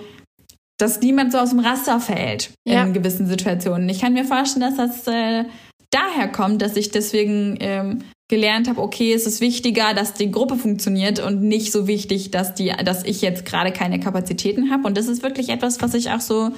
dass 0.78 1.00
niemand 1.00 1.32
so 1.32 1.38
aus 1.38 1.50
dem 1.50 1.61
Raster 1.61 1.98
fällt 1.98 2.50
ja. 2.68 2.82
in 2.82 2.92
gewissen 2.92 3.26
Situationen. 3.26 3.88
Ich 3.88 4.02
kann 4.02 4.12
mir 4.12 4.26
vorstellen, 4.26 4.76
dass 4.76 5.04
das 5.04 5.06
äh, 5.06 5.44
daher 5.90 6.28
kommt, 6.28 6.61
dass 6.61 6.76
ich 6.76 6.90
deswegen 6.90 7.56
ähm, 7.61 8.02
gelernt 8.33 8.66
habe, 8.66 8.81
okay, 8.81 9.12
es 9.12 9.27
ist 9.27 9.42
wichtiger, 9.42 9.92
dass 9.92 10.14
die 10.14 10.31
Gruppe 10.31 10.57
funktioniert 10.57 11.21
und 11.21 11.42
nicht 11.42 11.71
so 11.71 11.87
wichtig, 11.87 12.31
dass 12.31 12.55
die, 12.55 12.73
dass 12.83 13.05
ich 13.05 13.21
jetzt 13.21 13.45
gerade 13.45 13.73
keine 13.73 14.01
Kapazitäten 14.01 14.71
habe. 14.71 14.87
Und 14.87 14.97
das 14.97 15.07
ist 15.07 15.23
wirklich 15.23 15.51
etwas, 15.51 15.83
was 15.83 15.92
ich 15.92 16.11
auch 16.11 16.21
so, 16.21 16.51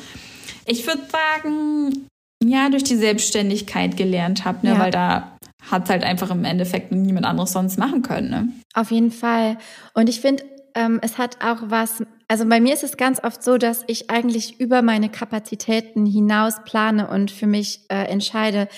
ich 0.67 0.87
würde 0.87 1.03
sagen, 1.11 2.07
ja, 2.41 2.69
durch 2.69 2.85
die 2.85 2.95
Selbstständigkeit 2.95 3.97
gelernt 3.97 4.45
habe, 4.45 4.65
ne? 4.65 4.75
Ja. 4.75 4.79
weil 4.79 4.93
da 4.93 5.37
hat 5.69 5.85
es 5.85 5.91
halt 5.91 6.05
einfach 6.05 6.31
im 6.31 6.45
Endeffekt 6.45 6.93
niemand 6.93 7.27
anderes 7.27 7.51
sonst 7.51 7.77
machen 7.77 8.03
können. 8.03 8.31
Ne? 8.31 8.49
Auf 8.75 8.93
jeden 8.93 9.11
Fall. 9.11 9.59
Und 9.95 10.09
ich 10.09 10.21
finde, 10.21 10.45
ähm, 10.77 11.01
es 11.03 11.19
hat 11.19 11.39
auch 11.43 11.59
was, 11.63 12.05
also 12.29 12.49
bei 12.49 12.61
mir 12.61 12.75
ist 12.75 12.85
es 12.85 12.97
ganz 12.97 13.19
oft 13.25 13.43
so, 13.43 13.59
dass 13.59 13.83
ich 13.89 14.11
eigentlich 14.11 14.61
über 14.61 14.83
meine 14.83 15.09
Kapazitäten 15.09 16.07
hinaus 16.07 16.63
plane 16.65 17.09
und 17.09 17.33
für 17.33 17.49
mich 17.49 17.81
äh, 17.89 18.05
entscheide, 18.05 18.69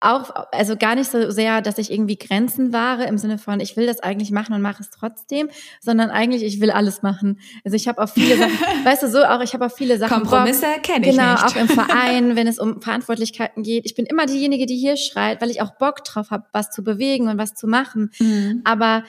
auch, 0.00 0.30
also 0.52 0.76
gar 0.76 0.94
nicht 0.94 1.10
so 1.10 1.30
sehr, 1.30 1.60
dass 1.60 1.78
ich 1.78 1.90
irgendwie 1.90 2.16
Grenzen 2.16 2.72
wahre 2.72 3.06
im 3.06 3.18
Sinne 3.18 3.36
von, 3.36 3.58
ich 3.58 3.76
will 3.76 3.86
das 3.86 3.98
eigentlich 4.00 4.30
machen 4.30 4.54
und 4.54 4.62
mache 4.62 4.82
es 4.82 4.90
trotzdem, 4.90 5.50
sondern 5.80 6.10
eigentlich, 6.10 6.44
ich 6.44 6.60
will 6.60 6.70
alles 6.70 7.02
machen. 7.02 7.40
Also 7.64 7.74
ich 7.74 7.88
habe 7.88 8.00
auch 8.02 8.08
viele 8.08 8.36
Sachen, 8.36 8.52
weißt 8.84 9.02
du, 9.02 9.08
so 9.08 9.24
auch, 9.24 9.40
ich 9.40 9.54
habe 9.54 9.66
auch 9.66 9.72
viele 9.72 9.98
Sachen. 9.98 10.20
Kompromisse 10.22 10.66
kenne 10.82 11.08
ich 11.08 11.16
genau, 11.16 11.32
nicht. 11.32 11.44
Auch 11.44 11.56
im 11.56 11.68
Verein, 11.68 12.36
wenn 12.36 12.46
es 12.46 12.58
um 12.60 12.80
Verantwortlichkeiten 12.80 13.64
geht. 13.64 13.86
Ich 13.86 13.96
bin 13.96 14.06
immer 14.06 14.26
diejenige, 14.26 14.66
die 14.66 14.76
hier 14.76 14.96
schreit, 14.96 15.40
weil 15.40 15.50
ich 15.50 15.62
auch 15.62 15.72
Bock 15.72 16.04
drauf 16.04 16.30
habe, 16.30 16.44
was 16.52 16.70
zu 16.70 16.84
bewegen 16.84 17.28
und 17.28 17.38
was 17.38 17.54
zu 17.54 17.66
machen. 17.66 18.12
Mhm. 18.20 18.62
Aber 18.64 19.02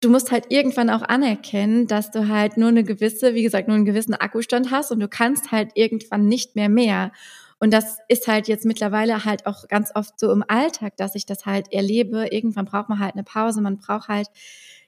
du 0.00 0.10
musst 0.10 0.32
halt 0.32 0.46
irgendwann 0.48 0.90
auch 0.90 1.02
anerkennen, 1.02 1.86
dass 1.86 2.10
du 2.10 2.28
halt 2.28 2.56
nur 2.56 2.68
eine 2.68 2.82
gewisse, 2.82 3.34
wie 3.34 3.42
gesagt, 3.42 3.68
nur 3.68 3.76
einen 3.76 3.84
gewissen 3.84 4.14
Akkustand 4.14 4.72
hast 4.72 4.90
und 4.90 4.98
du 4.98 5.08
kannst 5.08 5.52
halt 5.52 5.70
irgendwann 5.74 6.26
nicht 6.26 6.56
mehr 6.56 6.68
mehr. 6.68 7.12
Und 7.58 7.72
das 7.72 7.98
ist 8.08 8.28
halt 8.28 8.48
jetzt 8.48 8.66
mittlerweile 8.66 9.24
halt 9.24 9.46
auch 9.46 9.66
ganz 9.68 9.90
oft 9.94 10.18
so 10.20 10.30
im 10.30 10.44
Alltag, 10.46 10.96
dass 10.96 11.14
ich 11.14 11.24
das 11.24 11.46
halt 11.46 11.72
erlebe. 11.72 12.28
Irgendwann 12.30 12.66
braucht 12.66 12.88
man 12.88 12.98
halt 12.98 13.14
eine 13.14 13.24
Pause, 13.24 13.62
man 13.62 13.78
braucht 13.78 14.08
halt, 14.08 14.28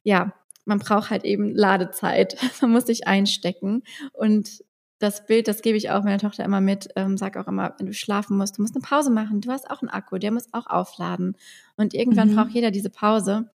ja, 0.02 0.34
man 0.68 0.78
braucht 0.78 1.10
halt 1.10 1.24
eben 1.24 1.54
Ladezeit. 1.54 2.36
Man 2.60 2.72
muss 2.72 2.84
sich 2.84 3.06
einstecken. 3.06 3.82
Und 4.12 4.62
das 4.98 5.24
Bild, 5.24 5.48
das 5.48 5.62
gebe 5.62 5.78
ich 5.78 5.90
auch 5.90 6.04
meiner 6.04 6.18
Tochter 6.18 6.44
immer 6.44 6.60
mit, 6.60 6.88
ähm, 6.94 7.16
sag 7.16 7.36
auch 7.38 7.46
immer, 7.46 7.74
wenn 7.78 7.86
du 7.86 7.94
schlafen 7.94 8.36
musst, 8.36 8.58
du 8.58 8.62
musst 8.62 8.74
eine 8.74 8.82
Pause 8.82 9.10
machen. 9.10 9.40
Du 9.40 9.50
hast 9.50 9.70
auch 9.70 9.80
einen 9.80 9.88
Akku, 9.88 10.18
der 10.18 10.30
muss 10.30 10.52
auch 10.52 10.66
aufladen. 10.66 11.36
Und 11.76 11.94
irgendwann 11.94 12.30
mhm. 12.30 12.36
braucht 12.36 12.50
jeder 12.50 12.70
diese 12.70 12.90
Pause. 12.90 13.50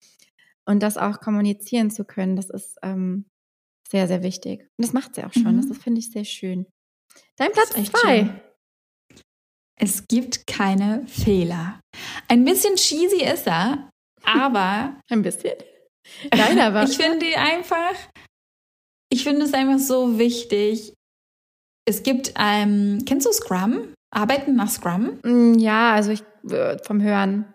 Und 0.64 0.82
das 0.82 0.96
auch 0.96 1.20
kommunizieren 1.20 1.90
zu 1.90 2.04
können, 2.04 2.36
das 2.36 2.48
ist 2.48 2.78
ähm, 2.82 3.26
sehr, 3.90 4.08
sehr 4.08 4.22
wichtig. 4.22 4.62
Und 4.78 4.86
das 4.86 4.92
macht 4.92 5.14
sie 5.14 5.24
auch 5.24 5.32
schon. 5.32 5.56
Mhm. 5.56 5.68
Das 5.68 5.78
finde 5.78 5.98
ich 5.98 6.10
sehr 6.10 6.24
schön. 6.24 6.66
Dein 7.36 7.52
Platz 7.52 7.70
zwei. 7.70 8.20
Schön. 8.20 8.40
Es 9.80 10.06
gibt 10.06 10.46
keine 10.46 11.06
Fehler. 11.06 11.80
Ein 12.28 12.44
bisschen 12.44 12.76
cheesy 12.76 13.24
ist 13.24 13.46
er, 13.46 13.90
aber. 14.24 14.96
Ein 15.10 15.22
bisschen. 15.22 15.54
Nein, 16.34 16.58
aber. 16.60 16.82
ich 16.88 16.96
finde 16.96 17.26
einfach, 17.36 17.94
ich 19.10 19.24
finde 19.24 19.44
es 19.44 19.54
einfach 19.54 19.78
so 19.78 20.18
wichtig. 20.18 20.94
Es 21.88 22.02
gibt, 22.02 22.32
ähm, 22.38 23.02
kennst 23.06 23.26
du 23.26 23.32
Scrum? 23.32 23.92
Arbeiten 24.14 24.54
nach 24.54 24.70
Scrum? 24.70 25.18
Mm, 25.24 25.58
ja, 25.58 25.94
also 25.94 26.12
ich, 26.12 26.22
äh, 26.50 26.78
vom 26.84 27.02
Hören. 27.02 27.52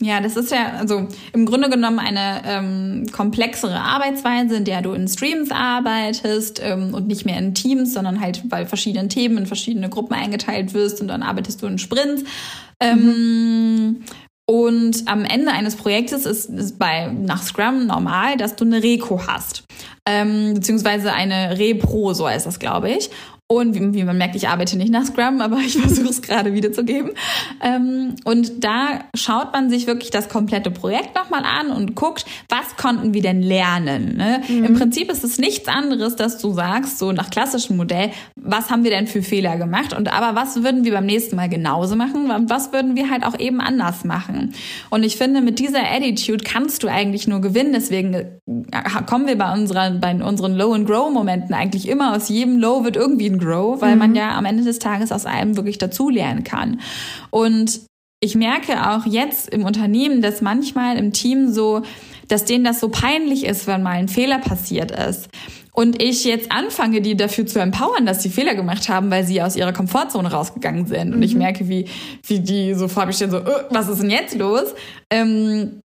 Ja, 0.00 0.20
das 0.20 0.36
ist 0.36 0.50
ja 0.50 0.72
also 0.78 1.08
im 1.32 1.46
Grunde 1.46 1.68
genommen 1.68 1.98
eine 1.98 2.42
ähm, 2.44 3.06
komplexere 3.12 3.80
Arbeitsweise, 3.80 4.56
in 4.56 4.64
der 4.64 4.82
du 4.82 4.92
in 4.92 5.08
Streams 5.08 5.50
arbeitest 5.50 6.60
ähm, 6.62 6.94
und 6.94 7.06
nicht 7.06 7.24
mehr 7.24 7.38
in 7.38 7.54
Teams, 7.54 7.94
sondern 7.94 8.20
halt 8.20 8.48
bei 8.48 8.66
verschiedenen 8.66 9.08
Themen 9.08 9.38
in 9.38 9.46
verschiedene 9.46 9.88
Gruppen 9.88 10.14
eingeteilt 10.14 10.74
wirst 10.74 11.00
und 11.00 11.08
dann 11.08 11.22
arbeitest 11.22 11.62
du 11.62 11.66
in 11.66 11.78
Sprints. 11.78 12.24
Ähm, 12.80 12.98
mhm. 12.98 14.04
Und 14.48 15.08
am 15.08 15.24
Ende 15.24 15.50
eines 15.50 15.74
Projektes 15.74 16.24
ist, 16.24 16.48
ist 16.50 16.78
bei 16.78 17.08
nach 17.08 17.42
Scrum 17.42 17.86
normal, 17.86 18.36
dass 18.36 18.54
du 18.54 18.64
eine 18.64 18.80
Reko 18.80 19.26
hast, 19.26 19.64
ähm, 20.08 20.54
beziehungsweise 20.54 21.12
eine 21.12 21.58
Repro, 21.58 22.14
so 22.14 22.28
heißt 22.28 22.46
das, 22.46 22.60
glaube 22.60 22.90
ich. 22.90 23.10
Und 23.48 23.76
wie, 23.76 23.94
wie, 23.94 24.02
man 24.02 24.18
merkt, 24.18 24.34
ich 24.34 24.48
arbeite 24.48 24.76
nicht 24.76 24.90
nach 24.90 25.04
Scrum, 25.04 25.40
aber 25.40 25.58
ich 25.58 25.76
versuche 25.78 26.08
es 26.08 26.20
gerade 26.20 26.52
wiederzugeben. 26.52 27.12
Ähm, 27.62 28.16
und 28.24 28.64
da 28.64 29.04
schaut 29.14 29.52
man 29.52 29.70
sich 29.70 29.86
wirklich 29.86 30.10
das 30.10 30.28
komplette 30.28 30.72
Projekt 30.72 31.14
nochmal 31.14 31.44
an 31.44 31.70
und 31.70 31.94
guckt, 31.94 32.26
was 32.48 32.76
konnten 32.76 33.14
wir 33.14 33.22
denn 33.22 33.42
lernen. 33.42 34.16
Ne? 34.16 34.42
Mhm. 34.48 34.64
Im 34.64 34.74
Prinzip 34.74 35.12
ist 35.12 35.22
es 35.22 35.38
nichts 35.38 35.68
anderes, 35.68 36.16
dass 36.16 36.38
du 36.38 36.52
sagst, 36.54 36.98
so 36.98 37.12
nach 37.12 37.30
klassischem 37.30 37.76
Modell, 37.76 38.10
was 38.34 38.68
haben 38.68 38.82
wir 38.82 38.90
denn 38.90 39.06
für 39.06 39.22
Fehler 39.22 39.56
gemacht 39.58 39.92
und 39.96 40.12
aber 40.12 40.34
was 40.34 40.64
würden 40.64 40.84
wir 40.84 40.92
beim 40.92 41.06
nächsten 41.06 41.36
Mal 41.36 41.48
genauso 41.48 41.94
machen 41.94 42.32
und 42.32 42.50
was 42.50 42.72
würden 42.72 42.96
wir 42.96 43.10
halt 43.10 43.24
auch 43.24 43.38
eben 43.38 43.60
anders 43.60 44.04
machen. 44.04 44.54
Und 44.90 45.04
ich 45.04 45.16
finde, 45.16 45.40
mit 45.40 45.60
dieser 45.60 45.88
Attitude 45.88 46.42
kannst 46.42 46.82
du 46.82 46.88
eigentlich 46.88 47.28
nur 47.28 47.40
gewinnen. 47.40 47.72
Deswegen 47.72 48.12
äh, 48.14 48.32
kommen 49.06 49.28
wir 49.28 49.38
bei, 49.38 49.52
unserer, 49.52 49.90
bei 49.92 50.16
unseren 50.16 50.56
Low- 50.56 50.72
and 50.72 50.88
Grow-Momenten 50.88 51.54
eigentlich 51.54 51.88
immer 51.88 52.16
aus 52.16 52.28
jedem 52.28 52.58
Low 52.58 52.82
wird 52.82 52.96
irgendwie 52.96 53.26
ein 53.26 53.35
Grow, 53.38 53.80
weil 53.80 53.92
mhm. 53.92 53.98
man 53.98 54.14
ja 54.14 54.36
am 54.36 54.44
Ende 54.44 54.64
des 54.64 54.78
Tages 54.78 55.12
aus 55.12 55.26
allem 55.26 55.56
wirklich 55.56 55.78
dazulernen 55.78 56.44
kann. 56.44 56.80
Und 57.30 57.80
ich 58.20 58.34
merke 58.34 58.90
auch 58.90 59.04
jetzt 59.06 59.50
im 59.50 59.64
Unternehmen, 59.64 60.22
dass 60.22 60.40
manchmal 60.40 60.96
im 60.96 61.12
Team 61.12 61.52
so, 61.52 61.82
dass 62.28 62.44
denen 62.44 62.64
das 62.64 62.80
so 62.80 62.88
peinlich 62.88 63.44
ist, 63.44 63.66
wenn 63.66 63.82
mal 63.82 63.90
ein 63.90 64.08
Fehler 64.08 64.38
passiert 64.38 64.90
ist. 64.90 65.28
Und 65.72 66.02
ich 66.02 66.24
jetzt 66.24 66.50
anfange, 66.50 67.02
die 67.02 67.16
dafür 67.16 67.46
zu 67.46 67.60
empowern, 67.60 68.06
dass 68.06 68.22
sie 68.22 68.30
Fehler 68.30 68.54
gemacht 68.54 68.88
haben, 68.88 69.10
weil 69.10 69.24
sie 69.26 69.42
aus 69.42 69.56
ihrer 69.56 69.74
Komfortzone 69.74 70.30
rausgegangen 70.30 70.86
sind. 70.86 71.14
Und 71.14 71.22
ich 71.22 71.34
mhm. 71.34 71.40
merke, 71.40 71.68
wie, 71.68 71.86
wie 72.26 72.40
die 72.40 72.72
so 72.72 72.88
vor 72.88 73.04
mir 73.04 73.12
stehen, 73.12 73.30
so, 73.30 73.38
äh, 73.38 73.64
was 73.68 73.88
ist 73.88 74.00
denn 74.00 74.10
jetzt 74.10 74.34
los? 74.34 74.74
Ähm, 75.12 75.80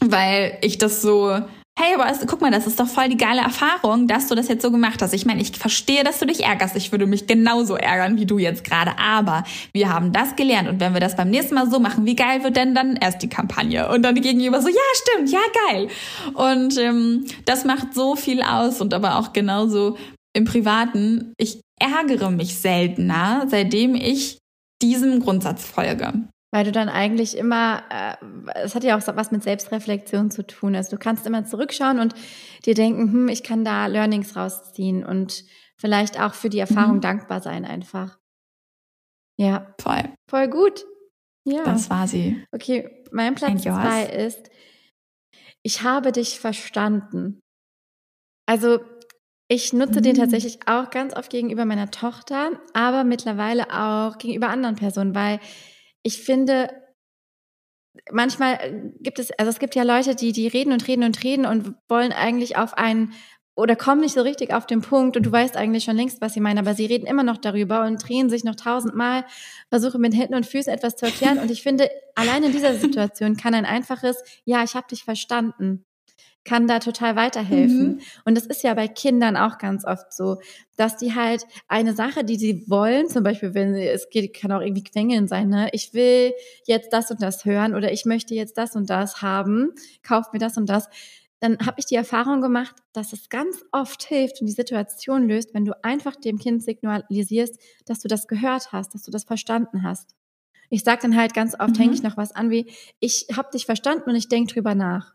weil 0.00 0.58
ich 0.62 0.78
das 0.78 1.02
so 1.02 1.36
hey, 1.76 1.94
aber 1.94 2.12
guck 2.26 2.40
mal, 2.40 2.50
das 2.50 2.66
ist 2.66 2.78
doch 2.78 2.86
voll 2.86 3.08
die 3.08 3.16
geile 3.16 3.40
Erfahrung, 3.40 4.06
dass 4.06 4.28
du 4.28 4.34
das 4.34 4.48
jetzt 4.48 4.62
so 4.62 4.70
gemacht 4.70 5.02
hast. 5.02 5.12
Ich 5.12 5.26
meine, 5.26 5.42
ich 5.42 5.56
verstehe, 5.56 6.04
dass 6.04 6.18
du 6.18 6.26
dich 6.26 6.44
ärgerst. 6.44 6.76
Ich 6.76 6.92
würde 6.92 7.06
mich 7.06 7.26
genauso 7.26 7.76
ärgern 7.76 8.16
wie 8.16 8.26
du 8.26 8.38
jetzt 8.38 8.64
gerade. 8.64 8.98
Aber 8.98 9.44
wir 9.72 9.92
haben 9.92 10.12
das 10.12 10.36
gelernt. 10.36 10.68
Und 10.68 10.80
wenn 10.80 10.94
wir 10.94 11.00
das 11.00 11.16
beim 11.16 11.30
nächsten 11.30 11.54
Mal 11.54 11.68
so 11.68 11.80
machen, 11.80 12.06
wie 12.06 12.16
geil 12.16 12.44
wird 12.44 12.56
denn 12.56 12.74
dann 12.74 12.96
erst 12.96 13.22
die 13.22 13.28
Kampagne? 13.28 13.88
Und 13.90 14.02
dann 14.02 14.14
gegenüber 14.14 14.62
so, 14.62 14.68
ja, 14.68 14.74
stimmt, 14.94 15.30
ja, 15.30 15.40
geil. 15.68 15.88
Und 16.34 16.78
ähm, 16.78 17.26
das 17.44 17.64
macht 17.64 17.92
so 17.94 18.14
viel 18.14 18.42
aus. 18.42 18.80
Und 18.80 18.94
aber 18.94 19.18
auch 19.18 19.32
genauso 19.32 19.96
im 20.32 20.44
Privaten. 20.44 21.32
Ich 21.38 21.60
ärgere 21.80 22.30
mich 22.30 22.56
seltener, 22.56 23.46
seitdem 23.48 23.94
ich 23.94 24.38
diesem 24.80 25.20
Grundsatz 25.20 25.64
folge. 25.66 26.12
Weil 26.54 26.62
du 26.62 26.70
dann 26.70 26.88
eigentlich 26.88 27.36
immer, 27.36 27.82
äh, 27.90 28.14
es 28.62 28.76
hat 28.76 28.84
ja 28.84 28.96
auch 28.96 29.02
was 29.16 29.32
mit 29.32 29.42
Selbstreflexion 29.42 30.30
zu 30.30 30.46
tun. 30.46 30.76
Also 30.76 30.92
du 30.92 31.02
kannst 31.02 31.26
immer 31.26 31.44
zurückschauen 31.44 31.98
und 31.98 32.14
dir 32.64 32.74
denken, 32.74 33.10
hm, 33.10 33.28
ich 33.28 33.42
kann 33.42 33.64
da 33.64 33.88
Learnings 33.88 34.36
rausziehen 34.36 35.04
und 35.04 35.42
vielleicht 35.76 36.20
auch 36.20 36.32
für 36.32 36.50
die 36.50 36.60
Erfahrung 36.60 36.98
mhm. 36.98 37.00
dankbar 37.00 37.40
sein 37.40 37.64
einfach. 37.64 38.20
Ja. 39.36 39.74
Voll. 39.80 40.04
Voll 40.30 40.46
gut. 40.46 40.84
Ja. 41.44 41.64
Das 41.64 41.90
war 41.90 42.06
sie. 42.06 42.46
Okay, 42.52 43.02
mein 43.10 43.34
Platz 43.34 43.62
zwei 43.62 44.04
ist, 44.04 44.48
ich 45.64 45.82
habe 45.82 46.12
dich 46.12 46.38
verstanden. 46.38 47.40
Also 48.46 48.78
ich 49.48 49.72
nutze 49.72 49.98
mhm. 49.98 50.04
den 50.04 50.14
tatsächlich 50.14 50.60
auch 50.68 50.90
ganz 50.90 51.16
oft 51.16 51.32
gegenüber 51.32 51.64
meiner 51.64 51.90
Tochter, 51.90 52.52
aber 52.74 53.02
mittlerweile 53.02 53.72
auch 53.72 54.18
gegenüber 54.18 54.50
anderen 54.50 54.76
Personen, 54.76 55.16
weil 55.16 55.40
ich 56.04 56.22
finde, 56.22 56.70
manchmal 58.12 58.54
äh, 58.54 58.90
gibt 59.00 59.18
es, 59.18 59.32
also 59.32 59.50
es 59.50 59.58
gibt 59.58 59.74
ja 59.74 59.82
Leute, 59.82 60.14
die, 60.14 60.32
die 60.32 60.46
reden 60.46 60.72
und 60.72 60.86
reden 60.86 61.02
und 61.02 61.24
reden 61.24 61.46
und 61.46 61.74
wollen 61.88 62.12
eigentlich 62.12 62.56
auf 62.56 62.74
einen 62.74 63.12
oder 63.56 63.76
kommen 63.76 64.00
nicht 64.00 64.14
so 64.14 64.22
richtig 64.22 64.52
auf 64.52 64.66
den 64.66 64.80
Punkt 64.80 65.16
und 65.16 65.24
du 65.26 65.32
weißt 65.32 65.56
eigentlich 65.56 65.84
schon 65.84 65.96
längst, 65.96 66.20
was 66.20 66.34
sie 66.34 66.40
meinen, 66.40 66.58
aber 66.58 66.74
sie 66.74 66.86
reden 66.86 67.06
immer 67.06 67.22
noch 67.22 67.38
darüber 67.38 67.84
und 67.84 68.06
drehen 68.06 68.28
sich 68.28 68.42
noch 68.42 68.56
tausendmal, 68.56 69.24
versuchen 69.70 70.00
mit 70.00 70.12
Händen 70.12 70.34
und 70.34 70.44
Füßen 70.44 70.72
etwas 70.72 70.96
zu 70.96 71.06
erklären. 71.06 71.38
Und 71.38 71.52
ich 71.52 71.62
finde, 71.62 71.88
allein 72.16 72.42
in 72.42 72.50
dieser 72.50 72.74
Situation 72.74 73.36
kann 73.36 73.54
ein 73.54 73.64
einfaches, 73.64 74.16
ja, 74.44 74.64
ich 74.64 74.74
habe 74.74 74.88
dich 74.88 75.04
verstanden, 75.04 75.84
kann 76.44 76.66
da 76.66 76.78
total 76.78 77.16
weiterhelfen. 77.16 77.86
Mhm. 77.86 78.00
Und 78.24 78.36
das 78.36 78.46
ist 78.46 78.62
ja 78.62 78.74
bei 78.74 78.86
Kindern 78.88 79.36
auch 79.36 79.58
ganz 79.58 79.84
oft 79.84 80.12
so, 80.12 80.38
dass 80.76 80.96
die 80.96 81.14
halt 81.14 81.46
eine 81.68 81.94
Sache, 81.94 82.24
die 82.24 82.36
sie 82.36 82.68
wollen, 82.68 83.08
zum 83.08 83.22
Beispiel, 83.22 83.54
wenn 83.54 83.74
es 83.74 84.10
geht, 84.10 84.34
kann 84.34 84.52
auch 84.52 84.60
irgendwie 84.60 84.84
quengeln 84.84 85.26
sein, 85.26 85.48
ne? 85.48 85.68
Ich 85.72 85.94
will 85.94 86.32
jetzt 86.66 86.92
das 86.92 87.10
und 87.10 87.22
das 87.22 87.44
hören 87.44 87.74
oder 87.74 87.92
ich 87.92 88.04
möchte 88.04 88.34
jetzt 88.34 88.58
das 88.58 88.76
und 88.76 88.90
das 88.90 89.22
haben, 89.22 89.72
kauf 90.02 90.32
mir 90.32 90.38
das 90.38 90.56
und 90.56 90.68
das. 90.68 90.88
Dann 91.40 91.58
habe 91.58 91.76
ich 91.78 91.86
die 91.86 91.96
Erfahrung 91.96 92.40
gemacht, 92.40 92.74
dass 92.92 93.12
es 93.12 93.28
ganz 93.28 93.64
oft 93.72 94.02
hilft 94.04 94.40
und 94.40 94.46
die 94.46 94.52
Situation 94.52 95.28
löst, 95.28 95.52
wenn 95.52 95.64
du 95.64 95.72
einfach 95.84 96.16
dem 96.16 96.38
Kind 96.38 96.62
signalisierst, 96.62 97.60
dass 97.86 98.00
du 98.00 98.08
das 98.08 98.26
gehört 98.28 98.72
hast, 98.72 98.94
dass 98.94 99.02
du 99.02 99.10
das 99.10 99.24
verstanden 99.24 99.82
hast. 99.82 100.14
Ich 100.70 100.82
sage 100.82 101.02
dann 101.02 101.16
halt 101.16 101.34
ganz 101.34 101.54
oft, 101.54 101.76
mhm. 101.76 101.82
hänge 101.82 101.94
ich 101.94 102.02
noch 102.02 102.16
was 102.16 102.32
an 102.32 102.50
wie, 102.50 102.72
ich 102.98 103.26
habe 103.36 103.50
dich 103.52 103.66
verstanden 103.66 104.10
und 104.10 104.16
ich 104.16 104.28
denke 104.28 104.54
drüber 104.54 104.74
nach. 104.74 105.13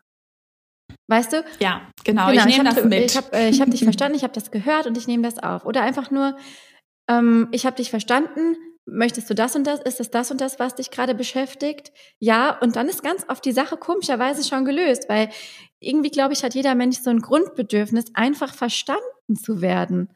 Weißt 1.10 1.34
du? 1.34 1.44
Ja, 1.60 1.82
genau. 2.04 2.28
genau 2.28 2.40
ich 2.40 2.46
nehme 2.46 2.70
das 2.70 2.84
mit. 2.84 3.12
Ich 3.12 3.18
habe 3.18 3.32
äh, 3.34 3.52
hab 3.52 3.72
dich 3.72 3.84
verstanden, 3.84 4.16
ich 4.16 4.24
habe 4.24 4.34
das 4.34 4.52
gehört 4.52 4.86
und 4.86 4.96
ich 4.96 5.08
nehme 5.08 5.24
das 5.24 5.40
auf. 5.40 5.66
Oder 5.66 5.82
einfach 5.82 6.12
nur, 6.12 6.38
ähm, 7.10 7.48
ich 7.52 7.66
habe 7.66 7.76
dich 7.78 7.90
verstanden, 7.90 8.56
möchtest 8.86 9.28
du 9.28 9.34
das 9.34 9.56
und 9.56 9.66
das? 9.66 9.82
Ist 9.82 10.00
es 10.00 10.12
das 10.12 10.30
und 10.30 10.40
das, 10.40 10.60
was 10.60 10.76
dich 10.76 10.92
gerade 10.92 11.16
beschäftigt? 11.16 11.92
Ja, 12.20 12.60
und 12.60 12.76
dann 12.76 12.88
ist 12.88 13.02
ganz 13.02 13.26
oft 13.28 13.44
die 13.44 13.54
Sache 13.54 13.76
komischerweise 13.76 14.48
schon 14.48 14.66
gelöst, 14.66 15.10
weil 15.10 15.30
irgendwie, 15.80 16.12
glaube 16.12 16.34
ich, 16.34 16.44
hat 16.44 16.54
jeder 16.54 16.76
Mensch 16.76 17.00
so 17.00 17.10
ein 17.10 17.22
Grundbedürfnis, 17.22 18.06
einfach 18.14 18.54
verstanden 18.54 19.36
zu 19.36 19.62
werden. 19.62 20.10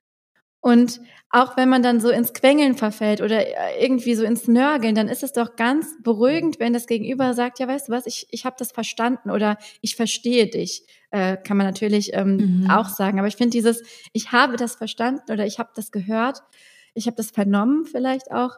Und 0.64 1.01
auch 1.30 1.57
wenn 1.57 1.68
man 1.68 1.84
dann 1.84 1.99
so 1.99 2.09
ins 2.09 2.32
Quengeln 2.32 2.76
verfällt 2.76 3.20
oder 3.20 3.45
äh, 3.45 3.84
irgendwie 3.84 4.16
so 4.16 4.24
ins 4.24 4.47
Nörgeln, 4.47 4.95
dann 4.95 5.09
ist 5.09 5.22
es 5.22 5.34
doch 5.34 5.57
ganz 5.57 6.01
beruhigend, 6.01 6.57
wenn 6.57 6.72
das 6.72 6.88
Gegenüber 6.88 7.34
sagt, 7.34 7.59
ja, 7.59 7.68
weißt 7.68 7.89
du 7.89 7.91
was, 7.91 8.05
ich, 8.05 8.28
ich 8.32 8.45
habe 8.45 8.55
das 8.57 8.72
verstanden 8.72 9.30
oder 9.30 9.57
ich 9.82 9.97
verstehe 9.97 10.47
dich. 10.47 10.86
Äh, 11.11 11.36
kann 11.36 11.57
man 11.57 11.68
natürlich 11.68 12.14
ähm, 12.14 12.38
mhm. 12.61 12.72
auch 12.72 12.88
sagen. 12.88 13.20
Aber 13.20 13.28
ich 13.28 13.36
finde 13.36 13.49
dieses, 13.49 13.84
ich 14.14 14.32
habe 14.32 14.55
das 14.55 14.76
verstanden 14.76 15.34
oder 15.34 15.45
ich 15.45 15.59
habe 15.59 15.72
das 15.76 15.91
gehört, 15.91 16.41
ich 16.93 17.07
habe 17.07 17.18
das 17.18 17.32
vernommen 17.32 17.86
vielleicht 17.86 18.32
auch, 18.32 18.55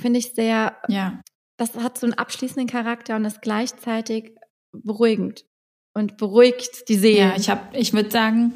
finde 0.00 0.18
ich 0.18 0.32
sehr, 0.32 0.74
ja. 0.88 1.20
das 1.58 1.74
hat 1.74 1.98
so 1.98 2.06
einen 2.06 2.14
abschließenden 2.14 2.66
Charakter 2.66 3.14
und 3.14 3.26
ist 3.26 3.42
gleichzeitig 3.42 4.34
beruhigend 4.72 5.44
und 5.92 6.16
beruhigt 6.16 6.88
die 6.88 6.96
Seele. 6.96 7.18
Ja, 7.18 7.36
ich 7.36 7.50
habe, 7.50 7.76
ich 7.76 7.92
würde 7.92 8.10
sagen, 8.10 8.54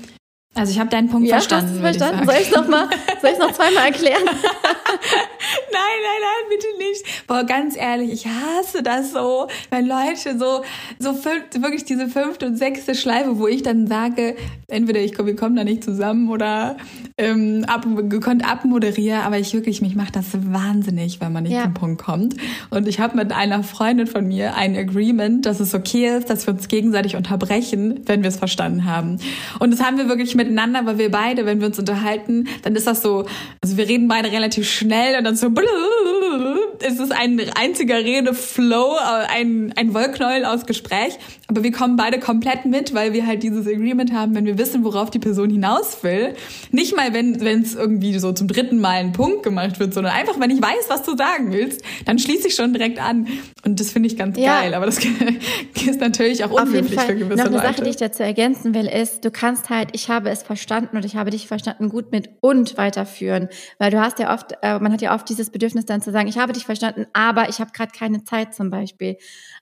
also 0.61 0.73
ich 0.73 0.79
habe 0.79 0.91
deinen 0.91 1.09
Punkt 1.09 1.27
ja, 1.27 1.37
verstanden. 1.37 1.83
Hast 1.83 1.97
verstanden? 1.97 2.27
Soll 2.27 2.35
ich 2.35 2.49
es 2.49 2.55
noch 2.55 2.69
mal, 2.69 2.87
soll 3.23 3.31
ich 3.31 3.39
noch 3.39 3.53
zweimal 3.53 3.87
erklären? 3.87 4.23
nein, 5.73 5.99
nein, 6.03 6.21
nein, 6.21 6.51
bitte 6.51 6.67
nicht. 6.79 7.27
Boah, 7.27 7.45
ganz 7.45 7.77
ehrlich, 7.77 8.13
ich 8.13 8.27
hasse 8.27 8.83
das 8.83 9.13
so, 9.13 9.49
wenn 9.71 9.87
Leute 9.87 10.39
so, 10.39 10.63
so 10.99 11.15
fünf, 11.15 11.45
wirklich 11.63 11.85
diese 11.85 12.09
fünfte 12.09 12.47
und 12.47 12.57
sechste 12.57 12.95
Schleife, 12.95 13.39
wo 13.39 13.47
ich 13.47 13.63
dann 13.63 13.87
sage, 13.87 14.37
entweder 14.69 15.01
ich 15.01 15.15
komme, 15.15 15.29
wir 15.29 15.37
kommen 15.37 15.57
da 15.57 15.65
nicht 15.65 15.83
zusammen 15.83 16.29
oder 16.29 16.77
ähm, 17.17 17.65
ab, 17.67 17.87
gekonnt 18.09 18.47
abmoderiere, 18.47 19.23
aber 19.23 19.39
ich 19.39 19.55
wirklich, 19.55 19.81
mich 19.81 19.95
macht 19.95 20.17
das 20.17 20.27
wahnsinnig, 20.33 21.21
wenn 21.21 21.33
man 21.33 21.45
nicht 21.45 21.53
ja. 21.53 21.65
zum 21.65 21.75
Punkt 21.75 22.03
kommt. 22.03 22.37
Und 22.71 22.87
ich 22.89 23.01
habe 23.01 23.17
mit 23.17 23.33
einer 23.33 23.63
Freundin 23.63 24.07
von 24.07 24.27
mir 24.27 24.57
ein 24.57 24.77
Agreement, 24.77 25.47
dass 25.47 25.61
es 25.61 25.75
okay 25.75 26.19
ist, 26.19 26.29
dass 26.31 26.47
wir 26.47 26.55
uns 26.55 26.69
gegenseitig 26.69 27.17
unterbrechen, 27.17 28.01
wenn 28.07 28.23
wir 28.23 28.29
es 28.29 28.37
verstanden 28.37 28.85
haben. 28.85 29.19
Und 29.59 29.73
das 29.73 29.83
haben 29.83 29.97
wir 29.97 30.09
wirklich 30.09 30.35
miteinander, 30.51 30.85
weil 30.85 30.99
wir 30.99 31.11
beide, 31.11 31.47
wenn 31.47 31.61
wir 31.61 31.69
uns 31.69 31.79
unterhalten, 31.79 32.49
dann 32.63 32.75
ist 32.75 32.87
das 32.87 33.03
so, 33.03 33.27
also 33.63 33.77
wir 33.77 33.89
reden 33.89 34.09
beide 34.09 34.31
relativ 34.33 34.69
schnell 34.69 35.17
und 35.17 35.25
dann 35.25 35.37
so 35.37 35.49
es 36.81 36.99
ist 36.99 37.13
ein 37.13 37.41
einziger 37.55 37.97
Redeflow, 37.97 38.97
ein, 39.29 39.73
ein 39.77 39.95
Wollknäuel 39.95 40.45
aus 40.45 40.67
Gespräch, 40.67 41.19
aber 41.51 41.65
wir 41.65 41.73
kommen 41.73 41.97
beide 41.97 42.21
komplett 42.21 42.65
mit, 42.65 42.95
weil 42.95 43.13
wir 43.13 43.27
halt 43.27 43.43
dieses 43.43 43.67
Agreement 43.67 44.13
haben, 44.13 44.37
wenn 44.37 44.47
wir 44.47 44.57
wissen, 44.57 44.85
worauf 44.85 45.11
die 45.11 45.19
Person 45.19 45.51
hinaus 45.51 46.05
will. 46.05 46.35
Nicht 46.71 46.95
mal, 46.97 47.13
wenn 47.13 47.35
es 47.35 47.75
irgendwie 47.75 48.17
so 48.21 48.33
zum 48.33 48.47
dritten 48.47 48.81
Mal 48.81 49.01
ein 49.01 49.13
Punkt 49.13 49.43
gemacht 49.43 49.81
wird, 49.81 49.93
sondern 49.93 50.13
einfach, 50.13 50.39
wenn 50.39 50.51
ich 50.51 50.63
weiß, 50.63 50.89
was 50.89 51.03
du 51.03 51.17
sagen 51.17 51.53
willst, 51.53 51.83
dann 52.05 52.21
schließe 52.21 52.47
ich 52.47 52.55
schon 52.55 52.73
direkt 52.73 53.03
an. 53.03 53.27
Und 53.65 53.81
das 53.81 53.91
finde 53.91 54.07
ich 54.07 54.17
ganz 54.17 54.39
ja. 54.39 54.61
geil, 54.61 54.75
aber 54.75 54.87
das 54.87 54.99
ist 55.87 56.01
natürlich 56.01 56.45
auch 56.45 56.53
unhöflich 56.53 57.01
für 57.01 57.17
gewisse 57.17 57.39
Noch 57.39 57.47
eine 57.47 57.57
Leute. 57.57 57.67
Sache, 57.67 57.83
die 57.83 57.91
ich 57.91 57.97
dazu 57.97 58.23
ergänzen 58.23 58.73
will, 58.73 58.87
ist, 58.87 59.25
du 59.25 59.33
kannst 59.33 59.71
halt, 59.71 59.89
ich 59.93 60.09
habe 60.09 60.31
es 60.31 60.45
verstanden 60.45 60.97
und 60.97 61.05
ich 61.05 61.17
habe 61.17 61.31
dich 61.31 61.49
verstanden, 61.49 61.89
gut 61.89 62.13
mit 62.13 62.31
und 62.41 62.79
weiterführen. 62.79 63.49
Weil 63.79 63.91
du 63.91 64.01
hast 64.01 64.21
ja 64.21 64.33
oft, 64.33 64.53
äh, 64.63 64.79
man 64.79 64.93
hat 64.93 65.03
ja 65.03 65.17
oft 65.17 65.29
dieses 65.29 65.51
Bedürfnis 65.51 65.85
dann 65.85 66.01
zu 66.01 66.13
sagen, 66.13 66.29
ich 66.29 66.39
habe 66.39 66.53
dich 66.53 66.65
verstanden, 66.65 67.07
aber 67.13 67.49
ich 67.49 67.59
habe 67.59 67.73
gerade 67.73 67.91
keine 67.91 68.23
Zeit 68.23 68.55
zum 68.55 68.71
Beispiel. 68.71 69.17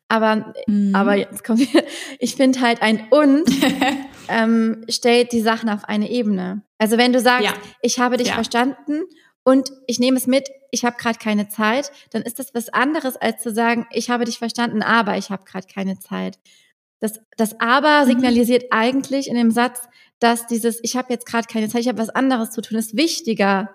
Aber, 0.08 0.54
mhm. 0.66 0.94
aber 0.94 1.14
jetzt 1.14 1.44
kommt, 1.44 1.60
ich 2.18 2.34
finde 2.34 2.60
halt 2.60 2.82
ein 2.82 3.08
und 3.10 3.44
ähm, 4.28 4.84
stellt 4.88 5.32
die 5.32 5.42
Sachen 5.42 5.68
auf 5.68 5.84
eine 5.84 6.10
Ebene. 6.10 6.62
Also 6.78 6.96
wenn 6.96 7.12
du 7.12 7.20
sagst, 7.20 7.44
ja. 7.44 7.52
ich 7.82 7.98
habe 7.98 8.16
dich 8.16 8.28
ja. 8.28 8.34
verstanden 8.34 9.02
und 9.44 9.70
ich 9.86 9.98
nehme 9.98 10.16
es 10.16 10.26
mit, 10.26 10.48
ich 10.70 10.84
habe 10.84 10.96
gerade 10.96 11.18
keine 11.18 11.48
Zeit, 11.48 11.92
dann 12.10 12.22
ist 12.22 12.38
das 12.38 12.54
was 12.54 12.68
anderes 12.70 13.16
als 13.16 13.42
zu 13.42 13.52
sagen, 13.52 13.86
ich 13.90 14.10
habe 14.10 14.24
dich 14.24 14.38
verstanden, 14.38 14.82
aber 14.82 15.16
ich 15.18 15.30
habe 15.30 15.44
gerade 15.44 15.66
keine 15.66 15.98
Zeit. 15.98 16.38
Das, 17.00 17.20
das 17.36 17.60
aber 17.60 18.04
mhm. 18.04 18.08
signalisiert 18.08 18.64
mhm. 18.64 18.68
eigentlich 18.70 19.28
in 19.28 19.36
dem 19.36 19.50
Satz, 19.50 19.80
dass 20.20 20.46
dieses, 20.46 20.80
ich 20.82 20.96
habe 20.96 21.12
jetzt 21.12 21.26
gerade 21.26 21.46
keine 21.46 21.68
Zeit, 21.68 21.82
ich 21.82 21.88
habe 21.88 21.98
was 21.98 22.10
anderes 22.10 22.50
zu 22.50 22.60
tun, 22.60 22.78
ist 22.78 22.96
wichtiger 22.96 23.74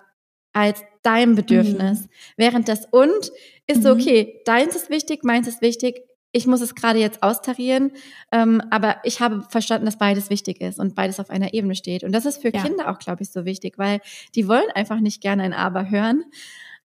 als 0.52 0.82
dein 1.04 1.36
Bedürfnis. 1.36 2.02
Mhm. 2.02 2.10
Während 2.38 2.68
das 2.68 2.86
und 2.92 3.32
ist 3.68 3.78
mhm. 3.78 3.82
so, 3.82 3.92
okay, 3.92 4.42
deins 4.46 4.76
ist 4.76 4.90
wichtig, 4.90 5.24
meins 5.24 5.48
ist 5.48 5.62
wichtig, 5.62 6.02
ich 6.34 6.48
muss 6.48 6.62
es 6.62 6.76
gerade 6.76 7.00
jetzt 7.00 7.22
austarieren, 7.24 7.92
ähm, 8.32 8.62
aber 8.72 8.98
ich 9.04 9.22
habe 9.22 9.44
verstanden, 9.50 9.86
dass 9.86 9.98
beides 9.98 10.30
wichtig 10.30 10.60
ist 10.60 10.80
und 10.80 10.96
beides 10.96 11.20
auf 11.20 11.30
einer 11.30 11.54
Ebene 11.54 11.76
steht. 11.76 12.04
Und 12.04 12.12
das 12.12 12.26
ist 12.26 12.42
für 12.42 12.52
ja. 12.54 12.62
Kinder 12.62 12.90
auch, 12.90 13.00
glaube 13.00 13.22
ich, 13.22 13.32
so 13.32 13.46
wichtig, 13.46 13.78
weil 13.78 14.02
die 14.36 14.48
wollen 14.48 14.70
einfach 14.74 15.00
nicht 15.00 15.22
gerne 15.22 15.44
ein 15.44 15.54
Aber 15.54 15.90
hören. 15.90 16.26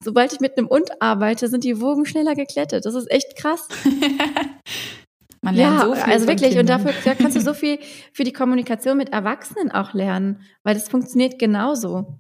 Sobald 0.02 0.34
ich 0.34 0.40
mit 0.40 0.58
einem 0.58 0.68
Und 0.68 1.02
arbeite, 1.02 1.50
sind 1.50 1.64
die 1.64 1.82
Wogen 1.82 2.06
schneller 2.06 2.34
geklettet. 2.34 2.86
Das 2.86 2.96
ist 2.96 3.12
echt 3.12 3.36
krass. 3.36 3.68
Man 5.42 5.56
lernt 5.56 5.80
ja, 5.80 5.86
so 5.86 5.94
viel. 5.94 6.14
Also 6.14 6.28
wirklich, 6.28 6.58
und 6.58 6.70
dafür 6.70 6.94
da 7.04 7.14
kannst 7.14 7.36
du 7.36 7.42
so 7.42 7.54
viel 7.54 7.80
für 8.14 8.24
die 8.24 8.34
Kommunikation 8.34 8.98
mit 8.98 9.10
Erwachsenen 9.10 9.70
auch 9.70 9.94
lernen, 9.94 10.42
weil 10.64 10.76
das 10.76 10.88
funktioniert 10.88 11.38
genauso. 11.40 12.20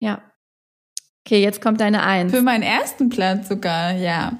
Ja. 0.00 0.22
Okay, 1.26 1.40
jetzt 1.40 1.62
kommt 1.62 1.80
deine 1.80 2.02
Eins. 2.02 2.32
Für 2.32 2.42
meinen 2.42 2.62
ersten 2.62 3.08
Platz 3.08 3.48
sogar, 3.48 3.92
ja. 3.92 4.38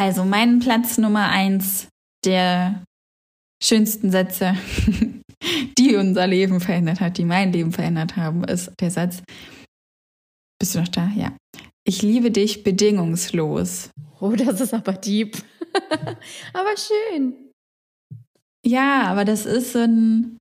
Also 0.00 0.24
mein 0.24 0.60
Platz 0.60 0.96
Nummer 0.96 1.28
eins 1.28 1.88
der 2.24 2.82
schönsten 3.62 4.10
Sätze, 4.10 4.56
die 5.78 5.94
unser 5.94 6.26
Leben 6.26 6.58
verändert 6.60 7.00
hat, 7.00 7.18
die 7.18 7.26
mein 7.26 7.52
Leben 7.52 7.70
verändert 7.70 8.16
haben, 8.16 8.42
ist 8.44 8.72
der 8.80 8.90
Satz. 8.90 9.22
Bist 10.58 10.74
du 10.74 10.78
noch 10.80 10.88
da? 10.88 11.10
Ja. 11.14 11.36
Ich 11.84 12.00
liebe 12.00 12.30
dich 12.30 12.62
bedingungslos. 12.62 13.90
Oh, 14.20 14.30
das 14.30 14.62
ist 14.62 14.72
aber 14.72 14.94
deep. 14.94 15.36
aber 16.54 16.74
schön. 16.78 17.34
Ja, 18.64 19.02
aber 19.02 19.26
das 19.26 19.44
ist 19.44 19.74
so 19.74 19.80
ein. 19.80 20.38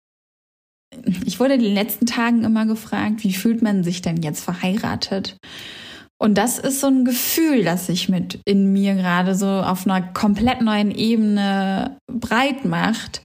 Ich 1.25 1.41
wurde 1.41 1.55
in 1.55 1.63
den 1.63 1.73
letzten 1.73 2.05
Tagen 2.05 2.45
immer 2.45 2.65
gefragt, 2.65 3.25
wie 3.25 3.33
fühlt 3.33 3.61
man 3.61 3.83
sich 3.83 4.01
denn 4.01 4.21
jetzt 4.21 4.41
verheiratet? 4.41 5.35
Und 6.21 6.37
das 6.37 6.59
ist 6.59 6.81
so 6.81 6.87
ein 6.87 7.05
Gefühl, 7.05 7.63
das 7.63 7.87
sich 7.87 8.09
mit 8.09 8.39
in 8.45 8.73
mir 8.73 8.95
gerade 8.95 9.35
so 9.35 9.47
auf 9.47 9.87
einer 9.87 10.01
komplett 10.01 10.61
neuen 10.61 10.91
Ebene 10.91 11.97
breit 12.11 12.65
macht, 12.65 13.23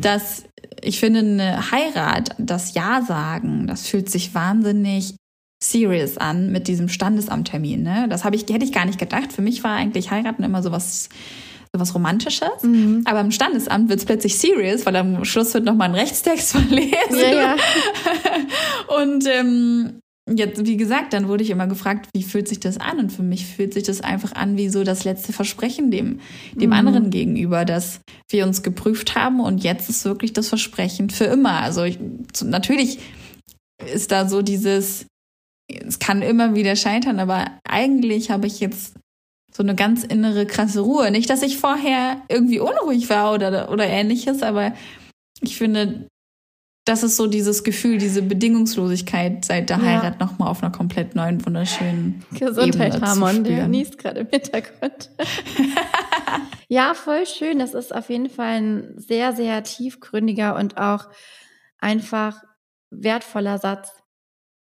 dass 0.00 0.44
ich 0.80 0.98
finde, 0.98 1.20
eine 1.20 1.70
Heirat, 1.70 2.34
das 2.38 2.74
Ja 2.74 3.02
sagen, 3.02 3.66
das 3.66 3.86
fühlt 3.86 4.10
sich 4.10 4.34
wahnsinnig 4.34 5.14
serious 5.62 6.16
an 6.16 6.50
mit 6.50 6.68
diesem 6.68 6.88
Standesamttermin. 6.88 7.82
Ne? 7.82 8.06
Das 8.08 8.24
habe 8.24 8.34
ich, 8.34 8.42
hätte 8.42 8.64
ich 8.64 8.72
gar 8.72 8.86
nicht 8.86 8.98
gedacht. 8.98 9.32
Für 9.32 9.42
mich 9.42 9.62
war 9.62 9.76
eigentlich 9.76 10.10
heiraten 10.10 10.42
immer 10.42 10.62
sowas 10.62 11.08
sowas 11.74 11.94
Romantisches. 11.94 12.62
Mhm. 12.62 13.02
Aber 13.06 13.20
im 13.20 13.30
Standesamt 13.30 13.88
wird 13.88 14.00
es 14.00 14.04
plötzlich 14.04 14.38
serious, 14.38 14.84
weil 14.84 14.94
am 14.96 15.24
Schluss 15.24 15.54
wird 15.54 15.64
nochmal 15.64 15.88
ein 15.88 15.94
Rechtstext 15.94 16.52
verlesen. 16.52 16.92
Ja, 17.10 17.32
ja. 17.32 17.56
Und 19.00 19.26
ähm, 19.26 20.01
jetzt, 20.28 20.64
wie 20.64 20.76
gesagt, 20.76 21.12
dann 21.12 21.28
wurde 21.28 21.42
ich 21.42 21.50
immer 21.50 21.66
gefragt, 21.66 22.08
wie 22.14 22.22
fühlt 22.22 22.48
sich 22.48 22.60
das 22.60 22.78
an? 22.78 22.98
Und 22.98 23.10
für 23.10 23.22
mich 23.22 23.46
fühlt 23.46 23.74
sich 23.74 23.82
das 23.82 24.00
einfach 24.00 24.32
an 24.32 24.56
wie 24.56 24.68
so 24.68 24.84
das 24.84 25.04
letzte 25.04 25.32
Versprechen 25.32 25.90
dem, 25.90 26.20
dem 26.54 26.70
mhm. 26.70 26.76
anderen 26.76 27.10
gegenüber, 27.10 27.64
dass 27.64 28.00
wir 28.28 28.46
uns 28.46 28.62
geprüft 28.62 29.16
haben 29.16 29.40
und 29.40 29.62
jetzt 29.64 29.88
ist 29.88 30.04
wirklich 30.04 30.32
das 30.32 30.48
Versprechen 30.48 31.10
für 31.10 31.24
immer. 31.24 31.60
Also 31.60 31.82
ich, 31.82 31.98
natürlich 32.44 32.98
ist 33.92 34.12
da 34.12 34.28
so 34.28 34.42
dieses, 34.42 35.06
es 35.68 35.98
kann 35.98 36.22
immer 36.22 36.54
wieder 36.54 36.76
scheitern, 36.76 37.18
aber 37.18 37.46
eigentlich 37.68 38.30
habe 38.30 38.46
ich 38.46 38.60
jetzt 38.60 38.94
so 39.54 39.62
eine 39.62 39.74
ganz 39.74 40.04
innere 40.04 40.46
krasse 40.46 40.80
Ruhe. 40.80 41.10
Nicht, 41.10 41.28
dass 41.28 41.42
ich 41.42 41.58
vorher 41.58 42.22
irgendwie 42.28 42.60
unruhig 42.60 43.10
war 43.10 43.34
oder, 43.34 43.70
oder 43.70 43.86
ähnliches, 43.86 44.42
aber 44.42 44.72
ich 45.40 45.58
finde, 45.58 46.06
das 46.84 47.02
ist 47.02 47.16
so 47.16 47.26
dieses 47.26 47.64
Gefühl, 47.64 47.98
diese 47.98 48.22
Bedingungslosigkeit 48.22 49.44
seit 49.44 49.70
der 49.70 49.78
ja. 49.78 49.82
Heirat 49.84 50.20
nochmal 50.20 50.48
auf 50.48 50.62
einer 50.62 50.72
komplett 50.72 51.14
neuen, 51.14 51.44
wunderschönen 51.44 52.24
Gesundheit, 52.32 53.00
Harmon, 53.00 53.44
der 53.44 53.62
genießt 53.62 53.98
gerade 53.98 54.20
im 54.20 54.28
Hintergrund. 54.28 55.10
ja, 56.68 56.94
voll 56.94 57.26
schön. 57.26 57.58
Das 57.58 57.74
ist 57.74 57.94
auf 57.94 58.10
jeden 58.10 58.30
Fall 58.30 58.60
ein 58.60 58.94
sehr, 58.96 59.32
sehr 59.32 59.62
tiefgründiger 59.62 60.56
und 60.56 60.78
auch 60.78 61.08
einfach 61.78 62.42
wertvoller 62.90 63.58
Satz 63.58 64.02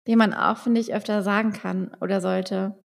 den 0.09 0.17
man 0.17 0.33
auch, 0.33 0.57
finde 0.57 0.81
ich, 0.81 0.91
öfter 0.91 1.21
sagen 1.21 1.53
kann 1.53 1.91
oder 2.01 2.19
sollte. 2.19 2.83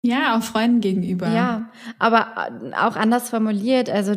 Ja, 0.00 0.38
auch 0.38 0.42
Freunden 0.42 0.80
gegenüber. 0.80 1.28
Ja, 1.28 1.70
aber 1.98 2.48
äh, 2.50 2.74
auch 2.74 2.96
anders 2.96 3.28
formuliert. 3.28 3.90
Also 3.90 4.14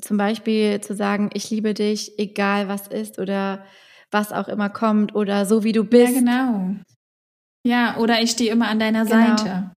zum 0.00 0.16
Beispiel 0.16 0.80
zu 0.80 0.94
sagen, 0.94 1.30
ich 1.34 1.50
liebe 1.50 1.74
dich, 1.74 2.18
egal 2.18 2.68
was 2.68 2.88
ist 2.88 3.18
oder 3.18 3.64
was 4.10 4.32
auch 4.32 4.48
immer 4.48 4.68
kommt 4.68 5.14
oder 5.14 5.46
so 5.46 5.64
wie 5.64 5.72
du 5.72 5.84
bist. 5.84 6.14
Ja, 6.14 6.18
genau. 6.18 6.76
Ja, 7.64 7.96
oder 7.96 8.20
ich 8.20 8.32
stehe 8.32 8.52
immer 8.52 8.68
an 8.68 8.78
deiner 8.78 9.04
genau. 9.04 9.36
Seite. 9.36 9.72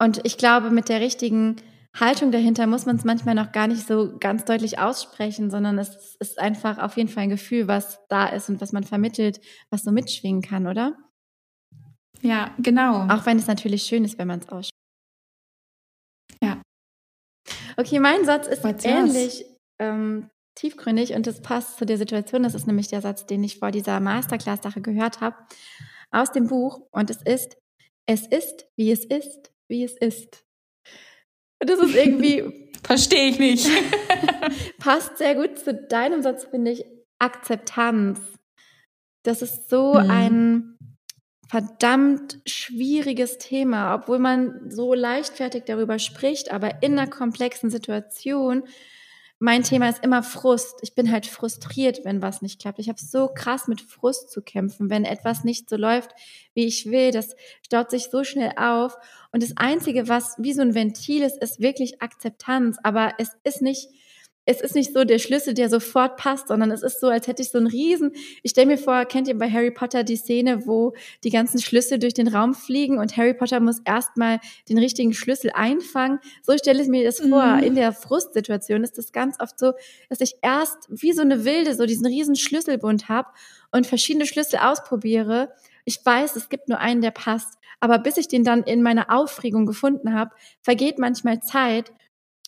Und 0.00 0.24
ich 0.24 0.38
glaube, 0.38 0.70
mit 0.70 0.88
der 0.88 1.00
richtigen 1.00 1.56
Haltung 1.98 2.32
dahinter 2.32 2.66
muss 2.66 2.86
man 2.86 2.96
es 2.96 3.04
manchmal 3.04 3.34
noch 3.34 3.52
gar 3.52 3.68
nicht 3.68 3.86
so 3.86 4.16
ganz 4.18 4.44
deutlich 4.44 4.78
aussprechen, 4.78 5.50
sondern 5.50 5.78
es 5.78 6.16
ist 6.18 6.38
einfach 6.38 6.78
auf 6.78 6.96
jeden 6.96 7.08
Fall 7.08 7.24
ein 7.24 7.30
Gefühl, 7.30 7.68
was 7.68 8.00
da 8.08 8.26
ist 8.26 8.48
und 8.48 8.60
was 8.60 8.72
man 8.72 8.84
vermittelt, 8.84 9.40
was 9.70 9.82
so 9.82 9.92
mitschwingen 9.92 10.42
kann, 10.42 10.66
oder? 10.66 10.96
Ja, 12.20 12.52
genau. 12.58 13.06
Auch 13.08 13.26
wenn 13.26 13.38
es 13.38 13.46
natürlich 13.46 13.84
schön 13.84 14.04
ist, 14.04 14.18
wenn 14.18 14.28
man 14.28 14.40
es 14.40 14.48
ausspricht. 14.48 14.83
Okay, 17.76 17.98
mein 17.98 18.24
Satz 18.24 18.46
ist 18.46 18.64
What's 18.64 18.84
ähnlich 18.84 19.44
ähm, 19.78 20.30
tiefgründig 20.54 21.14
und 21.14 21.26
es 21.26 21.40
passt 21.40 21.78
zu 21.78 21.86
der 21.86 21.98
Situation. 21.98 22.42
Das 22.42 22.54
ist 22.54 22.66
nämlich 22.66 22.88
der 22.88 23.00
Satz, 23.00 23.26
den 23.26 23.42
ich 23.42 23.58
vor 23.58 23.70
dieser 23.70 24.00
Masterclass-Sache 24.00 24.80
gehört 24.80 25.20
habe, 25.20 25.36
aus 26.10 26.32
dem 26.32 26.46
Buch. 26.46 26.82
Und 26.92 27.10
es 27.10 27.22
ist, 27.22 27.56
es 28.06 28.26
ist, 28.26 28.66
wie 28.76 28.92
es 28.92 29.04
ist, 29.04 29.52
wie 29.68 29.84
es 29.84 29.96
ist. 29.96 30.44
Und 31.60 31.70
das 31.70 31.80
ist 31.80 31.94
irgendwie. 31.94 32.70
Verstehe 32.84 33.28
ich 33.30 33.38
nicht. 33.38 33.68
passt 34.78 35.18
sehr 35.18 35.34
gut 35.34 35.58
zu 35.58 35.74
deinem 35.74 36.22
Satz, 36.22 36.44
finde 36.44 36.72
ich. 36.72 36.84
Akzeptanz. 37.18 38.20
Das 39.24 39.40
ist 39.40 39.70
so 39.70 39.94
mhm. 39.94 40.10
ein 40.10 40.78
verdammt 41.54 42.40
schwieriges 42.46 43.38
Thema, 43.38 43.94
obwohl 43.94 44.18
man 44.18 44.72
so 44.72 44.92
leichtfertig 44.92 45.62
darüber 45.64 46.00
spricht, 46.00 46.50
aber 46.50 46.82
in 46.82 46.98
einer 46.98 47.08
komplexen 47.08 47.70
Situation 47.70 48.64
mein 49.38 49.62
Thema 49.62 49.88
ist 49.88 50.02
immer 50.02 50.24
Frust. 50.24 50.78
Ich 50.82 50.94
bin 50.94 51.12
halt 51.12 51.26
frustriert, 51.26 52.04
wenn 52.04 52.22
was 52.22 52.42
nicht 52.42 52.60
klappt. 52.60 52.80
Ich 52.80 52.88
habe 52.88 52.98
so 52.98 53.28
krass 53.28 53.68
mit 53.68 53.80
Frust 53.80 54.30
zu 54.30 54.42
kämpfen, 54.42 54.90
wenn 54.90 55.04
etwas 55.04 55.44
nicht 55.44 55.68
so 55.68 55.76
läuft, 55.76 56.10
wie 56.54 56.64
ich 56.64 56.90
will. 56.90 57.12
Das 57.12 57.36
staut 57.62 57.90
sich 57.90 58.04
so 58.10 58.24
schnell 58.24 58.52
auf. 58.56 58.96
Und 59.30 59.42
das 59.42 59.56
Einzige, 59.56 60.08
was 60.08 60.34
wie 60.38 60.54
so 60.54 60.62
ein 60.62 60.74
Ventil 60.74 61.22
ist, 61.22 61.36
ist 61.40 61.60
wirklich 61.60 62.00
Akzeptanz. 62.00 62.78
Aber 62.82 63.14
es 63.18 63.36
ist 63.44 63.60
nicht 63.60 63.90
es 64.46 64.60
ist 64.60 64.74
nicht 64.74 64.92
so 64.92 65.04
der 65.04 65.18
Schlüssel, 65.18 65.54
der 65.54 65.68
sofort 65.68 66.16
passt, 66.16 66.48
sondern 66.48 66.70
es 66.70 66.82
ist 66.82 67.00
so, 67.00 67.08
als 67.08 67.26
hätte 67.26 67.42
ich 67.42 67.50
so 67.50 67.58
einen 67.58 67.66
riesen, 67.66 68.12
ich 68.42 68.50
stelle 68.50 68.66
mir 68.66 68.78
vor, 68.78 69.04
kennt 69.06 69.28
ihr 69.28 69.38
bei 69.38 69.50
Harry 69.50 69.70
Potter 69.70 70.04
die 70.04 70.16
Szene, 70.16 70.66
wo 70.66 70.92
die 71.22 71.30
ganzen 71.30 71.60
Schlüssel 71.60 71.98
durch 71.98 72.14
den 72.14 72.28
Raum 72.28 72.54
fliegen 72.54 72.98
und 72.98 73.16
Harry 73.16 73.34
Potter 73.34 73.60
muss 73.60 73.80
erstmal 73.84 74.40
den 74.68 74.78
richtigen 74.78 75.14
Schlüssel 75.14 75.50
einfangen. 75.54 76.18
So 76.42 76.56
stelle 76.58 76.82
ich 76.82 76.88
mir 76.88 77.04
das 77.04 77.20
vor. 77.20 77.56
Mhm. 77.56 77.62
In 77.62 77.74
der 77.74 77.92
Frustsituation 77.92 78.84
ist 78.84 78.98
das 78.98 79.12
ganz 79.12 79.40
oft 79.40 79.58
so, 79.58 79.72
dass 80.08 80.20
ich 80.20 80.34
erst 80.42 80.88
wie 80.88 81.12
so 81.12 81.22
eine 81.22 81.44
Wilde 81.44 81.74
so 81.74 81.86
diesen 81.86 82.06
riesen 82.06 82.36
Schlüsselbund 82.36 83.08
habe 83.08 83.28
und 83.72 83.86
verschiedene 83.86 84.26
Schlüssel 84.26 84.58
ausprobiere. 84.58 85.52
Ich 85.84 86.04
weiß, 86.04 86.36
es 86.36 86.48
gibt 86.48 86.68
nur 86.68 86.78
einen, 86.78 87.00
der 87.00 87.10
passt. 87.10 87.58
Aber 87.80 87.98
bis 87.98 88.16
ich 88.16 88.28
den 88.28 88.44
dann 88.44 88.62
in 88.62 88.82
meiner 88.82 89.10
Aufregung 89.10 89.66
gefunden 89.66 90.14
habe, 90.14 90.30
vergeht 90.62 90.98
manchmal 90.98 91.40
Zeit 91.40 91.92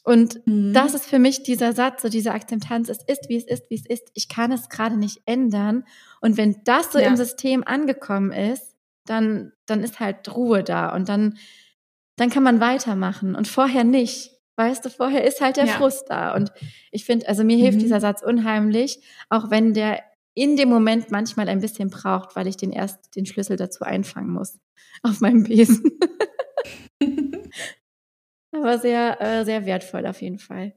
und 0.06 0.46
mhm. 0.46 0.72
das 0.72 0.94
ist 0.94 1.06
für 1.06 1.18
mich 1.18 1.42
dieser 1.42 1.72
Satz, 1.72 2.02
so 2.02 2.08
diese 2.08 2.30
Akzeptanz, 2.30 2.88
es 2.88 3.02
ist, 3.08 3.28
wie 3.28 3.36
es 3.36 3.44
ist, 3.44 3.64
wie 3.70 3.74
es 3.74 3.86
ist. 3.86 4.08
Ich 4.14 4.28
kann 4.28 4.52
es 4.52 4.68
gerade 4.68 4.96
nicht 4.96 5.22
ändern. 5.26 5.82
Und 6.20 6.36
wenn 6.36 6.62
das 6.62 6.92
so 6.92 7.00
ja. 7.00 7.08
im 7.08 7.16
System 7.16 7.64
angekommen 7.66 8.30
ist, 8.30 8.76
dann, 9.04 9.52
dann 9.66 9.82
ist 9.82 9.98
halt 9.98 10.32
Ruhe 10.32 10.62
da 10.62 10.94
und 10.94 11.08
dann, 11.08 11.38
dann 12.14 12.30
kann 12.30 12.44
man 12.44 12.60
weitermachen 12.60 13.34
und 13.34 13.48
vorher 13.48 13.82
nicht. 13.82 14.30
Weißt 14.54 14.84
du, 14.84 14.90
vorher 14.90 15.24
ist 15.24 15.40
halt 15.40 15.56
der 15.56 15.66
ja. 15.66 15.72
Frust 15.72 16.08
da. 16.08 16.36
Und 16.36 16.52
ich 16.92 17.04
finde, 17.04 17.26
also 17.26 17.42
mir 17.42 17.56
hilft 17.56 17.78
mhm. 17.78 17.82
dieser 17.82 18.00
Satz 18.00 18.22
unheimlich, 18.22 19.00
auch 19.28 19.50
wenn 19.50 19.74
der 19.74 20.04
in 20.34 20.56
dem 20.56 20.68
Moment 20.68 21.10
manchmal 21.10 21.48
ein 21.48 21.60
bisschen 21.60 21.90
braucht, 21.90 22.36
weil 22.36 22.46
ich 22.46 22.56
den 22.56 22.70
erst 22.70 23.16
den 23.16 23.26
Schlüssel 23.26 23.56
dazu 23.56 23.82
einfangen 23.82 24.30
muss 24.30 24.60
auf 25.02 25.20
meinem 25.20 25.42
Besen. 25.42 25.98
Aber 28.56 28.78
sehr, 28.78 29.20
äh, 29.20 29.44
sehr 29.44 29.66
wertvoll 29.66 30.06
auf 30.06 30.22
jeden 30.22 30.38
Fall. 30.38 30.72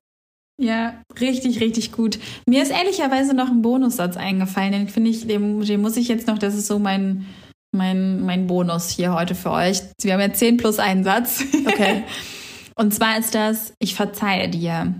Ja, 0.59 1.01
richtig, 1.19 1.61
richtig 1.61 1.93
gut. 1.93 2.19
Mir 2.45 2.61
ist 2.61 2.71
ehrlicherweise 2.71 3.33
noch 3.33 3.47
ein 3.47 3.61
Bonussatz 3.61 4.17
eingefallen, 4.17 4.73
den 4.73 4.87
finde 4.89 5.09
ich, 5.09 5.25
den, 5.25 5.61
den 5.61 5.81
muss 5.81 5.95
ich 5.95 6.09
jetzt 6.09 6.27
noch, 6.27 6.37
das 6.37 6.53
ist 6.53 6.67
so 6.67 6.79
mein, 6.79 7.25
mein, 7.71 8.25
mein 8.25 8.45
Bonus 8.45 8.89
hier 8.89 9.13
heute 9.13 9.35
für 9.35 9.51
euch. 9.51 9.81
Wir 10.01 10.13
haben 10.13 10.19
ja 10.19 10.33
10 10.33 10.57
plus 10.57 10.79
einen 10.79 11.03
Satz. 11.03 11.43
Okay. 11.65 12.03
Und 12.75 12.93
zwar 12.93 13.17
ist 13.17 13.35
das, 13.35 13.73
ich 13.79 13.95
verzeihe 13.95 14.49
dir. 14.49 14.93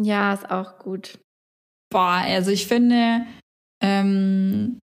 Ja, 0.00 0.34
ist 0.34 0.50
auch 0.50 0.78
gut. 0.78 1.18
Boah, 1.90 2.22
also 2.24 2.50
ich 2.50 2.66
finde, 2.66 3.26
ähm, 3.82 4.78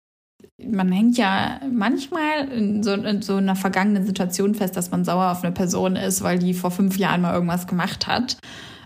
man 0.68 0.90
hängt 0.92 1.16
ja 1.16 1.60
manchmal 1.70 2.48
in 2.48 2.82
so, 2.82 2.92
in 2.92 3.22
so 3.22 3.36
einer 3.36 3.56
vergangenen 3.56 4.04
Situation 4.04 4.54
fest, 4.54 4.76
dass 4.76 4.90
man 4.90 5.04
sauer 5.04 5.32
auf 5.32 5.42
eine 5.44 5.52
Person 5.52 5.96
ist, 5.96 6.22
weil 6.22 6.38
die 6.38 6.54
vor 6.54 6.70
fünf 6.70 6.96
Jahren 6.98 7.22
mal 7.22 7.34
irgendwas 7.34 7.66
gemacht 7.66 8.06
hat. 8.06 8.38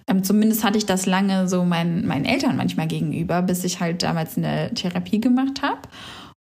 Ähm, 0.08 0.22
zumindest 0.22 0.64
hatte 0.64 0.78
ich 0.78 0.86
das 0.86 1.06
lange 1.06 1.48
so 1.48 1.64
meinen, 1.64 2.06
meinen 2.06 2.24
Eltern 2.24 2.56
manchmal 2.56 2.86
gegenüber, 2.86 3.42
bis 3.42 3.64
ich 3.64 3.80
halt 3.80 4.02
damals 4.02 4.36
eine 4.36 4.72
Therapie 4.74 5.20
gemacht 5.20 5.62
habe. 5.62 5.80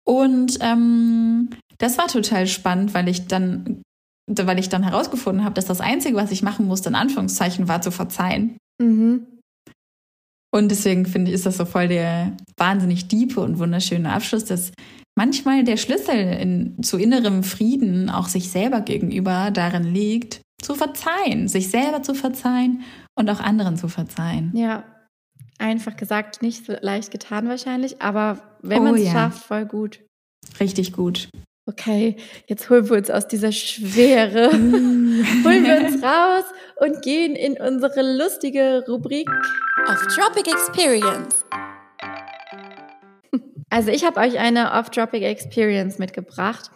Und 0.05 0.57
ähm, 0.61 1.49
das 1.77 1.97
war 1.97 2.07
total 2.07 2.47
spannend, 2.47 2.93
weil 2.93 3.07
ich 3.07 3.27
dann, 3.27 3.81
weil 4.27 4.59
ich 4.59 4.69
dann 4.69 4.83
herausgefunden 4.83 5.43
habe, 5.43 5.55
dass 5.55 5.65
das 5.65 5.81
Einzige, 5.81 6.15
was 6.15 6.31
ich 6.31 6.41
machen 6.41 6.67
musste, 6.67 6.89
in 6.89 6.95
Anführungszeichen, 6.95 7.67
war 7.67 7.81
zu 7.81 7.91
verzeihen. 7.91 8.57
Mhm. 8.81 9.27
Und 10.51 10.69
deswegen 10.69 11.05
finde 11.05 11.29
ich, 11.29 11.35
ist 11.35 11.45
das 11.45 11.57
so 11.57 11.65
voll 11.65 11.87
der 11.87 12.35
wahnsinnig 12.57 13.07
diepe 13.07 13.39
und 13.39 13.59
wunderschöne 13.59 14.11
Abschluss, 14.11 14.45
dass 14.45 14.71
manchmal 15.19 15.65
der 15.65 15.75
Schlüssel 15.75 16.15
in, 16.15 16.81
zu 16.81 16.97
innerem 16.97 17.43
Frieden 17.43 18.09
auch 18.09 18.29
sich 18.29 18.51
selber 18.51 18.79
gegenüber 18.79 19.51
darin 19.51 19.83
liegt, 19.83 20.39
zu 20.61 20.75
verzeihen, 20.75 21.49
sich 21.49 21.69
selber 21.69 22.01
zu 22.01 22.13
verzeihen 22.13 22.83
und 23.15 23.29
auch 23.29 23.41
anderen 23.41 23.75
zu 23.75 23.89
verzeihen. 23.89 24.53
Ja, 24.55 24.85
einfach 25.57 25.97
gesagt, 25.97 26.41
nicht 26.41 26.65
so 26.65 26.73
leicht 26.79 27.11
getan 27.11 27.49
wahrscheinlich, 27.49 28.01
aber 28.01 28.39
wenn 28.61 28.79
oh, 28.79 28.83
man 28.85 28.95
es 28.95 29.07
ja. 29.07 29.11
schafft, 29.11 29.43
voll 29.43 29.65
gut. 29.65 29.99
Richtig 30.61 30.93
gut. 30.93 31.27
Okay, 31.65 32.15
jetzt 32.47 32.69
holen 32.69 32.89
wir 32.89 32.95
uns 32.95 33.11
aus 33.11 33.27
dieser 33.27 33.51
Schwere, 33.51 34.51
holen 34.53 35.65
wir 35.65 35.85
uns 35.85 36.01
raus 36.01 36.45
und 36.77 37.01
gehen 37.01 37.35
in 37.35 37.57
unsere 37.57 38.17
lustige 38.17 38.85
Rubrik 38.87 39.29
Off-Tropic 39.85 40.49
Experience. 40.49 41.43
Also 43.69 43.91
ich 43.91 44.05
habe 44.05 44.19
euch 44.19 44.39
eine 44.39 44.73
Off-Tropic 44.73 45.23
Experience 45.23 45.99
mitgebracht. 45.99 46.71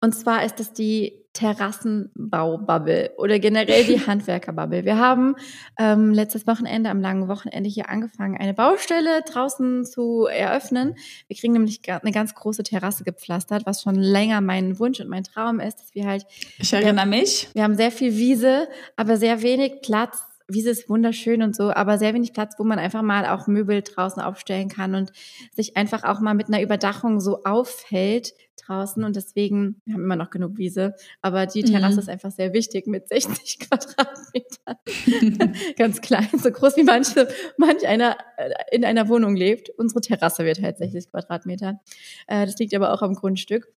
Und 0.00 0.14
zwar 0.14 0.44
ist 0.44 0.60
es 0.60 0.72
die 0.72 1.12
Terrassenbaububble 1.32 3.12
oder 3.16 3.38
generell 3.38 3.84
die 3.84 4.00
Handwerkerbubble. 4.06 4.84
Wir 4.84 4.98
haben 4.98 5.34
ähm, 5.78 6.12
letztes 6.12 6.46
Wochenende, 6.46 6.90
am 6.90 7.00
langen 7.00 7.28
Wochenende 7.28 7.68
hier 7.68 7.88
angefangen, 7.88 8.36
eine 8.36 8.54
Baustelle 8.54 9.22
draußen 9.22 9.84
zu 9.84 10.26
eröffnen. 10.26 10.94
Wir 11.26 11.36
kriegen 11.36 11.52
nämlich 11.52 11.80
eine 11.90 12.12
ganz 12.12 12.34
große 12.34 12.62
Terrasse 12.62 13.04
gepflastert, 13.04 13.66
was 13.66 13.82
schon 13.82 13.96
länger 13.96 14.40
mein 14.40 14.78
Wunsch 14.78 15.00
und 15.00 15.08
mein 15.08 15.24
Traum 15.24 15.60
ist, 15.60 15.80
dass 15.80 15.94
wir 15.94 16.06
halt. 16.06 16.26
Ich 16.58 16.72
erinnere 16.72 17.06
mich. 17.06 17.48
Wir 17.54 17.64
haben 17.64 17.76
sehr 17.76 17.92
viel 17.92 18.16
Wiese, 18.16 18.68
aber 18.96 19.16
sehr 19.16 19.42
wenig 19.42 19.80
Platz 19.82 20.27
Wiese 20.48 20.70
ist 20.70 20.88
wunderschön 20.88 21.42
und 21.42 21.54
so, 21.54 21.70
aber 21.70 21.98
sehr 21.98 22.14
wenig 22.14 22.32
Platz, 22.32 22.54
wo 22.58 22.64
man 22.64 22.78
einfach 22.78 23.02
mal 23.02 23.26
auch 23.26 23.46
Möbel 23.46 23.82
draußen 23.82 24.22
aufstellen 24.22 24.68
kann 24.68 24.94
und 24.94 25.12
sich 25.54 25.76
einfach 25.76 26.04
auch 26.04 26.20
mal 26.20 26.34
mit 26.34 26.48
einer 26.48 26.62
Überdachung 26.62 27.20
so 27.20 27.44
auffällt 27.44 28.32
draußen. 28.56 29.04
Und 29.04 29.14
deswegen, 29.14 29.80
wir 29.84 29.94
haben 29.94 30.04
immer 30.04 30.16
noch 30.16 30.30
genug 30.30 30.56
Wiese, 30.56 30.94
aber 31.20 31.46
die 31.46 31.62
Terrasse 31.62 31.94
mhm. 31.94 32.00
ist 32.00 32.08
einfach 32.08 32.30
sehr 32.30 32.54
wichtig 32.54 32.86
mit 32.86 33.08
60 33.08 33.58
Quadratmetern. 33.68 35.54
Ganz 35.76 36.00
klein, 36.00 36.28
so 36.32 36.50
groß 36.50 36.76
wie 36.76 36.84
manche, 36.84 37.28
manch 37.58 37.86
einer 37.86 38.16
äh, 38.38 38.50
in 38.72 38.84
einer 38.84 39.08
Wohnung 39.08 39.36
lebt. 39.36 39.70
Unsere 39.76 40.00
Terrasse 40.00 40.44
wird 40.44 40.62
halt 40.62 40.78
60 40.78 41.10
Quadratmeter. 41.10 41.80
Äh, 42.26 42.46
das 42.46 42.58
liegt 42.58 42.74
aber 42.74 42.94
auch 42.94 43.02
am 43.02 43.14
Grundstück. 43.14 43.70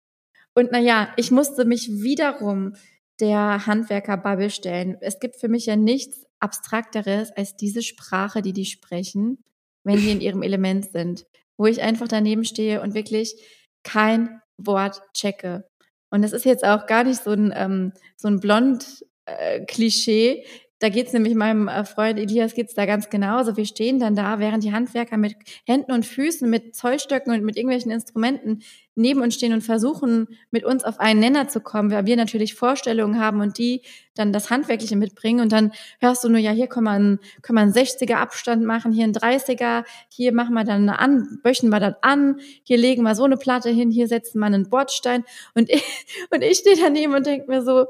Und 0.53 0.71
naja, 0.71 1.09
ich 1.17 1.31
musste 1.31 1.65
mich 1.65 1.89
wiederum 2.01 2.75
der 3.19 3.65
Handwerker-Bubble 3.67 4.49
stellen. 4.49 4.97
Es 5.01 5.19
gibt 5.19 5.35
für 5.35 5.47
mich 5.47 5.65
ja 5.65 5.75
nichts 5.75 6.25
Abstrakteres 6.41 7.31
als 7.31 7.55
diese 7.55 7.81
Sprache, 7.81 8.41
die 8.41 8.53
die 8.53 8.65
sprechen, 8.65 9.43
wenn 9.83 9.97
sie 9.97 10.11
in 10.11 10.21
ihrem 10.21 10.41
Element 10.41 10.91
sind, 10.91 11.25
wo 11.57 11.65
ich 11.65 11.81
einfach 11.81 12.07
daneben 12.07 12.45
stehe 12.45 12.81
und 12.81 12.93
wirklich 12.93 13.35
kein 13.83 14.41
Wort 14.57 15.01
checke. 15.13 15.65
Und 16.09 16.21
das 16.23 16.33
ist 16.33 16.45
jetzt 16.45 16.65
auch 16.65 16.85
gar 16.87 17.03
nicht 17.03 17.23
so 17.23 17.31
ein, 17.31 17.53
ähm, 17.55 17.93
so 18.17 18.27
ein 18.27 18.39
Blond-Klischee. 18.39 20.29
Äh, 20.31 20.45
da 20.81 20.89
geht's 20.89 21.13
nämlich 21.13 21.35
meinem 21.35 21.67
äh, 21.67 21.85
Freund 21.85 22.17
Elias 22.17 22.55
geht's 22.55 22.73
da 22.73 22.87
ganz 22.87 23.11
genauso. 23.11 23.55
Wir 23.55 23.65
stehen 23.65 23.99
dann 23.99 24.15
da, 24.15 24.39
während 24.39 24.63
die 24.63 24.73
Handwerker 24.73 25.15
mit 25.15 25.35
Händen 25.63 25.91
und 25.91 26.07
Füßen, 26.07 26.49
mit 26.49 26.75
Zollstöcken 26.75 27.31
und 27.31 27.43
mit 27.43 27.55
irgendwelchen 27.55 27.91
Instrumenten 27.91 28.63
neben 28.95 29.21
uns 29.21 29.35
stehen 29.35 29.53
und 29.53 29.61
versuchen, 29.61 30.27
mit 30.49 30.65
uns 30.65 30.83
auf 30.83 30.99
einen 30.99 31.19
Nenner 31.19 31.47
zu 31.47 31.61
kommen, 31.61 31.91
weil 31.91 32.07
wir 32.07 32.17
natürlich 32.17 32.55
Vorstellungen 32.55 33.19
haben 33.19 33.41
und 33.41 33.59
die 33.59 33.83
dann 34.15 34.33
das 34.33 34.49
Handwerkliche 34.49 34.95
mitbringen. 34.95 35.39
Und 35.39 35.51
dann 35.51 35.71
hörst 35.99 36.23
du 36.23 36.29
nur, 36.29 36.39
ja, 36.39 36.49
hier 36.49 36.67
kann 36.67 36.83
man, 36.83 37.19
kann 37.43 37.53
man 37.53 37.65
einen 37.65 37.73
60er 37.73 38.15
Abstand 38.15 38.63
machen, 38.63 38.91
hier 38.91 39.03
einen 39.03 39.13
30er, 39.13 39.85
hier 40.09 40.33
machen 40.33 40.55
wir 40.55 40.63
dann 40.63 40.89
an, 40.89 41.39
böchen 41.43 41.69
wir 41.69 41.79
das 41.79 41.95
an, 42.01 42.39
hier 42.63 42.77
legen 42.77 43.03
wir 43.03 43.13
so 43.13 43.25
eine 43.25 43.37
Platte 43.37 43.69
hin, 43.69 43.91
hier 43.91 44.07
setzen 44.07 44.39
wir 44.39 44.47
einen 44.47 44.67
Bordstein. 44.67 45.25
Und 45.53 45.69
ich, 45.69 45.83
und 46.31 46.41
ich 46.41 46.57
stehe 46.57 46.75
daneben 46.75 47.13
und 47.13 47.27
denke 47.27 47.47
mir 47.47 47.61
so, 47.61 47.85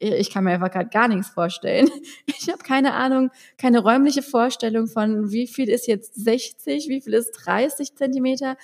ich 0.00 0.30
kann 0.30 0.44
mir 0.44 0.52
einfach 0.52 0.70
gerade 0.70 0.90
gar 0.90 1.08
nichts 1.08 1.28
vorstellen. 1.28 1.88
Ich 2.26 2.50
habe 2.50 2.62
keine 2.62 2.92
Ahnung, 2.92 3.30
keine 3.56 3.78
räumliche 3.78 4.22
Vorstellung 4.22 4.86
von, 4.86 5.30
wie 5.30 5.46
viel 5.46 5.70
ist 5.70 5.86
jetzt 5.86 6.14
60, 6.14 6.88
wie 6.88 7.00
viel 7.00 7.14
ist 7.14 7.32
30 7.32 7.94
Zentimeter. 7.94 8.58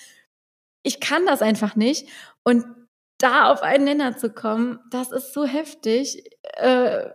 Ich 0.82 1.00
kann 1.00 1.24
das 1.24 1.40
einfach 1.40 1.76
nicht. 1.76 2.06
Und 2.44 2.66
da 3.18 3.50
auf 3.50 3.62
einen 3.62 3.84
Nenner 3.84 4.18
zu 4.18 4.30
kommen, 4.30 4.80
das 4.90 5.12
ist 5.12 5.32
so 5.32 5.46
heftig. 5.46 6.24
Äh, 6.56 7.10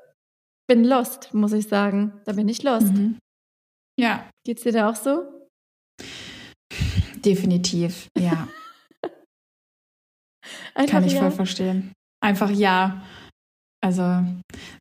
bin 0.68 0.84
lost, 0.84 1.34
muss 1.34 1.54
ich 1.54 1.68
sagen. 1.68 2.20
Da 2.26 2.34
bin 2.34 2.50
ich 2.50 2.64
lost. 2.64 2.94
Mhm. 2.94 3.20
Ja. 4.00 4.28
Geht's 4.44 4.64
dir 4.64 4.72
da 4.72 4.90
auch 4.90 4.96
so? 4.96 5.24
Definitiv, 7.18 8.08
ja. 8.18 8.48
Kann 10.88 11.04
ich 11.04 11.14
ja. 11.14 11.22
voll 11.22 11.32
verstehen. 11.32 11.94
Einfach 12.24 12.50
ja. 12.50 13.04
Also, 13.86 14.26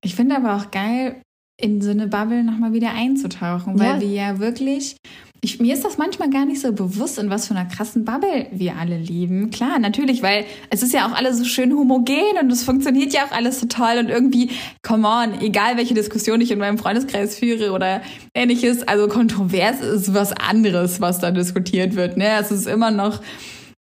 ich 0.02 0.14
finde 0.14 0.34
aber 0.34 0.56
auch 0.56 0.70
geil, 0.70 1.20
in 1.60 1.82
so 1.82 1.90
eine 1.90 2.06
Bubble 2.06 2.42
nochmal 2.42 2.72
wieder 2.72 2.94
einzutauchen, 2.94 3.78
weil 3.78 3.96
ja. 3.96 4.00
wir 4.00 4.08
ja 4.08 4.38
wirklich, 4.38 4.96
ich, 5.42 5.60
mir 5.60 5.74
ist 5.74 5.84
das 5.84 5.98
manchmal 5.98 6.30
gar 6.30 6.46
nicht 6.46 6.62
so 6.62 6.72
bewusst, 6.72 7.18
in 7.18 7.28
was 7.28 7.46
für 7.46 7.54
einer 7.54 7.68
krassen 7.68 8.06
Bubble 8.06 8.46
wir 8.50 8.76
alle 8.76 8.96
leben. 8.96 9.50
Klar, 9.50 9.78
natürlich, 9.78 10.22
weil 10.22 10.46
es 10.70 10.82
ist 10.82 10.94
ja 10.94 11.06
auch 11.06 11.12
alles 11.12 11.36
so 11.36 11.44
schön 11.44 11.74
homogen 11.74 12.38
und 12.40 12.50
es 12.50 12.64
funktioniert 12.64 13.12
ja 13.12 13.26
auch 13.26 13.30
alles 13.30 13.60
so 13.60 13.66
toll 13.66 13.98
und 13.98 14.08
irgendwie, 14.08 14.50
come 14.82 15.06
on, 15.06 15.38
egal 15.42 15.76
welche 15.76 15.92
Diskussion 15.92 16.40
ich 16.40 16.50
in 16.50 16.58
meinem 16.58 16.78
Freundeskreis 16.78 17.38
führe 17.38 17.72
oder 17.72 18.00
ähnliches, 18.34 18.88
also 18.88 19.06
kontrovers 19.06 19.82
ist 19.82 20.14
was 20.14 20.32
anderes, 20.32 21.02
was 21.02 21.18
da 21.18 21.30
diskutiert 21.30 21.94
wird. 21.94 22.16
Ne? 22.16 22.38
Es 22.40 22.50
ist 22.50 22.66
immer 22.66 22.90
noch 22.90 23.20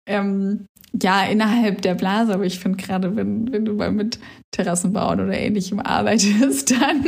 ähm, 0.06 0.66
ja, 1.02 1.24
innerhalb 1.24 1.82
der 1.82 1.94
Blase, 1.94 2.34
aber 2.34 2.44
ich 2.44 2.58
finde 2.58 2.82
gerade, 2.82 3.16
wenn, 3.16 3.50
wenn 3.52 3.64
du 3.64 3.74
mal 3.74 3.90
mit 3.90 4.18
Terrassenbauen 4.52 5.20
oder 5.20 5.36
ähnlichem 5.36 5.80
arbeitest, 5.80 6.70
dann 6.80 7.04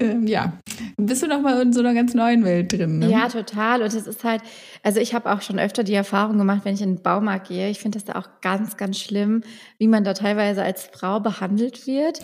ähm, 0.00 0.19
ja, 0.30 0.52
bist 0.96 1.22
du 1.22 1.26
noch 1.26 1.42
mal 1.42 1.60
in 1.60 1.72
so 1.72 1.80
einer 1.80 1.92
ganz 1.92 2.14
neuen 2.14 2.44
Welt 2.44 2.72
drin. 2.72 3.00
Ne? 3.00 3.10
Ja, 3.10 3.28
total. 3.28 3.82
Und 3.82 3.88
es 3.88 4.06
ist 4.06 4.22
halt, 4.24 4.42
also 4.82 5.00
ich 5.00 5.12
habe 5.14 5.30
auch 5.32 5.42
schon 5.42 5.58
öfter 5.58 5.82
die 5.82 5.94
Erfahrung 5.94 6.38
gemacht, 6.38 6.60
wenn 6.64 6.74
ich 6.74 6.82
in 6.82 6.96
den 6.96 7.02
Baumarkt 7.02 7.48
gehe. 7.48 7.68
Ich 7.68 7.80
finde 7.80 7.98
das 7.98 8.04
da 8.04 8.18
auch 8.18 8.28
ganz, 8.40 8.76
ganz 8.76 8.98
schlimm, 8.98 9.42
wie 9.78 9.88
man 9.88 10.04
da 10.04 10.14
teilweise 10.14 10.62
als 10.62 10.88
Frau 10.92 11.20
behandelt 11.20 11.86
wird. 11.86 12.20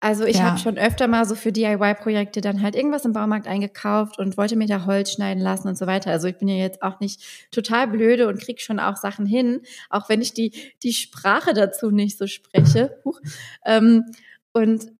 Also 0.00 0.24
ich 0.24 0.38
ja. 0.38 0.44
habe 0.44 0.58
schon 0.58 0.78
öfter 0.78 1.06
mal 1.06 1.24
so 1.26 1.34
für 1.34 1.52
DIY-Projekte 1.52 2.40
dann 2.40 2.62
halt 2.62 2.74
irgendwas 2.74 3.04
im 3.04 3.12
Baumarkt 3.12 3.46
eingekauft 3.46 4.18
und 4.18 4.36
wollte 4.36 4.56
mir 4.56 4.66
da 4.66 4.86
Holz 4.86 5.12
schneiden 5.12 5.42
lassen 5.42 5.68
und 5.68 5.78
so 5.78 5.86
weiter. 5.86 6.10
Also 6.10 6.26
ich 6.26 6.38
bin 6.38 6.48
ja 6.48 6.56
jetzt 6.56 6.82
auch 6.82 6.98
nicht 7.00 7.22
total 7.50 7.86
blöde 7.86 8.28
und 8.28 8.40
krieg 8.40 8.60
schon 8.60 8.80
auch 8.80 8.96
Sachen 8.96 9.26
hin, 9.26 9.60
auch 9.90 10.08
wenn 10.08 10.20
ich 10.22 10.32
die, 10.32 10.52
die 10.82 10.92
Sprache 10.92 11.52
dazu 11.54 11.90
nicht 11.90 12.18
so 12.18 12.26
spreche. 12.26 12.98
Huch. 13.04 13.20
Ähm, 13.64 14.06
und 14.52 14.91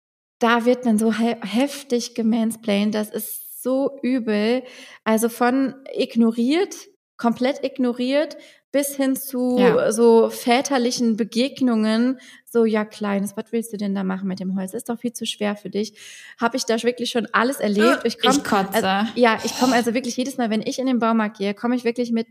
da 0.43 0.65
wird 0.65 0.85
man 0.85 0.99
so 0.99 1.13
he 1.13 1.37
heftig 1.41 2.15
gemansplained, 2.15 2.95
das 2.95 3.11
ist 3.11 3.63
so 3.63 3.99
übel. 4.03 4.63
Also 5.05 5.29
von 5.29 5.75
ignoriert, 5.95 6.75
komplett 7.17 7.65
ignoriert, 7.65 8.37
bis 8.73 8.97
hin 8.97 9.15
zu 9.17 9.59
ja. 9.59 9.93
so 9.93 10.31
väterlichen 10.31 11.17
Begegnungen, 11.17 12.19
so 12.51 12.65
ja 12.65 12.85
kleines, 12.85 13.37
was 13.37 13.53
willst 13.53 13.73
du 13.73 13.77
denn 13.77 13.95
da 13.95 14.03
machen 14.03 14.27
mit 14.27 14.41
dem 14.41 14.57
Holz? 14.57 14.73
Ist 14.73 14.89
doch 14.89 14.99
viel 14.99 15.13
zu 15.13 15.27
schwer 15.27 15.57
für 15.57 15.71
dich. 15.71 15.95
Habe 16.41 16.57
ich 16.57 16.65
da 16.65 16.83
wirklich 16.83 17.11
schon 17.11 17.29
alles 17.33 17.61
erlebt? 17.61 18.01
Ich, 18.05 18.19
komm, 18.19 18.33
ich 18.33 18.43
kotze. 18.43 18.83
Also, 18.83 19.13
ja, 19.15 19.39
ich 19.45 19.59
komme 19.59 19.75
also 19.75 19.95
wirklich 19.95 20.17
jedes 20.17 20.39
Mal, 20.39 20.51
wenn 20.51 20.63
ich 20.63 20.79
in 20.79 20.87
den 20.87 20.99
Baumarkt 20.99 21.39
gehe, 21.39 21.55
komme 21.55 21.77
ich 21.77 21.85
wirklich 21.85 22.13
mit 22.13 22.27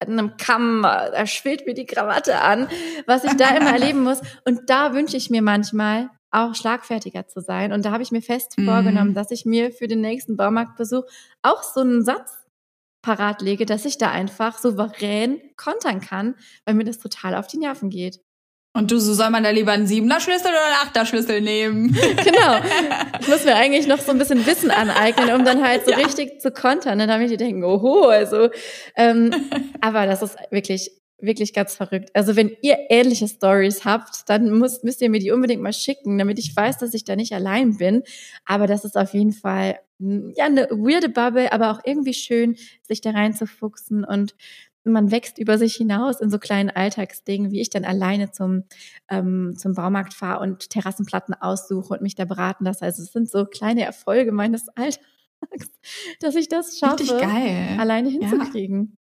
einem 0.00 0.36
Kamm, 0.36 0.82
da 0.82 1.26
schwillt 1.26 1.66
mir 1.66 1.74
die 1.74 1.86
Krawatte 1.86 2.40
an, 2.40 2.68
was 3.06 3.24
ich 3.24 3.32
da 3.34 3.56
immer 3.56 3.72
erleben 3.78 4.02
muss. 4.02 4.20
Und 4.44 4.68
da 4.68 4.92
wünsche 4.92 5.16
ich 5.16 5.30
mir 5.30 5.40
manchmal, 5.40 6.10
auch 6.34 6.54
schlagfertiger 6.54 7.26
zu 7.26 7.40
sein. 7.40 7.72
Und 7.72 7.84
da 7.84 7.92
habe 7.92 8.02
ich 8.02 8.10
mir 8.10 8.22
fest 8.22 8.58
mhm. 8.58 8.66
vorgenommen, 8.66 9.14
dass 9.14 9.30
ich 9.30 9.44
mir 9.44 9.72
für 9.72 9.86
den 9.86 10.00
nächsten 10.00 10.36
Baumarktbesuch 10.36 11.04
auch 11.42 11.62
so 11.62 11.80
einen 11.80 12.04
Satz 12.04 12.32
parat 13.02 13.42
lege, 13.42 13.66
dass 13.66 13.84
ich 13.84 13.98
da 13.98 14.10
einfach 14.10 14.58
souverän 14.58 15.40
kontern 15.56 16.00
kann, 16.00 16.34
weil 16.64 16.74
mir 16.74 16.84
das 16.84 16.98
total 16.98 17.34
auf 17.34 17.46
die 17.46 17.58
Nerven 17.58 17.90
geht. 17.90 18.20
Und 18.76 18.90
du, 18.90 18.98
so 18.98 19.14
soll 19.14 19.30
man 19.30 19.44
da 19.44 19.50
lieber 19.50 19.70
einen 19.70 19.86
siebener 19.86 20.20
Schlüssel 20.20 20.48
oder 20.48 20.64
einen 20.64 20.88
achter 20.88 21.06
Schlüssel 21.06 21.40
nehmen? 21.40 21.92
genau. 22.24 22.60
Ich 23.20 23.28
muss 23.28 23.44
mir 23.44 23.54
eigentlich 23.54 23.86
noch 23.86 24.00
so 24.00 24.10
ein 24.10 24.18
bisschen 24.18 24.44
Wissen 24.44 24.70
aneignen, 24.70 25.32
um 25.32 25.46
dann 25.46 25.64
halt 25.64 25.86
so 25.86 25.90
ja. 25.92 25.98
richtig 25.98 26.40
zu 26.42 26.50
kontern, 26.50 26.98
ne, 26.98 27.06
damit 27.06 27.30
die 27.30 27.38
denken, 27.38 27.64
oho, 27.64 28.08
also. 28.08 28.50
Ähm, 28.96 29.32
aber 29.80 30.04
das 30.06 30.20
ist 30.20 30.36
wirklich 30.50 30.90
wirklich 31.18 31.52
ganz 31.52 31.74
verrückt. 31.74 32.10
Also 32.14 32.36
wenn 32.36 32.56
ihr 32.62 32.76
ähnliche 32.90 33.28
Stories 33.28 33.84
habt, 33.84 34.28
dann 34.28 34.58
müsst, 34.58 34.84
müsst 34.84 35.00
ihr 35.00 35.10
mir 35.10 35.20
die 35.20 35.30
unbedingt 35.30 35.62
mal 35.62 35.72
schicken, 35.72 36.18
damit 36.18 36.38
ich 36.38 36.54
weiß, 36.54 36.78
dass 36.78 36.94
ich 36.94 37.04
da 37.04 37.16
nicht 37.16 37.32
allein 37.32 37.78
bin. 37.78 38.02
Aber 38.44 38.66
das 38.66 38.84
ist 38.84 38.96
auf 38.96 39.14
jeden 39.14 39.32
Fall 39.32 39.78
hm, 39.98 40.32
ja 40.36 40.46
eine 40.46 40.68
weirde 40.70 41.08
Bubble, 41.08 41.52
aber 41.52 41.70
auch 41.70 41.80
irgendwie 41.84 42.14
schön, 42.14 42.56
sich 42.82 43.00
da 43.00 43.10
reinzufuchsen 43.10 44.04
und 44.04 44.34
man 44.84 45.10
wächst 45.10 45.38
über 45.38 45.56
sich 45.56 45.74
hinaus 45.74 46.20
in 46.20 46.30
so 46.30 46.38
kleinen 46.38 46.68
Alltagsdingen, 46.70 47.50
wie 47.50 47.60
ich 47.60 47.70
dann 47.70 47.84
alleine 47.84 48.30
zum, 48.32 48.64
ähm, 49.08 49.54
zum 49.56 49.74
Baumarkt 49.74 50.12
fahre 50.12 50.40
und 50.40 50.68
Terrassenplatten 50.68 51.34
aussuche 51.34 51.94
und 51.94 52.02
mich 52.02 52.14
da 52.14 52.26
beraten 52.26 52.64
lasse. 52.64 52.84
Also 52.84 53.02
es 53.02 53.12
sind 53.12 53.30
so 53.30 53.46
kleine 53.46 53.84
Erfolge 53.84 54.30
meines 54.30 54.68
Alltags, 54.76 55.70
dass 56.20 56.34
ich 56.34 56.48
das 56.48 56.78
schaffe, 56.78 56.98
alleine 57.78 58.10
hinzukriegen. 58.10 58.90
Ja. 58.90 59.03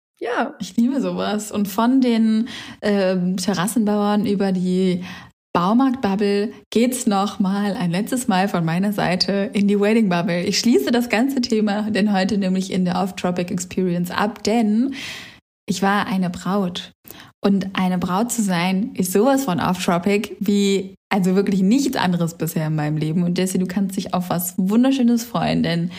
Ich 0.61 0.77
liebe 0.77 1.01
sowas. 1.01 1.51
Und 1.51 1.67
von 1.67 2.01
den 2.01 2.49
äh, 2.81 3.17
Terrassenbauern 3.37 4.25
über 4.27 4.53
die 4.53 5.03
Baumarktbubble 5.53 6.53
geht's 6.71 7.07
noch 7.07 7.41
mal 7.41 7.75
ein 7.75 7.91
letztes 7.91 8.29
Mal 8.29 8.49
von 8.49 8.65
meiner 8.65 8.93
Seite 8.93 9.51
in 9.53 9.69
die 9.69 9.79
Wedding 9.79 10.09
Bubble. 10.09 10.45
Ich 10.45 10.59
schließe 10.61 10.93
das 10.93 11.09
ganze 11.09 11.41
Thema 11.41 11.91
denn 11.91 12.13
heute 12.13 12.39
nämlich 12.39 12.73
in 12.73 12.85
der 12.85 13.03
Off-Tropic 13.03 13.53
Experience 13.53 14.11
ab, 14.11 14.43
denn 14.45 14.95
ich 15.67 15.83
war 15.83 16.07
eine 16.07 16.31
Braut. 16.31 16.93
Und 17.45 17.71
eine 17.75 17.99
Braut 17.99 18.31
zu 18.31 18.43
sein, 18.43 18.93
ist 18.95 19.13
sowas 19.13 19.45
von 19.45 19.61
Off-Tropic 19.61 20.37
wie 20.39 20.95
also 21.13 21.35
wirklich 21.35 21.61
nichts 21.61 21.97
anderes 21.97 22.39
bisher 22.39 22.69
in 22.69 22.75
meinem 22.75 22.97
Leben. 22.97 23.23
Und 23.25 23.37
Jessie, 23.37 23.59
du 23.59 23.67
kannst 23.67 23.97
dich 23.97 24.15
auf 24.15 24.31
was 24.31 24.55
Wunderschönes 24.57 25.25
freuen, 25.25 25.63
denn 25.63 25.91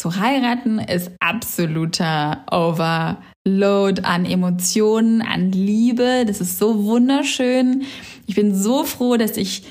zu 0.00 0.16
heiraten 0.16 0.78
ist 0.78 1.10
absoluter 1.20 2.46
Overload 2.50 4.02
an 4.02 4.24
Emotionen, 4.24 5.20
an 5.20 5.52
Liebe. 5.52 6.24
Das 6.26 6.40
ist 6.40 6.58
so 6.58 6.84
wunderschön. 6.84 7.82
Ich 8.26 8.34
bin 8.34 8.54
so 8.54 8.84
froh, 8.84 9.18
dass 9.18 9.36
ich 9.36 9.64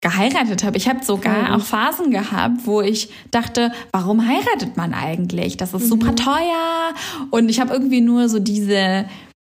geheiratet 0.00 0.64
habe. 0.64 0.78
Ich 0.78 0.88
habe 0.88 1.04
sogar 1.04 1.54
auch 1.54 1.60
Phasen 1.60 2.10
gehabt, 2.10 2.66
wo 2.66 2.80
ich 2.80 3.10
dachte, 3.30 3.72
warum 3.92 4.26
heiratet 4.26 4.78
man 4.78 4.94
eigentlich? 4.94 5.58
Das 5.58 5.74
ist 5.74 5.88
super 5.88 6.12
mhm. 6.12 6.16
teuer. 6.16 6.94
Und 7.30 7.50
ich 7.50 7.60
habe 7.60 7.74
irgendwie 7.74 8.00
nur 8.00 8.30
so 8.30 8.38
diese 8.38 9.04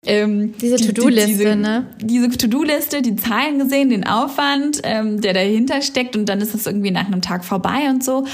ähm, 0.04 0.52
diese 0.60 0.76
die, 0.76 0.88
To-Do-Liste, 0.88 1.26
die, 1.26 1.38
diese, 1.38 1.56
ne? 1.56 1.86
Diese 2.02 2.28
To-Do-Liste, 2.28 3.00
die 3.00 3.16
Zahlen 3.16 3.58
gesehen, 3.58 3.88
den 3.88 4.06
Aufwand, 4.06 4.80
ähm, 4.84 5.22
der 5.22 5.32
dahinter 5.32 5.80
steckt 5.80 6.16
und 6.16 6.28
dann 6.28 6.42
ist 6.42 6.52
das 6.52 6.66
irgendwie 6.66 6.90
nach 6.90 7.06
einem 7.06 7.22
Tag 7.22 7.46
vorbei 7.46 7.88
und 7.88 8.04
so. 8.04 8.26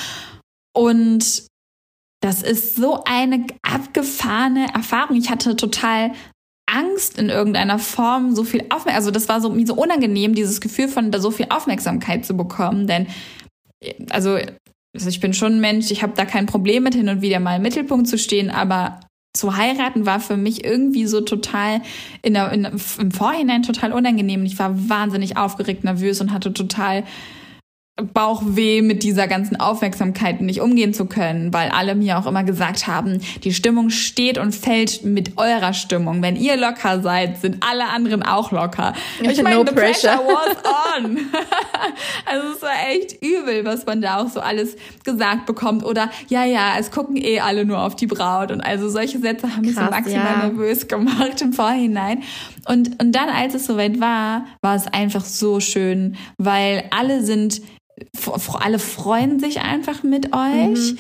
Und 0.76 1.47
das 2.24 2.42
ist 2.42 2.76
so 2.76 3.04
eine 3.04 3.46
abgefahrene 3.60 4.72
Erfahrung. 4.72 5.18
Ich 5.18 5.28
hatte 5.28 5.56
total 5.56 6.12
Angst 6.64 7.18
in 7.18 7.28
irgendeiner 7.28 7.78
Form, 7.78 8.34
so 8.34 8.44
viel 8.44 8.62
Aufmerksamkeit, 8.62 8.96
also 8.96 9.10
das 9.10 9.28
war 9.28 9.42
so, 9.42 9.50
mir 9.50 9.66
so 9.66 9.74
unangenehm, 9.74 10.34
dieses 10.34 10.62
Gefühl 10.62 10.88
von 10.88 11.10
da 11.10 11.20
so 11.20 11.30
viel 11.30 11.46
Aufmerksamkeit 11.50 12.24
zu 12.24 12.34
bekommen, 12.34 12.86
denn 12.86 13.08
also, 14.08 14.38
also 14.94 15.08
ich 15.10 15.20
bin 15.20 15.34
schon 15.34 15.56
ein 15.56 15.60
Mensch, 15.60 15.90
ich 15.90 16.02
habe 16.02 16.14
da 16.16 16.24
kein 16.24 16.46
Problem 16.46 16.84
mit 16.84 16.94
hin 16.94 17.10
und 17.10 17.20
wieder 17.20 17.40
mal 17.40 17.56
im 17.56 17.62
Mittelpunkt 17.62 18.08
zu 18.08 18.16
stehen, 18.16 18.50
aber 18.50 19.00
zu 19.34 19.58
heiraten 19.58 20.06
war 20.06 20.18
für 20.18 20.38
mich 20.38 20.64
irgendwie 20.64 21.06
so 21.06 21.20
total 21.20 21.82
in 22.22 22.32
der, 22.32 22.50
in, 22.52 22.64
im 22.64 23.10
Vorhinein 23.10 23.64
total 23.64 23.92
unangenehm. 23.92 24.46
Ich 24.46 24.58
war 24.58 24.88
wahnsinnig 24.88 25.36
aufgeregt, 25.36 25.84
nervös 25.84 26.22
und 26.22 26.32
hatte 26.32 26.54
total 26.54 27.04
Bauchweh 27.97 28.82
mit 28.82 29.05
dieser 29.05 29.28
ganzen 29.28 29.55
Aufmerksamkeit 29.55 30.40
nicht 30.40 30.61
umgehen 30.61 30.92
zu 30.92 31.07
können, 31.07 31.53
weil 31.53 31.68
alle 31.68 31.95
mir 31.95 32.18
auch 32.18 32.26
immer 32.26 32.42
gesagt 32.42 32.88
haben, 32.88 33.20
die 33.45 33.55
Stimmung 33.55 33.90
steht 33.90 34.36
und 34.36 34.53
fällt 34.53 35.05
mit 35.05 35.38
eurer 35.38 35.74
Stimmung. 35.74 36.20
Wenn 36.20 36.34
ihr 36.34 36.57
locker 36.57 37.03
seid, 37.03 37.40
sind 37.40 37.59
alle 37.62 37.84
anderen 37.90 38.24
auch 38.24 38.51
locker. 38.51 38.95
Ich 39.20 39.40
meine, 39.40 39.55
no 39.55 39.64
the 39.64 39.72
pressure. 39.72 40.11
pressure 40.11 40.24
was 40.26 40.57
on. 41.05 41.18
also 42.26 42.49
es 42.57 42.62
war 42.62 42.74
echt 42.90 43.22
übel, 43.22 43.64
was 43.64 43.86
man 43.86 44.03
da 44.03 44.22
auch 44.24 44.28
so 44.28 44.40
alles 44.40 44.74
gesagt 45.05 45.47
bekommt. 45.47 45.84
Oder 45.84 46.11
ja, 46.26 46.45
ja, 46.45 46.74
es 46.76 46.90
gucken 46.90 47.16
eh 47.16 47.38
alle 47.38 47.64
nur 47.64 47.80
auf 47.80 47.95
die 47.95 48.09
Braut. 48.09 48.51
Und 48.51 48.61
also 48.61 48.88
solche 48.88 49.20
Sätze 49.20 49.55
haben 49.55 49.61
mich 49.61 49.76
so 49.76 49.82
maximal 49.82 50.40
ja. 50.40 50.47
nervös 50.49 50.88
gemacht 50.88 51.40
im 51.42 51.53
Vorhinein. 51.53 52.24
Und, 52.66 53.01
und 53.01 53.12
dann, 53.12 53.28
als 53.28 53.55
es 53.55 53.66
soweit 53.66 54.01
war, 54.01 54.47
war 54.62 54.74
es 54.74 54.88
einfach 54.88 55.24
so 55.24 55.61
schön, 55.61 56.16
weil 56.38 56.84
alle 56.90 57.22
sind 57.22 57.62
alle 58.59 58.78
freuen 58.78 59.38
sich 59.38 59.61
einfach 59.61 60.03
mit 60.03 60.34
euch. 60.34 60.92
Mhm. 60.92 60.99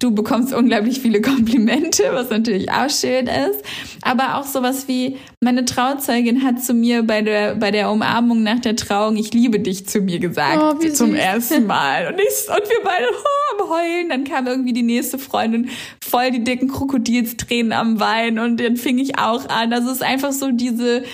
Du 0.00 0.10
bekommst 0.10 0.52
unglaublich 0.52 1.00
viele 1.00 1.20
Komplimente, 1.22 2.02
was 2.10 2.28
natürlich 2.28 2.72
auch 2.72 2.90
schön 2.90 3.28
ist. 3.28 3.62
Aber 4.02 4.36
auch 4.36 4.44
sowas 4.44 4.88
wie, 4.88 5.16
meine 5.40 5.64
Trauzeugin 5.64 6.42
hat 6.42 6.60
zu 6.60 6.74
mir 6.74 7.04
bei 7.04 7.22
der, 7.22 7.54
bei 7.54 7.70
der 7.70 7.90
Umarmung 7.92 8.42
nach 8.42 8.58
der 8.58 8.74
Trauung, 8.74 9.16
ich 9.16 9.32
liebe 9.32 9.60
dich 9.60 9.86
zu 9.86 10.00
mir 10.00 10.18
gesagt. 10.18 10.58
Oh, 10.60 10.88
zum 10.88 11.14
ersten 11.14 11.66
Mal. 11.66 12.08
Und, 12.08 12.18
ich, 12.18 12.48
und 12.48 12.68
wir 12.68 12.82
beide 12.82 13.06
oh, 13.12 13.62
am 13.62 13.70
Heulen. 13.70 14.08
Dann 14.08 14.24
kam 14.24 14.48
irgendwie 14.48 14.72
die 14.72 14.82
nächste 14.82 15.20
Freundin, 15.20 15.70
voll 16.04 16.32
die 16.32 16.42
dicken 16.42 16.68
Krokodilstränen 16.68 17.72
am 17.72 18.00
Wein. 18.00 18.40
Und 18.40 18.60
dann 18.60 18.76
fing 18.76 18.98
ich 18.98 19.20
auch 19.20 19.48
an. 19.48 19.70
Das 19.70 19.84
ist 19.86 20.02
einfach 20.02 20.32
so 20.32 20.50
diese, 20.50 21.04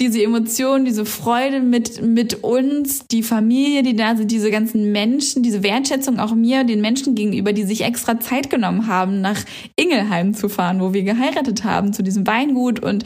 diese 0.00 0.22
Emotionen, 0.22 0.84
diese 0.84 1.04
Freude 1.04 1.60
mit, 1.60 2.00
mit 2.02 2.42
uns, 2.42 3.06
die 3.08 3.22
Familie, 3.22 3.82
die 3.82 3.94
da 3.94 4.16
sind, 4.16 4.30
diese 4.30 4.50
ganzen 4.50 4.90
Menschen, 4.90 5.42
diese 5.42 5.62
Wertschätzung 5.62 6.18
auch 6.18 6.34
mir, 6.34 6.64
den 6.64 6.80
Menschen 6.80 7.14
gegenüber, 7.14 7.52
die 7.52 7.64
sich 7.64 7.82
extra 7.82 8.18
Zeit 8.18 8.48
genommen 8.48 8.86
haben, 8.86 9.20
nach 9.20 9.44
Ingelheim 9.76 10.34
zu 10.34 10.48
fahren, 10.48 10.80
wo 10.80 10.94
wir 10.94 11.02
geheiratet 11.02 11.64
haben, 11.64 11.92
zu 11.92 12.02
diesem 12.02 12.26
Weingut 12.26 12.80
und 12.80 13.04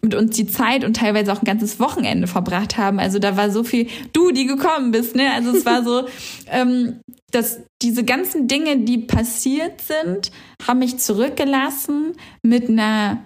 mit 0.00 0.14
uns 0.14 0.36
die 0.36 0.46
Zeit 0.46 0.84
und 0.84 0.94
teilweise 0.96 1.32
auch 1.32 1.42
ein 1.42 1.44
ganzes 1.44 1.80
Wochenende 1.80 2.28
verbracht 2.28 2.76
haben. 2.76 3.00
Also 3.00 3.18
da 3.18 3.36
war 3.36 3.50
so 3.50 3.64
viel, 3.64 3.88
du, 4.12 4.30
die 4.30 4.46
gekommen 4.46 4.92
bist, 4.92 5.16
ne? 5.16 5.32
Also 5.32 5.50
es 5.50 5.66
war 5.66 5.82
so, 5.82 6.06
ähm, 6.52 7.00
dass 7.32 7.60
diese 7.82 8.04
ganzen 8.04 8.46
Dinge, 8.46 8.78
die 8.78 8.98
passiert 8.98 9.80
sind, 9.80 10.30
haben 10.66 10.78
mich 10.78 10.98
zurückgelassen 10.98 12.14
mit 12.42 12.68
einer 12.68 13.24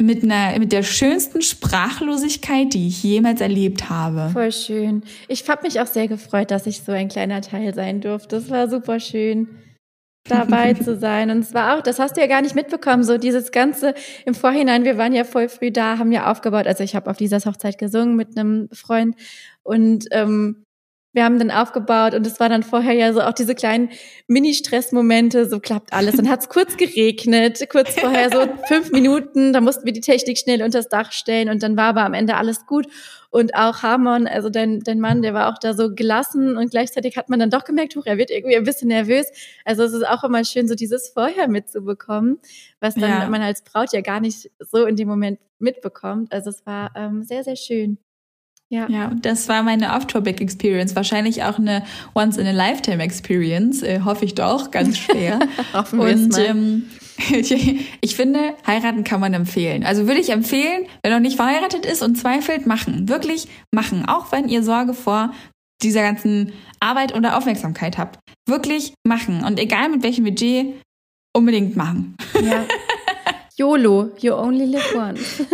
mit 0.00 0.22
einer, 0.22 0.58
mit 0.58 0.72
der 0.72 0.84
schönsten 0.84 1.42
Sprachlosigkeit, 1.42 2.72
die 2.72 2.88
ich 2.88 3.02
jemals 3.02 3.40
erlebt 3.40 3.90
habe. 3.90 4.30
Voll 4.32 4.52
schön. 4.52 5.02
Ich 5.26 5.48
habe 5.48 5.62
mich 5.62 5.80
auch 5.80 5.86
sehr 5.86 6.06
gefreut, 6.06 6.50
dass 6.50 6.66
ich 6.66 6.82
so 6.82 6.92
ein 6.92 7.08
kleiner 7.08 7.40
Teil 7.40 7.74
sein 7.74 8.00
durfte. 8.00 8.36
Es 8.36 8.48
war 8.48 8.68
super 8.68 9.00
schön 9.00 9.48
dabei 10.28 10.74
zu 10.74 10.96
sein. 10.96 11.30
Und 11.30 11.40
es 11.40 11.52
war 11.52 11.76
auch, 11.76 11.82
das 11.82 11.98
hast 11.98 12.16
du 12.16 12.20
ja 12.20 12.28
gar 12.28 12.42
nicht 12.42 12.54
mitbekommen, 12.54 13.02
so 13.02 13.18
dieses 13.18 13.50
Ganze 13.50 13.94
im 14.24 14.34
Vorhinein, 14.34 14.84
wir 14.84 14.98
waren 14.98 15.12
ja 15.12 15.24
voll 15.24 15.48
früh 15.48 15.72
da, 15.72 15.98
haben 15.98 16.12
ja 16.12 16.30
aufgebaut. 16.30 16.68
Also 16.68 16.84
ich 16.84 16.94
habe 16.94 17.10
auf 17.10 17.16
dieser 17.16 17.40
Hochzeit 17.40 17.78
gesungen 17.78 18.14
mit 18.14 18.38
einem 18.38 18.68
Freund 18.72 19.16
und 19.64 20.06
ähm, 20.12 20.64
wir 21.12 21.24
haben 21.24 21.38
dann 21.38 21.50
aufgebaut 21.50 22.14
und 22.14 22.26
es 22.26 22.38
war 22.38 22.48
dann 22.48 22.62
vorher 22.62 22.92
ja 22.92 23.12
so 23.12 23.22
auch 23.22 23.32
diese 23.32 23.54
kleinen 23.54 23.90
Mini-Stress-Momente, 24.26 25.48
so 25.48 25.58
klappt 25.58 25.92
alles. 25.92 26.16
Dann 26.16 26.28
hat 26.28 26.40
es 26.40 26.48
kurz 26.48 26.76
geregnet, 26.76 27.66
kurz 27.70 27.98
vorher 27.98 28.30
so 28.30 28.46
fünf 28.68 28.92
Minuten, 28.92 29.52
da 29.52 29.60
mussten 29.60 29.86
wir 29.86 29.92
die 29.92 30.02
Technik 30.02 30.38
schnell 30.38 30.62
unters 30.62 30.88
Dach 30.88 31.12
stellen 31.12 31.48
und 31.48 31.62
dann 31.62 31.76
war 31.76 31.86
aber 31.86 32.02
am 32.02 32.14
Ende 32.14 32.36
alles 32.36 32.66
gut. 32.66 32.86
Und 33.30 33.54
auch 33.54 33.82
Harmon, 33.82 34.26
also 34.26 34.48
dein, 34.48 34.80
dein 34.80 35.00
Mann, 35.00 35.20
der 35.20 35.34
war 35.34 35.52
auch 35.52 35.58
da 35.58 35.74
so 35.74 35.94
gelassen 35.94 36.56
und 36.56 36.70
gleichzeitig 36.70 37.16
hat 37.16 37.28
man 37.28 37.38
dann 37.38 37.50
doch 37.50 37.64
gemerkt, 37.64 37.94
huch, 37.94 38.06
er 38.06 38.16
wird 38.16 38.30
irgendwie 38.30 38.56
ein 38.56 38.64
bisschen 38.64 38.88
nervös. 38.88 39.26
Also 39.64 39.82
es 39.82 39.92
ist 39.92 40.06
auch 40.06 40.24
immer 40.24 40.44
schön, 40.44 40.66
so 40.66 40.74
dieses 40.74 41.08
Vorher 41.08 41.48
mitzubekommen, 41.48 42.38
was 42.80 42.94
dann 42.94 43.10
ja. 43.10 43.28
man 43.28 43.42
als 43.42 43.62
Braut 43.62 43.92
ja 43.92 44.00
gar 44.00 44.20
nicht 44.20 44.50
so 44.60 44.86
in 44.86 44.96
dem 44.96 45.08
Moment 45.08 45.38
mitbekommt. 45.58 46.32
Also 46.32 46.50
es 46.50 46.64
war 46.64 46.90
ähm, 46.96 47.22
sehr, 47.22 47.44
sehr 47.44 47.56
schön. 47.56 47.98
Ja. 48.70 48.86
ja, 48.90 49.10
das 49.22 49.48
war 49.48 49.62
meine 49.62 49.94
Off-Topic-Experience. 49.94 50.94
Wahrscheinlich 50.94 51.42
auch 51.42 51.58
eine 51.58 51.84
Once-in-a-Lifetime-Experience, 52.14 53.82
äh, 53.82 54.00
hoffe 54.04 54.26
ich 54.26 54.34
doch, 54.34 54.70
ganz 54.70 54.98
schwer. 54.98 55.38
Hoffen 55.72 55.98
wir 55.98 56.14
Und 56.14 56.38
ähm, 56.38 56.84
ich 58.00 58.16
finde, 58.16 58.54
heiraten 58.66 59.04
kann 59.04 59.20
man 59.20 59.32
empfehlen. 59.32 59.84
Also 59.84 60.06
würde 60.06 60.20
ich 60.20 60.30
empfehlen, 60.30 60.84
wer 61.02 61.12
noch 61.12 61.20
nicht 61.20 61.36
verheiratet 61.36 61.86
ist 61.86 62.02
und 62.02 62.16
zweifelt, 62.16 62.66
machen. 62.66 63.08
Wirklich 63.08 63.48
machen. 63.72 64.04
Auch 64.06 64.32
wenn 64.32 64.48
ihr 64.48 64.62
Sorge 64.62 64.92
vor 64.92 65.32
dieser 65.82 66.02
ganzen 66.02 66.52
Arbeit 66.80 67.14
oder 67.14 67.38
Aufmerksamkeit 67.38 67.96
habt. 67.96 68.18
Wirklich 68.46 68.92
machen. 69.06 69.44
Und 69.44 69.58
egal 69.58 69.88
mit 69.88 70.02
welchem 70.02 70.24
Budget, 70.24 70.74
unbedingt 71.34 71.76
machen. 71.76 72.16
Ja. 72.42 72.64
YOLO, 73.58 74.12
you 74.20 74.32
only 74.34 74.66
live 74.66 74.94
once. 74.94 75.44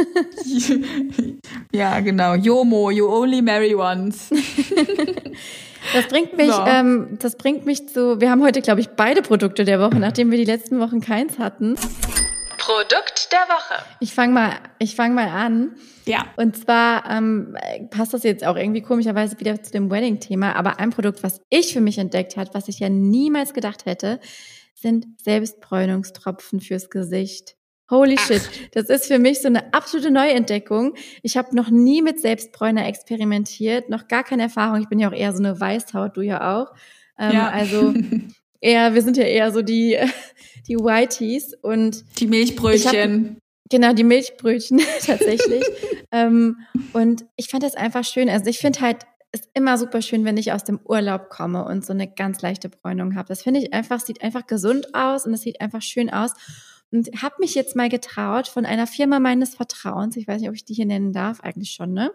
ja, 1.73 2.01
genau. 2.01 2.35
YOMO, 2.35 2.91
you 2.91 3.09
only 3.09 3.41
marry 3.41 3.75
once. 3.75 4.29
Das 5.95 6.07
bringt 6.09 6.37
mich, 6.37 6.51
so. 6.51 6.65
ähm, 6.67 7.17
das 7.19 7.37
bringt 7.37 7.65
mich 7.65 7.89
zu. 7.89 8.21
Wir 8.21 8.31
haben 8.31 8.43
heute, 8.43 8.61
glaube 8.61 8.81
ich, 8.81 8.91
beide 8.91 9.23
Produkte 9.23 9.65
der 9.65 9.81
Woche, 9.81 9.99
nachdem 9.99 10.31
wir 10.31 10.37
die 10.37 10.45
letzten 10.45 10.81
Wochen 10.81 11.01
keins 11.01 11.39
hatten. 11.39 11.77
Produkt 12.59 13.33
der 13.33 13.41
Woche. 13.49 13.83
Ich 14.01 14.13
fange 14.13 14.35
mal, 14.35 14.53
ich 14.79 14.97
fange 14.97 15.15
mal 15.15 15.29
an. 15.29 15.75
Ja. 16.05 16.27
Und 16.37 16.59
zwar 16.59 17.11
ähm, 17.11 17.57
passt 17.89 18.13
das 18.13 18.23
jetzt 18.23 18.47
auch 18.47 18.57
irgendwie 18.57 18.83
komischerweise 18.83 19.41
wieder 19.41 19.63
zu 19.63 19.73
dem 19.73 19.91
Wedding-Thema, 19.91 20.57
aber 20.57 20.79
ein 20.79 20.91
Produkt, 20.91 21.23
was 21.23 21.41
ich 21.49 21.73
für 21.73 21.81
mich 21.81 21.97
entdeckt 21.97 22.37
hat, 22.37 22.53
was 22.53 22.69
ich 22.69 22.81
ja 22.81 22.91
niemals 22.91 23.55
gedacht 23.55 23.87
hätte, 23.87 24.21
sind 24.75 25.07
Selbstbräunungstropfen 25.23 26.61
fürs 26.61 26.91
Gesicht. 26.91 27.54
Holy 27.91 28.17
Ach. 28.19 28.27
shit, 28.27 28.43
das 28.73 28.89
ist 28.89 29.07
für 29.07 29.19
mich 29.19 29.43
so 29.43 29.49
eine 29.49 29.75
absolute 29.75 30.11
Neuentdeckung. 30.11 30.95
Ich 31.23 31.37
habe 31.37 31.55
noch 31.55 31.71
nie 31.71 32.01
mit 32.01 32.21
Selbstbräuner 32.21 32.87
experimentiert, 32.87 33.91
noch 33.91 34.09
gar 34.09 34.25
keine 34.25 34.45
Erfahrung. 34.45 34.81
Ich 34.81 34.89
bin 34.89 34.99
ja 34.99 35.09
auch 35.09 35.15
eher 35.15 35.33
so 35.33 35.39
eine 35.39 35.61
Weißhaut, 35.61 36.17
du 36.17 36.23
ja 36.23 36.57
auch. 36.57 36.73
Ähm, 37.19 37.33
ja. 37.33 37.51
Also 37.51 37.95
eher, 38.61 38.95
wir 38.95 39.03
sind 39.03 39.17
ja 39.17 39.25
eher 39.25 39.53
so 39.53 39.61
die, 39.61 39.99
die 40.69 40.77
Whiteys 40.77 41.55
und 41.61 42.05
die 42.19 42.27
Milchbrötchen. 42.27 43.39
Genau, 43.71 43.93
die 43.93 44.05
Milchbrötchen 44.05 44.81
tatsächlich. 45.07 45.65
ähm, 46.11 46.59
und 46.93 47.25
ich 47.37 47.49
fand 47.49 47.63
das 47.63 47.75
einfach 47.75 48.05
schön. 48.05 48.29
Also 48.29 48.47
ich 48.47 48.59
finde 48.59 48.81
halt, 48.81 48.99
es 49.33 49.41
ist 49.41 49.51
immer 49.55 49.79
super 49.79 50.01
schön, 50.01 50.25
wenn 50.25 50.37
ich 50.37 50.53
aus 50.53 50.65
dem 50.65 50.79
Urlaub 50.85 51.29
komme 51.29 51.65
und 51.65 51.85
so 51.85 51.93
eine 51.93 52.07
ganz 52.07 52.41
leichte 52.41 52.69
Bräunung 52.69 53.17
habe. 53.17 53.29
Das 53.29 53.43
finde 53.43 53.61
ich 53.61 53.73
einfach, 53.73 54.01
sieht 54.01 54.23
einfach 54.23 54.47
gesund 54.47 54.95
aus 54.95 55.27
und 55.27 55.35
es 55.35 55.41
sieht 55.41 55.61
einfach 55.61 55.83
schön 55.83 56.09
aus. 56.11 56.33
Und 56.95 57.11
habe 57.21 57.35
mich 57.41 57.57
jetzt 57.57 57.75
mal 57.75 57.89
getraut, 57.89 58.47
von 58.47 58.65
einer 58.65 58.87
Firma 58.87 59.19
meines 59.19 59.57
Vertrauens, 59.57 60.17
ich 60.17 60.29
weiß 60.29 60.41
nicht, 60.41 60.49
ob 60.49 60.55
ich 60.55 60.65
die 60.65 60.75
hier 60.75 60.87
nennen 60.87 61.13
darf, 61.13 61.41
eigentlich 61.41 61.73
schon, 61.73 61.93
ne? 61.93 62.13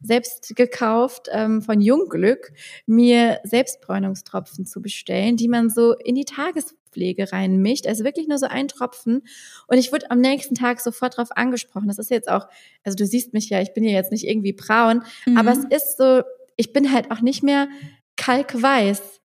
Selbst 0.00 0.56
gekauft 0.56 1.28
ähm, 1.30 1.60
von 1.60 1.82
Jungglück, 1.82 2.50
mir 2.86 3.40
Selbstbräunungstropfen 3.44 4.64
zu 4.64 4.80
bestellen, 4.80 5.36
die 5.36 5.48
man 5.48 5.68
so 5.68 5.92
in 5.92 6.14
die 6.14 6.24
Tagespflege 6.24 7.30
reinmischt. 7.30 7.86
Also 7.86 8.04
wirklich 8.04 8.26
nur 8.26 8.38
so 8.38 8.46
ein 8.46 8.68
Tropfen. 8.68 9.20
Und 9.66 9.76
ich 9.76 9.92
wurde 9.92 10.10
am 10.10 10.20
nächsten 10.20 10.54
Tag 10.54 10.80
sofort 10.80 11.18
darauf 11.18 11.36
angesprochen. 11.36 11.88
Das 11.88 11.98
ist 11.98 12.10
jetzt 12.10 12.30
auch, 12.30 12.46
also 12.84 12.96
du 12.96 13.04
siehst 13.04 13.34
mich 13.34 13.50
ja, 13.50 13.60
ich 13.60 13.74
bin 13.74 13.84
ja 13.84 13.90
jetzt 13.90 14.12
nicht 14.12 14.26
irgendwie 14.26 14.54
braun, 14.54 15.02
mhm. 15.26 15.36
aber 15.36 15.52
es 15.52 15.64
ist 15.68 15.98
so, 15.98 16.22
ich 16.56 16.72
bin 16.72 16.90
halt 16.90 17.10
auch 17.10 17.20
nicht 17.20 17.42
mehr 17.42 17.68
kalkweiß. 18.16 19.21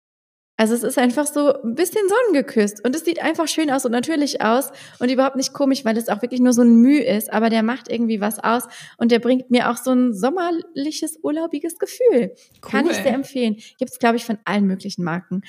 Also 0.55 0.75
es 0.75 0.83
ist 0.83 0.99
einfach 0.99 1.25
so 1.25 1.53
ein 1.63 1.73
bisschen 1.73 2.07
sonnengeküsst 2.07 2.85
und 2.85 2.95
es 2.95 3.03
sieht 3.03 3.21
einfach 3.21 3.47
schön 3.47 3.71
aus 3.71 3.85
und 3.85 3.91
natürlich 3.91 4.41
aus 4.41 4.71
und 4.99 5.09
überhaupt 5.09 5.35
nicht 5.35 5.51
komisch, 5.51 5.83
weil 5.83 5.97
es 5.97 6.09
auch 6.09 6.21
wirklich 6.21 6.41
nur 6.41 6.53
so 6.53 6.61
ein 6.61 6.75
Mühe 6.75 7.03
ist, 7.03 7.33
aber 7.33 7.49
der 7.49 7.63
macht 7.63 7.89
irgendwie 7.89 8.21
was 8.21 8.39
aus 8.39 8.63
und 8.97 9.11
der 9.11 9.19
bringt 9.19 9.49
mir 9.49 9.71
auch 9.71 9.77
so 9.77 9.91
ein 9.91 10.13
sommerliches, 10.13 11.17
urlaubiges 11.23 11.79
Gefühl. 11.79 12.35
Cool. 12.63 12.71
Kann 12.71 12.85
ich 12.85 12.97
sehr 12.97 13.13
empfehlen. 13.13 13.55
Gibt 13.79 13.91
es, 13.91 13.99
glaube 13.99 14.17
ich, 14.17 14.25
von 14.25 14.37
allen 14.45 14.67
möglichen 14.67 15.03
Marken. 15.03 15.41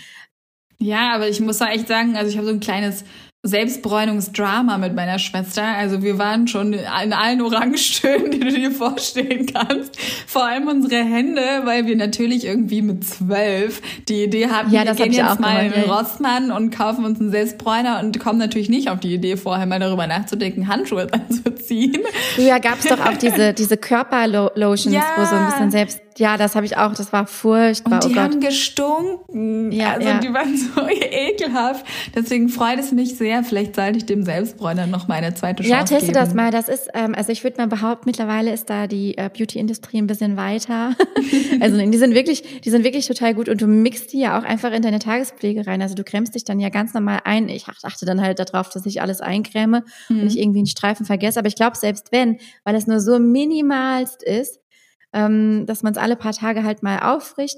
Ja, 0.79 1.15
aber 1.15 1.29
ich 1.29 1.41
muss 1.41 1.59
da 1.59 1.71
echt 1.71 1.87
sagen, 1.87 2.17
also 2.17 2.31
ich 2.31 2.37
habe 2.37 2.47
so 2.47 2.53
ein 2.53 2.61
kleines 2.61 3.05
Selbstbräunungsdrama 3.47 4.79
mit 4.79 4.95
meiner 4.95 5.19
Schwester. 5.19 5.65
Also 5.65 6.03
wir 6.03 6.19
waren 6.19 6.49
schon 6.49 6.73
in 6.73 7.13
allen 7.13 7.43
Orangenstönen, 7.43 8.31
die 8.33 8.41
du 8.41 8.51
dir 8.51 8.71
vorstellen 8.71 9.47
kannst. 9.47 10.01
Vor 10.27 10.47
allem 10.47 10.67
unsere 10.67 11.05
Hände, 11.05 11.43
weil 11.65 11.87
wir 11.87 11.95
natürlich 11.95 12.47
irgendwie 12.47 12.81
mit 12.81 13.05
zwölf 13.05 13.83
die 14.09 14.25
Idee 14.25 14.49
hatten, 14.49 14.73
ja, 14.73 14.85
wir 14.85 14.95
gehen 14.95 15.13
jetzt 15.13 15.41
mal 15.41 15.67
in 15.67 15.91
Rossmann 15.91 16.51
und 16.51 16.75
kaufen 16.75 17.05
uns 17.05 17.21
einen 17.21 17.31
Selbstbräuner 17.31 18.01
und 18.03 18.19
kommen 18.19 18.39
natürlich 18.39 18.71
nicht 18.71 18.89
auf 18.89 19.01
die 19.01 19.13
Idee, 19.13 19.37
vorher 19.37 19.67
mal 19.67 19.79
darüber 19.79 20.07
nachzudenken, 20.07 20.67
Handschuhe 20.67 21.07
anzuziehen. 21.13 22.03
Ja, 22.39 22.59
gab's 22.59 22.87
doch 22.87 23.01
auch 23.01 23.19
diese, 23.19 23.53
diese 23.53 23.77
Körperlotions, 23.77 24.95
ja. 24.95 25.03
wo 25.17 25.25
so 25.27 25.35
ein 25.35 25.47
bisschen 25.47 25.71
selbst 25.71 26.01
ja, 26.19 26.37
das 26.37 26.55
habe 26.55 26.65
ich 26.65 26.77
auch. 26.77 26.95
Das 26.95 27.13
war 27.13 27.27
furchtbar. 27.27 28.05
Und 28.05 28.11
die 28.11 28.17
oh 28.17 28.21
haben 28.21 28.41
gestunken. 28.41 29.73
Ja, 29.73 29.95
also 29.95 30.09
ja. 30.09 30.19
die 30.19 30.33
waren 30.33 30.57
so 30.57 30.87
ekelhaft. 30.89 31.85
Deswegen 32.15 32.49
freut 32.49 32.79
es 32.79 32.93
mich 32.93 33.17
sehr. 33.17 33.43
Vielleicht 33.43 33.75
sollte 33.75 33.99
ich 33.99 34.07
dem 34.07 34.23
Selbstbräuner 34.23 34.87
noch 34.87 35.09
mal 35.09 35.15
eine 35.15 35.35
zweite 35.35 35.63
Chance 35.63 35.71
Ja, 35.71 35.85
teste 35.85 36.13
geben. 36.13 36.15
das 36.15 36.35
mal. 36.35 36.51
Das 36.51 36.69
ist, 36.69 36.89
ähm, 36.95 37.15
also 37.15 37.33
ich 37.33 37.43
würde 37.43 37.57
mal 37.59 37.67
behaupten, 37.67 38.05
mittlerweile 38.07 38.53
ist 38.53 38.71
da 38.71 38.87
die 38.87 39.19
äh, 39.19 39.29
Beauty-Industrie 39.29 39.99
ein 39.99 40.07
bisschen 40.07 40.37
weiter. 40.37 40.95
also 41.61 41.79
die 41.79 41.99
sind 41.99 42.15
wirklich, 42.15 42.61
die 42.61 42.71
sind 42.71 42.85
wirklich 42.85 43.07
total 43.07 43.35
gut 43.35 43.49
und 43.49 43.61
du 43.61 43.67
mixt 43.67 44.13
die 44.13 44.21
ja 44.21 44.39
auch 44.39 44.45
einfach 44.45 44.73
in 44.73 44.83
deine 44.83 45.01
Tagespflege 45.01 45.67
rein. 45.67 45.83
Also 45.83 45.95
du 45.95 46.05
cremst 46.05 46.35
dich 46.35 46.45
dann 46.45 46.61
ja 46.61 46.69
ganz 46.69 46.95
normal 46.95 47.21
ein. 47.25 47.49
Ich 47.49 47.67
achte 47.83 48.07
dann 48.07 48.21
halt 48.21 48.39
darauf, 48.39 48.69
dass 48.69 48.87
ich 48.87 49.03
alles 49.03 49.21
eincreme 49.21 49.83
mhm. 50.09 50.21
und 50.21 50.27
ich 50.29 50.39
irgendwie 50.39 50.61
einen 50.61 50.67
Streifen 50.67 51.07
vergesse. 51.07 51.39
Aber 51.39 51.49
ich 51.49 51.57
glaube, 51.57 51.77
selbst 51.77 52.13
wenn, 52.13 52.39
weil 52.63 52.77
es 52.77 52.87
nur 52.87 53.01
so 53.01 53.19
minimalst 53.19 54.23
ist, 54.23 54.61
ähm, 55.15 55.65
dass 55.67 55.83
man 55.83 55.93
es 55.93 55.99
alle 55.99 56.17
paar 56.17 56.33
Tage 56.33 56.65
halt 56.65 56.83
mal 56.83 56.99
auffrischt. 56.99 57.57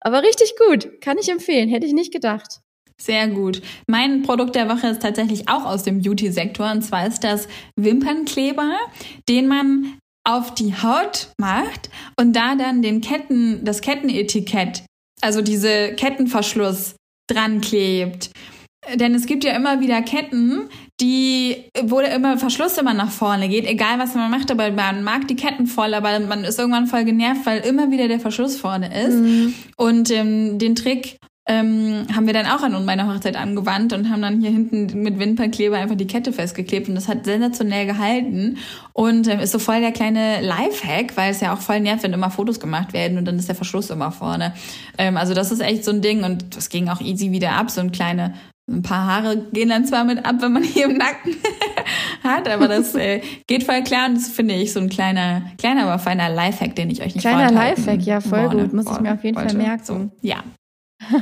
Aber 0.00 0.22
richtig 0.22 0.54
gut, 0.68 1.00
kann 1.00 1.18
ich 1.18 1.28
empfehlen, 1.28 1.68
hätte 1.68 1.86
ich 1.86 1.92
nicht 1.92 2.12
gedacht. 2.12 2.60
Sehr 3.00 3.28
gut. 3.28 3.62
Mein 3.88 4.22
Produkt 4.22 4.54
der 4.54 4.68
Woche 4.68 4.88
ist 4.88 5.02
tatsächlich 5.02 5.48
auch 5.48 5.64
aus 5.64 5.82
dem 5.82 6.02
Beauty-Sektor 6.02 6.70
und 6.70 6.82
zwar 6.82 7.06
ist 7.06 7.24
das 7.24 7.48
Wimpernkleber, 7.76 8.76
den 9.28 9.48
man 9.48 9.98
auf 10.24 10.54
die 10.54 10.74
Haut 10.74 11.28
macht 11.38 11.90
und 12.16 12.34
da 12.34 12.54
dann 12.54 12.80
den 12.80 13.00
Ketten, 13.00 13.64
das 13.64 13.80
Kettenetikett, 13.80 14.84
also 15.20 15.42
diese 15.42 15.94
Kettenverschluss 15.94 16.94
dran 17.28 17.60
klebt. 17.60 18.30
Denn 18.94 19.14
es 19.14 19.26
gibt 19.26 19.44
ja 19.44 19.54
immer 19.54 19.80
wieder 19.80 20.02
Ketten, 20.02 20.68
die, 21.00 21.56
wo 21.84 22.00
der 22.00 22.14
immer 22.14 22.36
Verschluss 22.36 22.78
immer 22.78 22.94
nach 22.94 23.10
vorne 23.10 23.48
geht, 23.48 23.64
egal 23.66 23.98
was 23.98 24.14
man 24.14 24.30
macht, 24.30 24.50
aber 24.50 24.72
man 24.72 25.04
mag 25.04 25.28
die 25.28 25.36
Ketten 25.36 25.66
voll, 25.66 25.94
aber 25.94 26.18
man 26.20 26.42
ist 26.42 26.58
irgendwann 26.58 26.88
voll 26.88 27.04
genervt, 27.04 27.46
weil 27.46 27.60
immer 27.60 27.92
wieder 27.92 28.08
der 28.08 28.18
Verschluss 28.18 28.56
vorne 28.56 28.90
ist. 29.04 29.14
Mhm. 29.14 29.54
Und 29.76 30.10
ähm, 30.10 30.58
den 30.58 30.74
Trick 30.74 31.18
ähm, 31.46 32.06
haben 32.14 32.26
wir 32.26 32.34
dann 32.34 32.46
auch 32.46 32.62
an 32.62 32.84
meiner 32.84 33.12
Hochzeit 33.12 33.36
angewandt 33.36 33.92
und 33.92 34.10
haben 34.10 34.22
dann 34.22 34.40
hier 34.40 34.50
hinten 34.50 35.02
mit 35.02 35.18
Wimpernkleber 35.18 35.76
einfach 35.76 35.96
die 35.96 36.06
Kette 36.06 36.32
festgeklebt 36.32 36.88
und 36.88 36.94
das 36.94 37.08
hat 37.08 37.24
sensationell 37.24 37.86
gehalten 37.86 38.58
und 38.92 39.26
ähm, 39.26 39.40
ist 39.40 39.50
so 39.50 39.58
voll 39.58 39.80
der 39.80 39.90
kleine 39.90 40.40
Lifehack, 40.40 41.16
weil 41.16 41.32
es 41.32 41.40
ja 41.40 41.52
auch 41.52 41.58
voll 41.58 41.80
nervt, 41.80 42.04
wenn 42.04 42.12
immer 42.12 42.30
Fotos 42.30 42.60
gemacht 42.60 42.92
werden 42.92 43.18
und 43.18 43.24
dann 43.24 43.38
ist 43.38 43.48
der 43.48 43.56
Verschluss 43.56 43.90
immer 43.90 44.12
vorne. 44.12 44.54
Ähm, 44.98 45.16
also 45.16 45.34
das 45.34 45.50
ist 45.50 45.60
echt 45.60 45.84
so 45.84 45.90
ein 45.90 46.00
Ding 46.00 46.22
und 46.22 46.56
das 46.56 46.68
ging 46.68 46.88
auch 46.88 47.00
easy 47.00 47.32
wieder 47.32 47.52
ab, 47.52 47.70
so 47.70 47.80
ein 47.80 47.90
kleine 47.90 48.34
ein 48.72 48.82
paar 48.82 49.06
Haare 49.06 49.46
gehen 49.52 49.68
dann 49.68 49.84
zwar 49.84 50.04
mit 50.04 50.24
ab, 50.24 50.36
wenn 50.40 50.52
man 50.52 50.62
hier 50.62 50.86
im 50.86 50.96
Nacken 50.96 51.36
hat, 52.24 52.48
aber 52.48 52.68
das 52.68 52.94
äh, 52.94 53.20
geht 53.46 53.64
voll 53.64 53.82
klar 53.82 54.08
und 54.08 54.16
das 54.16 54.28
finde 54.28 54.54
ich 54.54 54.72
so 54.72 54.80
ein 54.80 54.88
kleiner, 54.88 55.42
kleiner, 55.58 55.84
aber 55.84 55.98
feiner 55.98 56.28
Lifehack, 56.30 56.74
den 56.74 56.90
ich 56.90 57.02
euch 57.02 57.14
nicht 57.14 57.20
Kleiner 57.20 57.52
Lifehack, 57.52 58.02
ja, 58.02 58.20
voll 58.20 58.48
gut. 58.48 58.72
Muss 58.72 58.90
ich 58.90 59.00
mir 59.00 59.14
auf 59.14 59.24
jeden 59.24 59.38
Fall 59.38 59.54
merken. 59.54 59.84
So, 59.84 60.10
ja. 60.20 60.42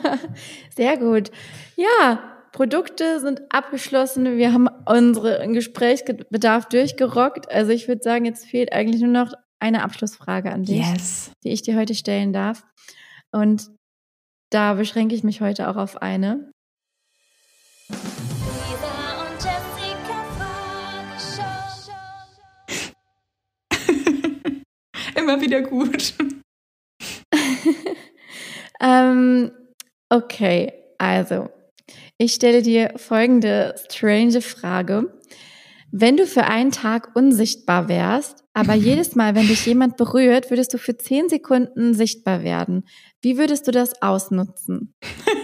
Sehr 0.77 0.97
gut. 0.97 1.31
Ja, 1.77 2.21
Produkte 2.53 3.21
sind 3.21 3.43
abgeschlossen. 3.51 4.37
Wir 4.37 4.53
haben 4.53 4.69
unseren 4.87 5.53
Gesprächsbedarf 5.53 6.67
durchgerockt. 6.67 7.51
Also 7.51 7.73
ich 7.73 7.89
würde 7.89 8.03
sagen, 8.03 8.25
jetzt 8.25 8.47
fehlt 8.47 8.73
eigentlich 8.73 9.03
nur 9.03 9.13
noch 9.13 9.33
eine 9.61 9.83
Abschlussfrage 9.83 10.51
an 10.53 10.65
dich, 10.65 10.85
yes. 10.87 11.31
die 11.45 11.51
ich 11.51 11.63
dir 11.63 11.77
heute 11.77 11.95
stellen 11.95 12.33
darf. 12.33 12.65
Und 13.31 13.71
da 14.51 14.75
beschränke 14.75 15.15
ich 15.15 15.23
mich 15.23 15.41
heute 15.41 15.69
auch 15.69 15.77
auf 15.77 16.03
eine. 16.03 16.51
Immer 25.17 25.41
wieder 25.41 25.63
gut. 25.63 26.15
ähm, 28.81 29.51
okay, 30.09 30.73
also 30.99 31.49
ich 32.19 32.35
stelle 32.35 32.63
dir 32.63 32.93
folgende 32.97 33.75
strange 33.89 34.41
Frage. 34.43 35.13
Wenn 35.93 36.17
du 36.17 36.27
für 36.27 36.45
einen 36.45 36.71
Tag 36.71 37.17
unsichtbar 37.17 37.89
wärst, 37.89 38.45
aber 38.55 38.75
jedes 38.89 39.15
Mal, 39.15 39.35
wenn 39.35 39.49
dich 39.49 39.67
jemand 39.67 39.97
berührt, 39.97 40.51
würdest 40.51 40.75
du 40.75 40.79
für 40.79 40.97
zehn 40.97 41.29
Sekunden 41.29 41.95
sichtbar 41.95 42.43
werden. 42.43 42.87
Wie 43.23 43.39
würdest 43.39 43.67
du 43.67 43.73
das 43.73 44.01
ausnutzen? 44.03 44.95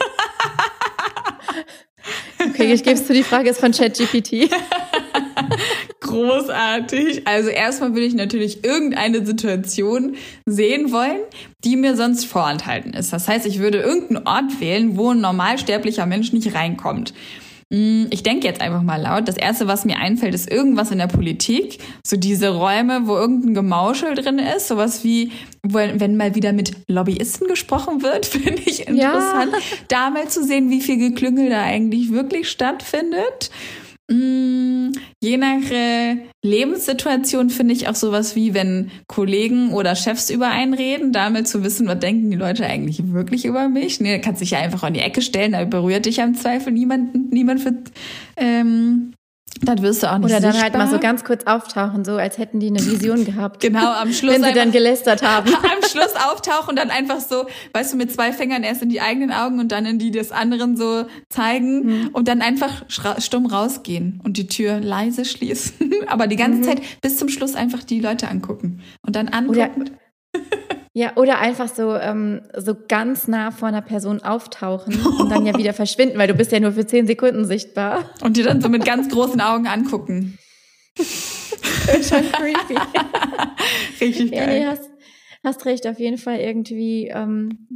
Okay, 2.59 2.72
ich 2.72 2.82
gebe 2.82 2.96
es 2.96 3.07
zu, 3.07 3.12
die 3.12 3.22
Frage 3.22 3.50
ist 3.50 3.61
von 3.61 3.72
ChatGPT. 3.72 4.50
Großartig. 6.00 7.26
Also 7.26 7.50
erstmal 7.50 7.92
würde 7.92 8.07
ich 8.07 8.14
natürlich 8.14 8.64
irgendeine 8.64 9.26
Situation 9.26 10.16
sehen 10.46 10.90
wollen, 10.90 11.20
die 11.64 11.76
mir 11.76 11.96
sonst 11.96 12.24
vorenthalten 12.24 12.94
ist. 12.94 13.12
Das 13.12 13.28
heißt, 13.28 13.44
ich 13.44 13.59
würde 13.59 13.78
irgendeinen 13.80 14.26
Ort 14.26 14.61
wählen, 14.61 14.96
wo 14.96 15.11
ein 15.11 15.20
normalsterblicher 15.20 16.07
Mensch 16.07 16.32
nicht 16.32 16.54
reinkommt. 16.54 17.12
Hm, 17.72 18.06
ich 18.10 18.22
denke 18.22 18.46
jetzt 18.46 18.60
einfach 18.60 18.82
mal 18.82 19.00
laut. 19.00 19.26
Das 19.26 19.36
erste, 19.36 19.66
was 19.66 19.84
mir 19.84 19.96
einfällt, 19.96 20.34
ist 20.34 20.50
irgendwas 20.50 20.92
in 20.92 20.98
der 20.98 21.08
Politik. 21.08 21.78
So 22.06 22.16
diese 22.16 22.50
Räume, 22.50 23.06
wo 23.06 23.16
irgendein 23.16 23.54
Gemauschel 23.54 24.14
drin 24.14 24.38
ist. 24.38 24.68
Sowas 24.68 25.02
wie, 25.02 25.32
wenn 25.62 26.16
mal 26.16 26.36
wieder 26.36 26.52
mit 26.52 26.76
Lobbyisten 26.88 27.48
gesprochen 27.48 28.02
wird, 28.02 28.26
finde 28.26 28.62
ich 28.64 28.86
interessant. 28.86 29.52
Ja. 29.52 29.58
Da 29.88 30.10
mal 30.10 30.28
zu 30.28 30.44
sehen, 30.44 30.70
wie 30.70 30.80
viel 30.80 30.98
Geklüngel 30.98 31.50
da 31.50 31.62
eigentlich 31.62 32.12
wirklich 32.12 32.48
stattfindet. 32.48 33.50
Mm, 34.09 34.92
je 35.20 35.36
nach 35.36 35.68
äh, 35.70 36.16
Lebenssituation 36.44 37.50
finde 37.50 37.74
ich 37.74 37.88
auch 37.88 37.96
sowas 37.96 38.36
wie, 38.36 38.54
wenn 38.54 38.92
Kollegen 39.09 39.72
oder 39.72 39.96
Chefs 39.96 40.30
über 40.30 40.48
einen 40.48 40.74
reden, 40.74 41.12
damit 41.12 41.48
zu 41.48 41.64
wissen, 41.64 41.88
was 41.88 41.98
denken 41.98 42.30
die 42.30 42.36
Leute 42.36 42.66
eigentlich 42.66 43.12
wirklich 43.12 43.44
über 43.44 43.68
mich. 43.68 44.00
Nee, 44.00 44.20
kannst 44.20 44.42
dich 44.42 44.52
ja 44.52 44.61
einfach 44.61 44.84
an 44.84 44.94
die 44.94 45.00
Ecke 45.00 45.22
stellen, 45.22 45.52
da 45.52 45.64
berührt 45.64 46.07
dich 46.07 46.18
ja 46.18 46.24
im 46.24 46.34
Zweifel 46.34 46.72
niemand, 46.72 47.32
niemand 47.32 47.61
für 47.61 47.74
ähm, 48.36 49.12
Dann 49.62 49.80
wirst 49.82 50.02
du 50.02 50.11
auch 50.12 50.18
nicht 50.18 50.26
Oder 50.26 50.40
dann 50.40 50.52
sichtbar. 50.52 50.62
halt 50.62 50.74
mal 50.74 50.88
so 50.90 50.98
ganz 51.00 51.24
kurz 51.24 51.44
auftauchen, 51.44 52.04
so 52.04 52.12
als 52.16 52.38
hätten 52.38 52.61
die 52.61 52.68
eine 52.68 52.84
Vision 52.84 53.24
gehabt. 53.24 53.61
Genau, 53.61 53.92
am 53.92 54.12
Schluss 54.12 54.34
Wenn 54.34 54.44
sie 54.44 54.52
dann 54.52 54.70
gelästert 54.72 55.22
haben. 55.22 55.48
am 55.54 55.88
Schluss 55.88 56.14
auftauchen 56.16 56.70
und 56.70 56.76
dann 56.78 56.90
einfach 56.90 57.20
so, 57.20 57.46
weißt 57.72 57.92
du, 57.94 57.96
mit 57.96 58.12
zwei 58.12 58.32
Fingern 58.32 58.62
erst 58.62 58.82
in 58.82 58.88
die 58.90 59.00
eigenen 59.00 59.32
Augen 59.32 59.59
und 59.61 59.72
dann 59.72 59.86
in 59.86 59.98
die 59.98 60.11
des 60.11 60.30
anderen 60.32 60.76
so 60.76 61.07
zeigen 61.30 61.76
Mhm. 61.86 62.11
und 62.12 62.28
dann 62.28 62.42
einfach 62.42 62.84
stumm 63.18 63.46
rausgehen 63.46 64.20
und 64.24 64.36
die 64.36 64.46
Tür 64.46 64.80
leise 64.80 65.24
schließen. 65.24 65.72
Aber 66.07 66.26
die 66.26 66.36
ganze 66.36 66.62
Zeit 66.62 66.82
bis 67.00 67.16
zum 67.16 67.28
Schluss 67.28 67.54
einfach 67.54 67.82
die 67.82 68.00
Leute 68.00 68.28
angucken 68.28 68.80
und 69.02 69.16
dann 69.16 69.28
Oder, 69.48 69.64
angucken. 69.64 69.90
Ja, 70.97 71.14
oder 71.16 71.40
einfach 71.40 71.68
so, 71.68 71.94
ähm, 71.94 72.40
so 72.57 72.74
ganz 72.88 73.28
nah 73.28 73.51
vor 73.51 73.68
einer 73.68 73.82
Person 73.82 74.22
auftauchen 74.22 74.99
und 75.05 75.28
dann 75.28 75.44
ja 75.44 75.55
wieder 75.59 75.74
verschwinden, 75.74 76.16
weil 76.16 76.26
du 76.26 76.32
bist 76.32 76.53
ja 76.53 76.59
nur 76.59 76.72
für 76.72 76.86
zehn 76.86 77.07
Sekunden 77.07 77.44
sichtbar. 77.44 78.09
Und 78.22 78.38
die 78.38 78.42
dann 78.42 78.62
so 78.62 78.70
mit 78.70 78.86
ganz 78.86 79.11
großen 79.11 79.42
Augen 79.42 79.66
angucken. 79.66 80.38
Schon 80.97 82.32
creepy. 82.32 82.80
Richtig 84.01 84.30
Ja, 84.30 84.47
nee, 84.47 84.61
geil. 84.61 84.68
hast, 84.70 84.88
hast 85.44 85.66
recht, 85.66 85.86
auf 85.86 85.99
jeden 85.99 86.16
Fall 86.16 86.38
irgendwie 86.38 87.09
ähm, 87.09 87.68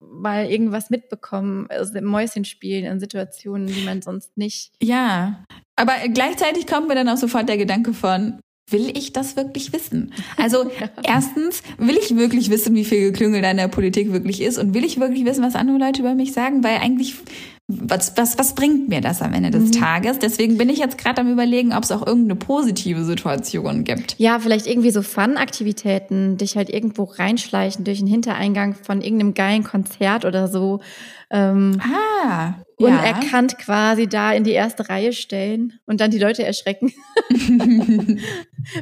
mal 0.00 0.50
irgendwas 0.50 0.90
mitbekommen 0.90 1.68
aus 1.70 1.92
dem 1.92 2.06
Mäuschenspielen 2.06 2.86
in 2.86 2.98
Situationen, 2.98 3.68
die 3.68 3.84
man 3.84 4.02
sonst 4.02 4.36
nicht. 4.36 4.72
Ja, 4.82 5.44
aber 5.76 5.92
gleichzeitig 6.12 6.66
kommt 6.66 6.88
mir 6.88 6.96
dann 6.96 7.08
auch 7.08 7.18
sofort 7.18 7.48
der 7.48 7.56
Gedanke 7.56 7.92
von, 7.92 8.40
will 8.70 8.96
ich 8.96 9.12
das 9.12 9.36
wirklich 9.36 9.72
wissen? 9.72 10.12
Also 10.36 10.70
erstens, 11.02 11.62
will 11.78 11.96
ich 11.96 12.16
wirklich 12.16 12.48
wissen, 12.50 12.74
wie 12.74 12.84
viel 12.84 13.10
Geklüngel 13.10 13.42
da 13.42 13.50
in 13.50 13.56
der 13.56 13.68
Politik 13.68 14.12
wirklich 14.12 14.40
ist 14.40 14.56
und 14.56 14.72
will 14.72 14.84
ich 14.84 15.00
wirklich 15.00 15.24
wissen, 15.24 15.42
was 15.42 15.56
andere 15.56 15.78
Leute 15.78 16.00
über 16.00 16.14
mich 16.14 16.32
sagen? 16.32 16.62
Weil 16.62 16.78
eigentlich, 16.78 17.16
was, 17.66 18.16
was, 18.16 18.38
was 18.38 18.54
bringt 18.54 18.88
mir 18.88 19.00
das 19.00 19.20
am 19.20 19.34
Ende 19.34 19.50
des 19.50 19.72
Tages? 19.72 20.18
Deswegen 20.18 20.56
bin 20.58 20.68
ich 20.68 20.78
jetzt 20.78 20.96
gerade 20.96 21.20
am 21.20 21.32
überlegen, 21.32 21.72
ob 21.72 21.82
es 21.82 21.90
auch 21.90 22.06
irgendeine 22.06 22.36
positive 22.36 23.04
Situation 23.04 23.84
gibt. 23.84 24.14
Ja, 24.18 24.38
vielleicht 24.38 24.66
irgendwie 24.66 24.90
so 24.90 25.02
Fun-Aktivitäten, 25.02 26.36
dich 26.36 26.56
halt 26.56 26.70
irgendwo 26.70 27.04
reinschleichen 27.04 27.84
durch 27.84 27.98
einen 27.98 28.08
Hintereingang 28.08 28.74
von 28.74 29.00
irgendeinem 29.00 29.34
geilen 29.34 29.64
Konzert 29.64 30.24
oder 30.24 30.48
so. 30.48 30.80
Ähm, 31.30 31.80
Ah, 31.82 32.54
unerkannt 32.78 33.58
quasi 33.58 34.06
da 34.06 34.32
in 34.32 34.44
die 34.44 34.52
erste 34.52 34.88
Reihe 34.88 35.12
stellen 35.12 35.74
und 35.84 36.00
dann 36.00 36.10
die 36.10 36.18
Leute 36.18 36.44
erschrecken. 36.44 36.92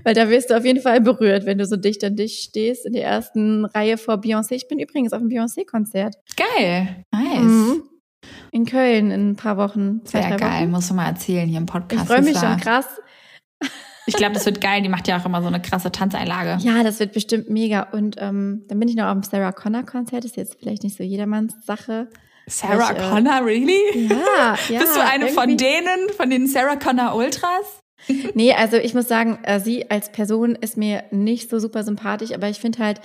Weil 0.05 0.15
da 0.15 0.29
wirst 0.29 0.51
du 0.51 0.57
auf 0.57 0.65
jeden 0.65 0.81
Fall 0.81 1.01
berührt, 1.01 1.47
wenn 1.47 1.59
du 1.59 1.67
so 1.67 1.77
dicht 1.77 2.03
an 2.05 2.17
dich 2.17 2.39
stehst 2.49 2.87
in 2.87 2.93
der 2.93 3.05
ersten 3.05 3.65
Reihe 3.65 3.99
vor 3.99 4.17
Beyoncé. 4.17 4.53
Ich 4.55 4.69
bin 4.69 4.79
übrigens 4.79 5.13
auf 5.13 5.21
dem 5.21 5.29
Beyoncé-Konzert. 5.29 6.17
Geil, 6.37 7.05
nice. 7.13 7.41
Mhm. 7.43 7.83
In 8.51 8.65
Köln 8.67 9.11
in 9.11 9.31
ein 9.31 9.37
paar 9.37 9.57
Wochen. 9.57 10.01
Zwei, 10.05 10.23
Sehr 10.23 10.37
geil, 10.37 10.63
Wochen. 10.63 10.71
musst 10.71 10.91
du 10.91 10.95
mal 10.95 11.07
erzählen 11.07 11.49
hier 11.49 11.59
im 11.59 11.67
Podcast. 11.67 12.03
Ich 12.03 12.09
freue 12.09 12.23
mich 12.23 12.37
schon 12.39 12.57
krass. 12.57 12.87
Ich 14.09 14.15
glaube, 14.15 14.35
das 14.35 14.47
wird 14.47 14.61
geil. 14.61 14.83
Die 14.83 14.89
macht 14.89 15.09
ja 15.09 15.19
auch 15.19 15.27
immer 15.27 15.43
so 15.43 15.49
eine 15.49 15.61
krasse 15.61 15.91
Tanzeinlage. 15.91 16.59
Ja, 16.65 16.83
das 16.85 17.01
wird 17.01 17.13
bestimmt 17.13 17.51
mega. 17.51 17.83
Und 17.93 18.17
ähm, 18.21 18.65
dann 18.69 18.79
bin 18.79 18.89
ich 18.89 18.95
noch 18.97 19.07
auf 19.07 19.13
dem 19.15 19.23
Sarah 19.25 19.53
Connor 19.53 19.83
Konzert. 19.85 20.25
Ist 20.25 20.37
jetzt 20.37 20.57
vielleicht 20.61 20.85
nicht 20.85 20.97
so 20.97 21.03
jedermanns 21.03 21.55
Sache. 21.65 22.09
Sarah 22.49 22.93
Ich, 22.93 22.99
äh, 22.99 23.09
Connor, 23.11 23.45
really? 23.45 24.09
Ja, 24.09 24.57
ja. 24.69 24.81
Bist 24.81 24.97
du 24.97 25.01
eine 25.05 25.27
von 25.29 25.49
irgendwie- 25.51 25.57
denen, 25.65 26.09
von 26.17 26.31
den 26.31 26.47
Sarah 26.47 26.77
Connor 26.77 27.17
Ultras? 27.17 27.81
Nee, 28.35 28.53
also 28.53 28.77
ich 28.77 28.95
muss 28.95 29.09
sagen, 29.09 29.39
äh, 29.43 29.59
sie 29.61 29.91
als 29.91 30.13
Person 30.13 30.55
ist 30.55 30.77
mir 30.77 31.05
nicht 31.11 31.51
so 31.51 31.59
super 31.59 31.83
sympathisch, 31.83 32.33
aber 32.33 32.49
ich 32.49 32.59
finde 32.59 32.79
halt 32.79 33.01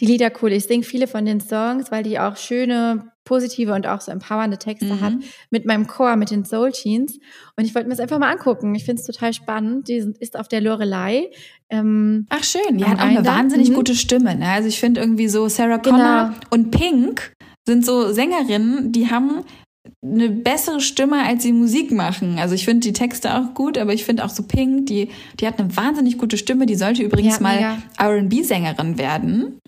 die 0.00 0.06
Lieder 0.06 0.30
cool. 0.42 0.52
Ich 0.52 0.64
singe 0.64 0.82
viele 0.84 1.06
von 1.06 1.24
den 1.24 1.40
Songs, 1.40 1.90
weil 1.90 2.02
die 2.02 2.18
auch 2.18 2.36
schöne, 2.36 3.10
positive 3.24 3.72
und 3.72 3.86
auch 3.86 4.02
so 4.02 4.12
empowernde 4.12 4.58
Texte 4.58 4.84
Mhm. 4.94 5.00
hat 5.00 5.14
mit 5.50 5.64
meinem 5.64 5.86
Chor, 5.86 6.14
mit 6.16 6.30
den 6.30 6.44
Soul 6.44 6.72
Teens. 6.72 7.18
Und 7.56 7.64
ich 7.64 7.74
wollte 7.74 7.88
mir 7.88 7.94
das 7.94 8.00
einfach 8.00 8.18
mal 8.18 8.30
angucken. 8.30 8.74
Ich 8.74 8.84
finde 8.84 9.00
es 9.00 9.06
total 9.06 9.32
spannend. 9.32 9.88
Die 9.88 10.02
sind- 10.02 10.18
ist 10.18 10.38
auf 10.38 10.46
der 10.46 10.60
Lorelei. 10.60 11.30
Ähm, 11.70 12.26
Ach 12.28 12.44
schön, 12.44 12.76
die 12.76 12.84
hat 12.84 12.98
auch 12.98 13.04
eine 13.04 13.24
wahnsinnig 13.24 13.70
Mhm. 13.70 13.74
gute 13.74 13.94
Stimme. 13.94 14.34
Ne? 14.36 14.46
Also 14.48 14.68
ich 14.68 14.78
finde 14.78 15.00
irgendwie 15.00 15.28
so 15.28 15.48
Sarah 15.48 15.78
Connor 15.78 16.24
Genau. 16.34 16.36
und 16.50 16.70
Pink 16.70 17.32
sind 17.66 17.86
so 17.86 18.12
Sängerinnen, 18.12 18.92
die 18.92 19.10
haben 19.10 19.42
eine 20.02 20.30
bessere 20.30 20.80
Stimme, 20.80 21.24
als 21.24 21.42
sie 21.42 21.52
Musik 21.52 21.90
machen. 21.92 22.38
Also 22.38 22.54
ich 22.54 22.64
finde 22.64 22.80
die 22.80 22.92
Texte 22.92 23.34
auch 23.36 23.54
gut, 23.54 23.76
aber 23.78 23.92
ich 23.92 24.04
finde 24.04 24.24
auch 24.24 24.30
so 24.30 24.42
Pink, 24.42 24.86
die, 24.86 25.10
die 25.40 25.46
hat 25.46 25.58
eine 25.58 25.76
wahnsinnig 25.76 26.18
gute 26.18 26.38
Stimme. 26.38 26.66
Die 26.66 26.74
sollte 26.74 27.02
übrigens 27.02 27.36
Ja, 27.36 27.42
mal. 27.42 27.82
R&B-Sängerin 27.98 28.98
werden. 28.98 29.58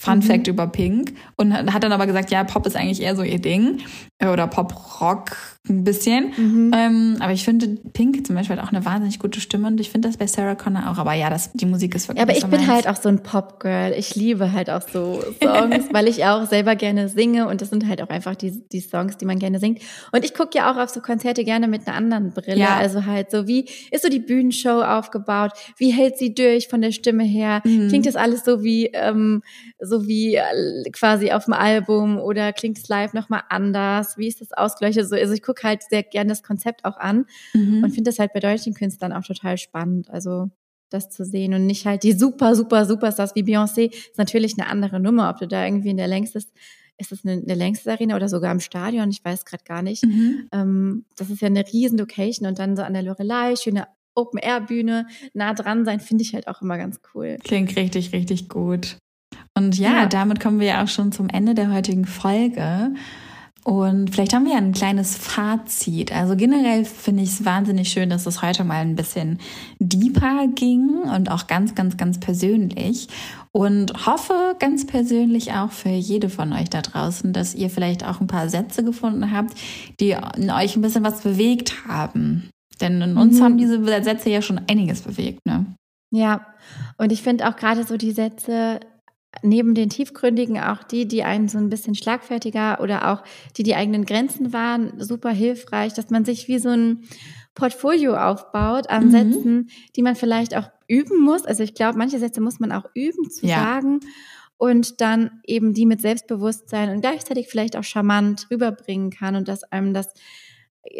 Fun 0.00 0.18
Mhm. 0.18 0.22
Fact 0.22 0.46
über 0.46 0.66
Pink. 0.66 1.12
Und 1.36 1.52
hat 1.52 1.84
dann 1.84 1.92
aber 1.92 2.06
gesagt, 2.06 2.30
ja, 2.30 2.42
Pop 2.44 2.66
ist 2.66 2.76
eigentlich 2.76 3.02
eher 3.02 3.16
so 3.16 3.22
ihr 3.22 3.38
Ding. 3.38 3.80
Oder 4.20 4.46
Pop-Rock 4.46 5.36
ein 5.68 5.84
bisschen. 5.84 6.32
mhm. 6.36 6.72
Ähm, 6.74 7.16
aber 7.20 7.32
ich 7.32 7.44
finde, 7.44 7.68
Pink 7.92 8.26
zum 8.26 8.34
Beispiel 8.34 8.56
hat 8.56 8.64
auch 8.64 8.72
eine 8.72 8.84
wahnsinnig 8.84 9.18
gute 9.18 9.40
Stimme 9.40 9.68
und 9.68 9.78
ich 9.78 9.90
finde 9.90 10.08
das 10.08 10.16
bei 10.16 10.26
Sarah 10.26 10.54
Connor 10.54 10.90
auch. 10.90 10.98
Aber 10.98 11.12
ja, 11.12 11.28
das, 11.28 11.52
die 11.52 11.66
Musik 11.66 11.94
ist 11.94 12.08
wirklich 12.08 12.18
Ja, 12.18 12.22
aber 12.22 12.36
ich 12.36 12.46
bin 12.46 12.66
halt 12.66 12.88
auch 12.88 12.96
so 12.96 13.08
ein 13.08 13.22
Pop-Girl. 13.22 13.92
Ich 13.96 14.14
liebe 14.14 14.52
halt 14.52 14.70
auch 14.70 14.82
so 14.82 15.22
Songs, 15.42 15.86
weil 15.92 16.08
ich 16.08 16.24
auch 16.24 16.46
selber 16.46 16.76
gerne 16.76 17.08
singe 17.08 17.46
und 17.46 17.60
das 17.60 17.70
sind 17.70 17.86
halt 17.86 18.02
auch 18.02 18.08
einfach 18.08 18.34
die, 18.36 18.62
die 18.68 18.80
Songs, 18.80 19.18
die 19.18 19.26
man 19.26 19.38
gerne 19.38 19.58
singt. 19.58 19.80
Und 20.12 20.24
ich 20.24 20.34
gucke 20.34 20.56
ja 20.56 20.72
auch 20.72 20.76
auf 20.76 20.90
so 20.90 21.00
Konzerte 21.00 21.44
gerne 21.44 21.68
mit 21.68 21.86
einer 21.86 21.96
anderen 21.96 22.30
Brille. 22.30 22.58
Ja. 22.58 22.76
Also 22.76 23.04
halt 23.04 23.30
so, 23.30 23.46
wie 23.46 23.66
ist 23.90 24.02
so 24.02 24.08
die 24.08 24.18
Bühnenshow 24.18 24.82
aufgebaut? 24.82 25.52
Wie 25.76 25.90
hält 25.90 26.18
sie 26.18 26.34
durch 26.34 26.68
von 26.68 26.80
der 26.80 26.92
Stimme 26.92 27.24
her? 27.24 27.60
Mhm. 27.64 27.88
Klingt 27.88 28.06
das 28.06 28.16
alles 28.16 28.44
so 28.44 28.62
wie, 28.62 28.86
ähm, 28.86 29.42
so 29.78 30.06
wie 30.06 30.36
äh, 30.36 30.90
quasi 30.92 31.32
auf 31.32 31.44
dem 31.44 31.54
Album 31.54 32.18
oder 32.18 32.52
klingt 32.52 32.78
es 32.78 32.88
live 32.88 33.12
nochmal 33.12 33.42
anders? 33.48 34.09
Wie 34.18 34.28
ist 34.28 34.40
das 34.40 34.52
ausgeleuchtet? 34.52 35.08
So, 35.08 35.16
also 35.16 35.32
ich 35.34 35.42
gucke 35.42 35.62
halt 35.62 35.82
sehr 35.88 36.02
gerne 36.02 36.28
das 36.30 36.42
Konzept 36.42 36.84
auch 36.84 36.96
an 36.96 37.26
Mhm. 37.54 37.84
und 37.84 37.90
finde 37.90 38.10
das 38.10 38.18
halt 38.18 38.32
bei 38.32 38.40
deutschen 38.40 38.74
Künstlern 38.74 39.12
auch 39.12 39.24
total 39.24 39.58
spannend. 39.58 40.10
Also 40.10 40.50
das 40.90 41.08
zu 41.10 41.24
sehen 41.24 41.54
und 41.54 41.66
nicht 41.66 41.86
halt 41.86 42.02
die 42.02 42.12
super, 42.12 42.56
super, 42.56 42.84
Superstars 42.84 43.34
wie 43.36 43.42
Beyoncé 43.42 43.92
ist 43.92 44.18
natürlich 44.18 44.58
eine 44.58 44.68
andere 44.68 44.98
Nummer, 44.98 45.30
ob 45.30 45.38
du 45.38 45.46
da 45.46 45.64
irgendwie 45.64 45.90
in 45.90 45.96
der 45.96 46.08
längsten, 46.08 46.38
ist 46.98 47.12
es 47.12 47.24
eine, 47.24 47.40
eine 47.42 47.54
längste 47.54 47.92
Arena 47.92 48.16
oder 48.16 48.28
sogar 48.28 48.50
im 48.52 48.58
Stadion, 48.60 49.08
ich 49.10 49.24
weiß 49.24 49.44
gerade 49.44 49.62
gar 49.64 49.82
nicht. 49.82 50.04
Mhm. 50.04 50.48
Ähm, 50.52 51.04
das 51.16 51.30
ist 51.30 51.40
ja 51.42 51.46
eine 51.46 51.64
riesen 51.72 51.96
Location 51.96 52.46
und 52.48 52.58
dann 52.58 52.76
so 52.76 52.82
an 52.82 52.92
der 52.92 53.02
Lorelei, 53.02 53.54
schöne 53.56 53.86
Open-Air-Bühne, 54.16 55.06
nah 55.34 55.54
dran 55.54 55.84
sein, 55.84 56.00
finde 56.00 56.22
ich 56.22 56.34
halt 56.34 56.48
auch 56.48 56.60
immer 56.62 56.76
ganz 56.76 57.00
cool. 57.14 57.38
Klingt 57.44 57.76
richtig, 57.76 58.12
richtig 58.12 58.48
gut. 58.48 58.96
Und 59.56 59.78
ja, 59.78 59.92
Ja. 59.92 60.06
damit 60.06 60.40
kommen 60.40 60.58
wir 60.60 60.66
ja 60.66 60.82
auch 60.84 60.88
schon 60.88 61.12
zum 61.12 61.28
Ende 61.28 61.54
der 61.54 61.72
heutigen 61.72 62.04
Folge. 62.04 62.92
Und 63.62 64.10
vielleicht 64.10 64.32
haben 64.32 64.46
wir 64.46 64.52
ja 64.52 64.58
ein 64.58 64.72
kleines 64.72 65.16
Fazit. 65.16 66.12
Also 66.12 66.34
generell 66.34 66.84
finde 66.86 67.22
ich 67.22 67.28
es 67.30 67.44
wahnsinnig 67.44 67.90
schön, 67.90 68.08
dass 68.08 68.26
es 68.26 68.40
heute 68.40 68.64
mal 68.64 68.80
ein 68.80 68.96
bisschen 68.96 69.38
deeper 69.78 70.46
ging 70.54 71.02
und 71.14 71.30
auch 71.30 71.46
ganz, 71.46 71.74
ganz, 71.74 71.96
ganz 71.98 72.18
persönlich. 72.18 73.08
Und 73.52 74.06
hoffe 74.06 74.56
ganz 74.58 74.86
persönlich 74.86 75.52
auch 75.52 75.72
für 75.72 75.90
jede 75.90 76.30
von 76.30 76.52
euch 76.52 76.70
da 76.70 76.80
draußen, 76.80 77.32
dass 77.32 77.54
ihr 77.54 77.68
vielleicht 77.68 78.04
auch 78.04 78.20
ein 78.20 78.28
paar 78.28 78.48
Sätze 78.48 78.82
gefunden 78.82 79.30
habt, 79.30 79.52
die 80.00 80.16
in 80.36 80.50
euch 80.50 80.76
ein 80.76 80.82
bisschen 80.82 81.04
was 81.04 81.20
bewegt 81.20 81.86
haben. 81.86 82.48
Denn 82.80 83.02
in 83.02 83.16
uns 83.18 83.38
Mhm. 83.38 83.44
haben 83.44 83.58
diese 83.58 83.84
Sätze 84.02 84.30
ja 84.30 84.40
schon 84.40 84.60
einiges 84.70 85.02
bewegt, 85.02 85.44
ne? 85.44 85.66
Ja, 86.12 86.46
und 86.96 87.12
ich 87.12 87.22
finde 87.22 87.48
auch 87.48 87.56
gerade 87.56 87.84
so 87.84 87.96
die 87.96 88.10
Sätze 88.12 88.80
neben 89.42 89.74
den 89.74 89.88
tiefgründigen 89.90 90.58
auch 90.58 90.82
die, 90.82 91.06
die 91.06 91.22
einen 91.22 91.48
so 91.48 91.58
ein 91.58 91.68
bisschen 91.70 91.94
schlagfertiger 91.94 92.80
oder 92.80 93.12
auch 93.12 93.22
die 93.56 93.62
die 93.62 93.74
eigenen 93.74 94.04
Grenzen 94.04 94.52
waren, 94.52 95.00
super 95.00 95.30
hilfreich, 95.30 95.94
dass 95.94 96.10
man 96.10 96.24
sich 96.24 96.48
wie 96.48 96.58
so 96.58 96.70
ein 96.70 97.04
Portfolio 97.54 98.16
aufbaut 98.16 98.88
an 98.90 99.06
Mhm. 99.06 99.10
Sätzen, 99.10 99.70
die 99.96 100.02
man 100.02 100.16
vielleicht 100.16 100.56
auch 100.56 100.68
üben 100.88 101.20
muss. 101.20 101.44
Also 101.44 101.62
ich 101.62 101.74
glaube, 101.74 101.98
manche 101.98 102.18
Sätze 102.18 102.40
muss 102.40 102.58
man 102.60 102.72
auch 102.72 102.84
üben 102.94 103.30
zu 103.30 103.46
Ja. 103.46 103.56
sagen 103.56 104.00
und 104.56 105.00
dann 105.00 105.40
eben 105.46 105.72
die 105.74 105.86
mit 105.86 106.00
Selbstbewusstsein 106.00 106.90
und 106.90 107.00
gleichzeitig 107.00 107.48
vielleicht 107.48 107.76
auch 107.76 107.84
charmant 107.84 108.46
rüberbringen 108.50 109.10
kann 109.10 109.36
und 109.36 109.48
dass 109.48 109.62
einem 109.64 109.94
das 109.94 110.12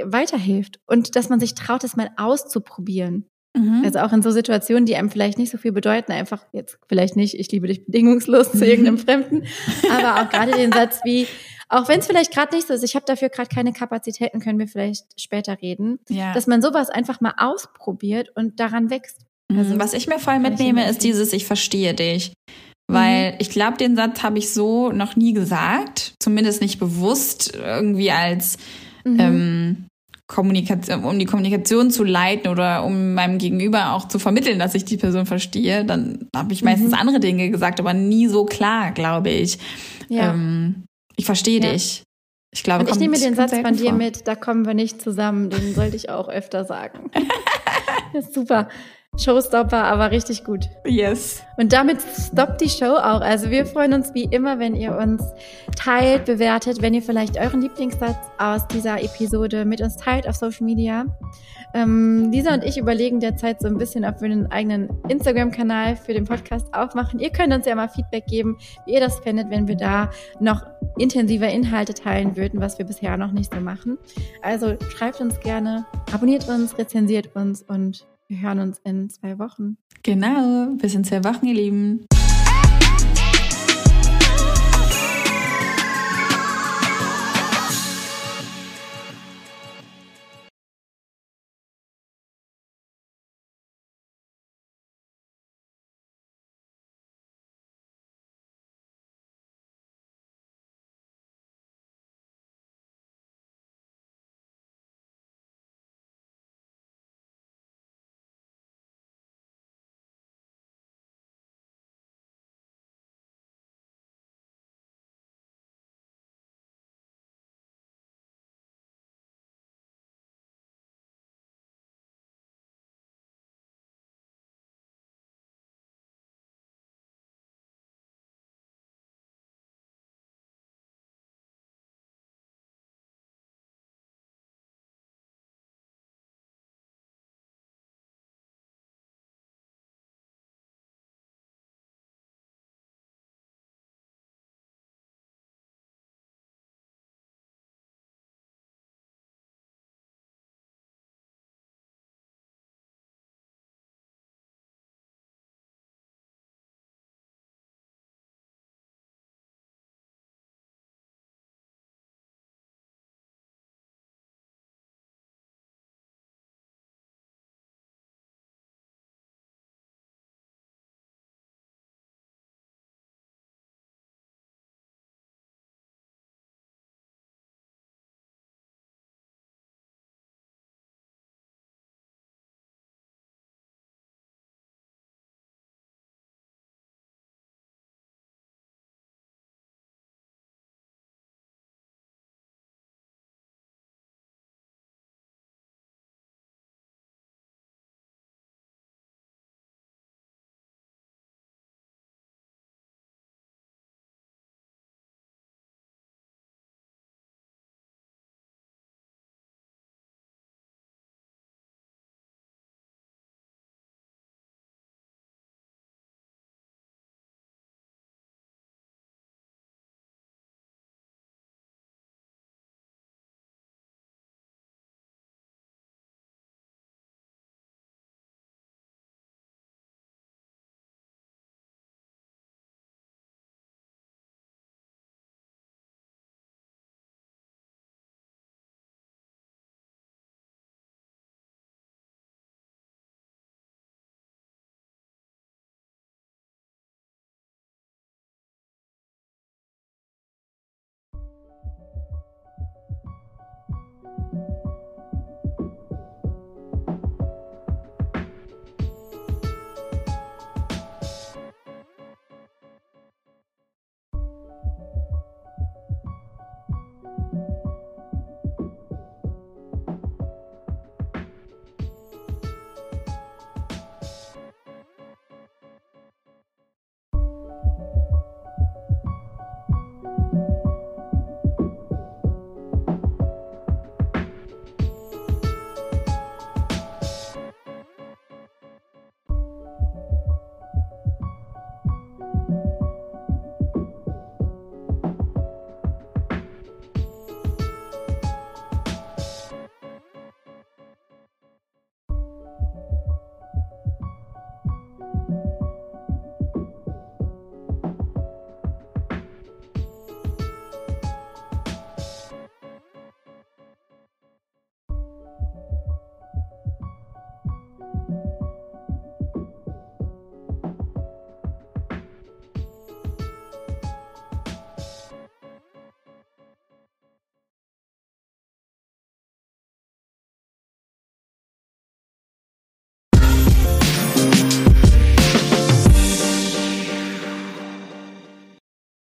weiterhilft 0.04 0.80
und 0.86 1.16
dass 1.16 1.28
man 1.28 1.40
sich 1.40 1.54
traut, 1.54 1.82
das 1.84 1.96
mal 1.96 2.10
auszuprobieren. 2.16 3.26
Mhm. 3.56 3.82
Also 3.84 3.98
auch 4.00 4.12
in 4.12 4.22
so 4.22 4.30
Situationen, 4.30 4.86
die 4.86 4.94
einem 4.96 5.10
vielleicht 5.10 5.38
nicht 5.38 5.50
so 5.50 5.58
viel 5.58 5.72
bedeuten, 5.72 6.12
einfach 6.12 6.44
jetzt 6.52 6.78
vielleicht 6.88 7.16
nicht, 7.16 7.34
ich 7.34 7.50
liebe 7.50 7.66
dich 7.66 7.84
bedingungslos 7.84 8.52
zu 8.52 8.64
irgendeinem 8.64 8.98
Fremden, 9.06 9.44
aber 9.90 10.22
auch 10.22 10.30
gerade 10.30 10.52
den 10.52 10.72
Satz 10.72 11.00
wie, 11.04 11.26
auch 11.68 11.88
wenn 11.88 12.00
es 12.00 12.06
vielleicht 12.06 12.32
gerade 12.32 12.54
nicht 12.54 12.68
so 12.68 12.74
ist, 12.74 12.84
ich 12.84 12.94
habe 12.94 13.06
dafür 13.06 13.28
gerade 13.28 13.48
keine 13.48 13.72
Kapazitäten, 13.72 14.40
können 14.40 14.58
wir 14.58 14.68
vielleicht 14.68 15.20
später 15.20 15.58
reden, 15.60 15.98
ja. 16.08 16.32
dass 16.32 16.46
man 16.46 16.62
sowas 16.62 16.90
einfach 16.90 17.20
mal 17.20 17.34
ausprobiert 17.38 18.30
und 18.34 18.60
daran 18.60 18.90
wächst. 18.90 19.26
Also, 19.48 19.62
Also, 19.62 19.78
was 19.80 19.94
ich 19.94 20.06
mir 20.06 20.20
voll 20.20 20.38
mitnehme, 20.38 20.88
ist 20.88 21.02
dieses 21.02 21.32
Ich 21.32 21.44
verstehe 21.44 21.94
dich. 21.94 22.32
Weil 22.92 23.36
ich 23.38 23.50
glaube, 23.50 23.76
den 23.76 23.94
Satz 23.94 24.24
habe 24.24 24.38
ich 24.38 24.52
so 24.52 24.90
noch 24.90 25.14
nie 25.14 25.32
gesagt. 25.32 26.14
Zumindest 26.20 26.60
nicht 26.60 26.80
bewusst 26.80 27.54
irgendwie 27.54 28.10
als 28.10 28.58
Mhm. 29.04 29.20
ähm, 29.20 29.86
Kommunikation, 30.30 31.02
um 31.04 31.18
die 31.18 31.24
Kommunikation 31.24 31.90
zu 31.90 32.04
leiten 32.04 32.48
oder 32.50 32.84
um 32.84 33.14
meinem 33.14 33.38
Gegenüber 33.38 33.92
auch 33.94 34.06
zu 34.06 34.18
vermitteln, 34.20 34.58
dass 34.60 34.74
ich 34.76 34.84
die 34.84 34.96
Person 34.96 35.26
verstehe. 35.26 35.84
Dann 35.84 36.28
habe 36.34 36.52
ich 36.52 36.62
meistens 36.62 36.92
Mhm. 36.92 36.98
andere 36.98 37.20
Dinge 37.20 37.50
gesagt, 37.50 37.80
aber 37.80 37.92
nie 37.94 38.28
so 38.28 38.44
klar, 38.44 38.92
glaube 38.92 39.30
ich. 39.30 39.58
ja. 40.08 40.30
Ähm, 40.32 40.84
ich 41.16 41.24
verstehe 41.26 41.60
Ja. 41.60 41.72
dich. 41.72 42.02
Ich 42.52 42.62
glaube, 42.62 42.84
Und 42.84 42.90
ich 42.90 42.98
nehme 42.98 43.18
den 43.18 43.34
Satz 43.34 43.52
von 43.56 43.76
dir 43.76 43.90
vor. 43.90 43.92
mit, 43.92 44.26
da 44.26 44.34
kommen 44.36 44.66
wir 44.66 44.74
nicht 44.74 45.02
zusammen. 45.02 45.50
Den 45.50 45.74
sollte 45.74 45.96
ich 45.96 46.10
auch 46.10 46.28
öfter 46.28 46.64
sagen. 46.64 47.10
das 48.12 48.26
ist 48.26 48.34
super. 48.34 48.68
Showstopper, 49.18 49.84
aber 49.84 50.10
richtig 50.12 50.44
gut. 50.44 50.70
Yes. 50.86 51.42
Und 51.58 51.72
damit 51.72 51.98
stoppt 52.00 52.60
die 52.60 52.68
Show 52.68 52.94
auch. 52.94 53.20
Also 53.20 53.50
wir 53.50 53.66
freuen 53.66 53.92
uns 53.92 54.14
wie 54.14 54.24
immer, 54.24 54.58
wenn 54.58 54.74
ihr 54.74 54.96
uns 54.96 55.22
teilt, 55.76 56.24
bewertet, 56.24 56.80
wenn 56.80 56.94
ihr 56.94 57.02
vielleicht 57.02 57.38
euren 57.38 57.60
Lieblingssatz 57.60 58.16
aus 58.38 58.66
dieser 58.68 59.02
Episode 59.02 59.64
mit 59.64 59.82
uns 59.82 59.96
teilt 59.96 60.26
auf 60.26 60.36
Social 60.36 60.64
Media. 60.64 61.04
Ähm, 61.74 62.30
Lisa 62.32 62.54
und 62.54 62.64
ich 62.64 62.78
überlegen 62.78 63.20
derzeit 63.20 63.60
so 63.60 63.68
ein 63.68 63.78
bisschen, 63.78 64.04
ob 64.04 64.20
wir 64.20 64.30
einen 64.30 64.50
eigenen 64.50 64.88
Instagram-Kanal 65.08 65.96
für 65.96 66.14
den 66.14 66.24
Podcast 66.24 66.72
aufmachen. 66.72 67.20
Ihr 67.20 67.30
könnt 67.30 67.52
uns 67.52 67.66
ja 67.66 67.74
mal 67.74 67.88
Feedback 67.88 68.26
geben, 68.26 68.58
wie 68.86 68.94
ihr 68.94 69.00
das 69.00 69.20
findet, 69.20 69.50
wenn 69.50 69.68
wir 69.68 69.76
da 69.76 70.10
noch 70.40 70.64
intensiver 70.98 71.48
Inhalte 71.48 71.94
teilen 71.94 72.36
würden, 72.36 72.60
was 72.60 72.78
wir 72.78 72.86
bisher 72.86 73.16
noch 73.16 73.32
nicht 73.32 73.52
so 73.52 73.60
machen. 73.60 73.98
Also 74.42 74.76
schreibt 74.96 75.20
uns 75.20 75.38
gerne, 75.40 75.84
abonniert 76.12 76.48
uns, 76.48 76.76
rezensiert 76.78 77.36
uns 77.36 77.62
und 77.62 78.06
wir 78.30 78.40
hören 78.42 78.60
uns 78.60 78.78
in 78.84 79.10
zwei 79.10 79.38
Wochen. 79.40 79.76
Genau, 80.04 80.68
bis 80.76 80.94
in 80.94 81.04
zwei 81.04 81.24
Wochen, 81.24 81.46
ihr 81.46 81.54
Lieben. 81.54 82.06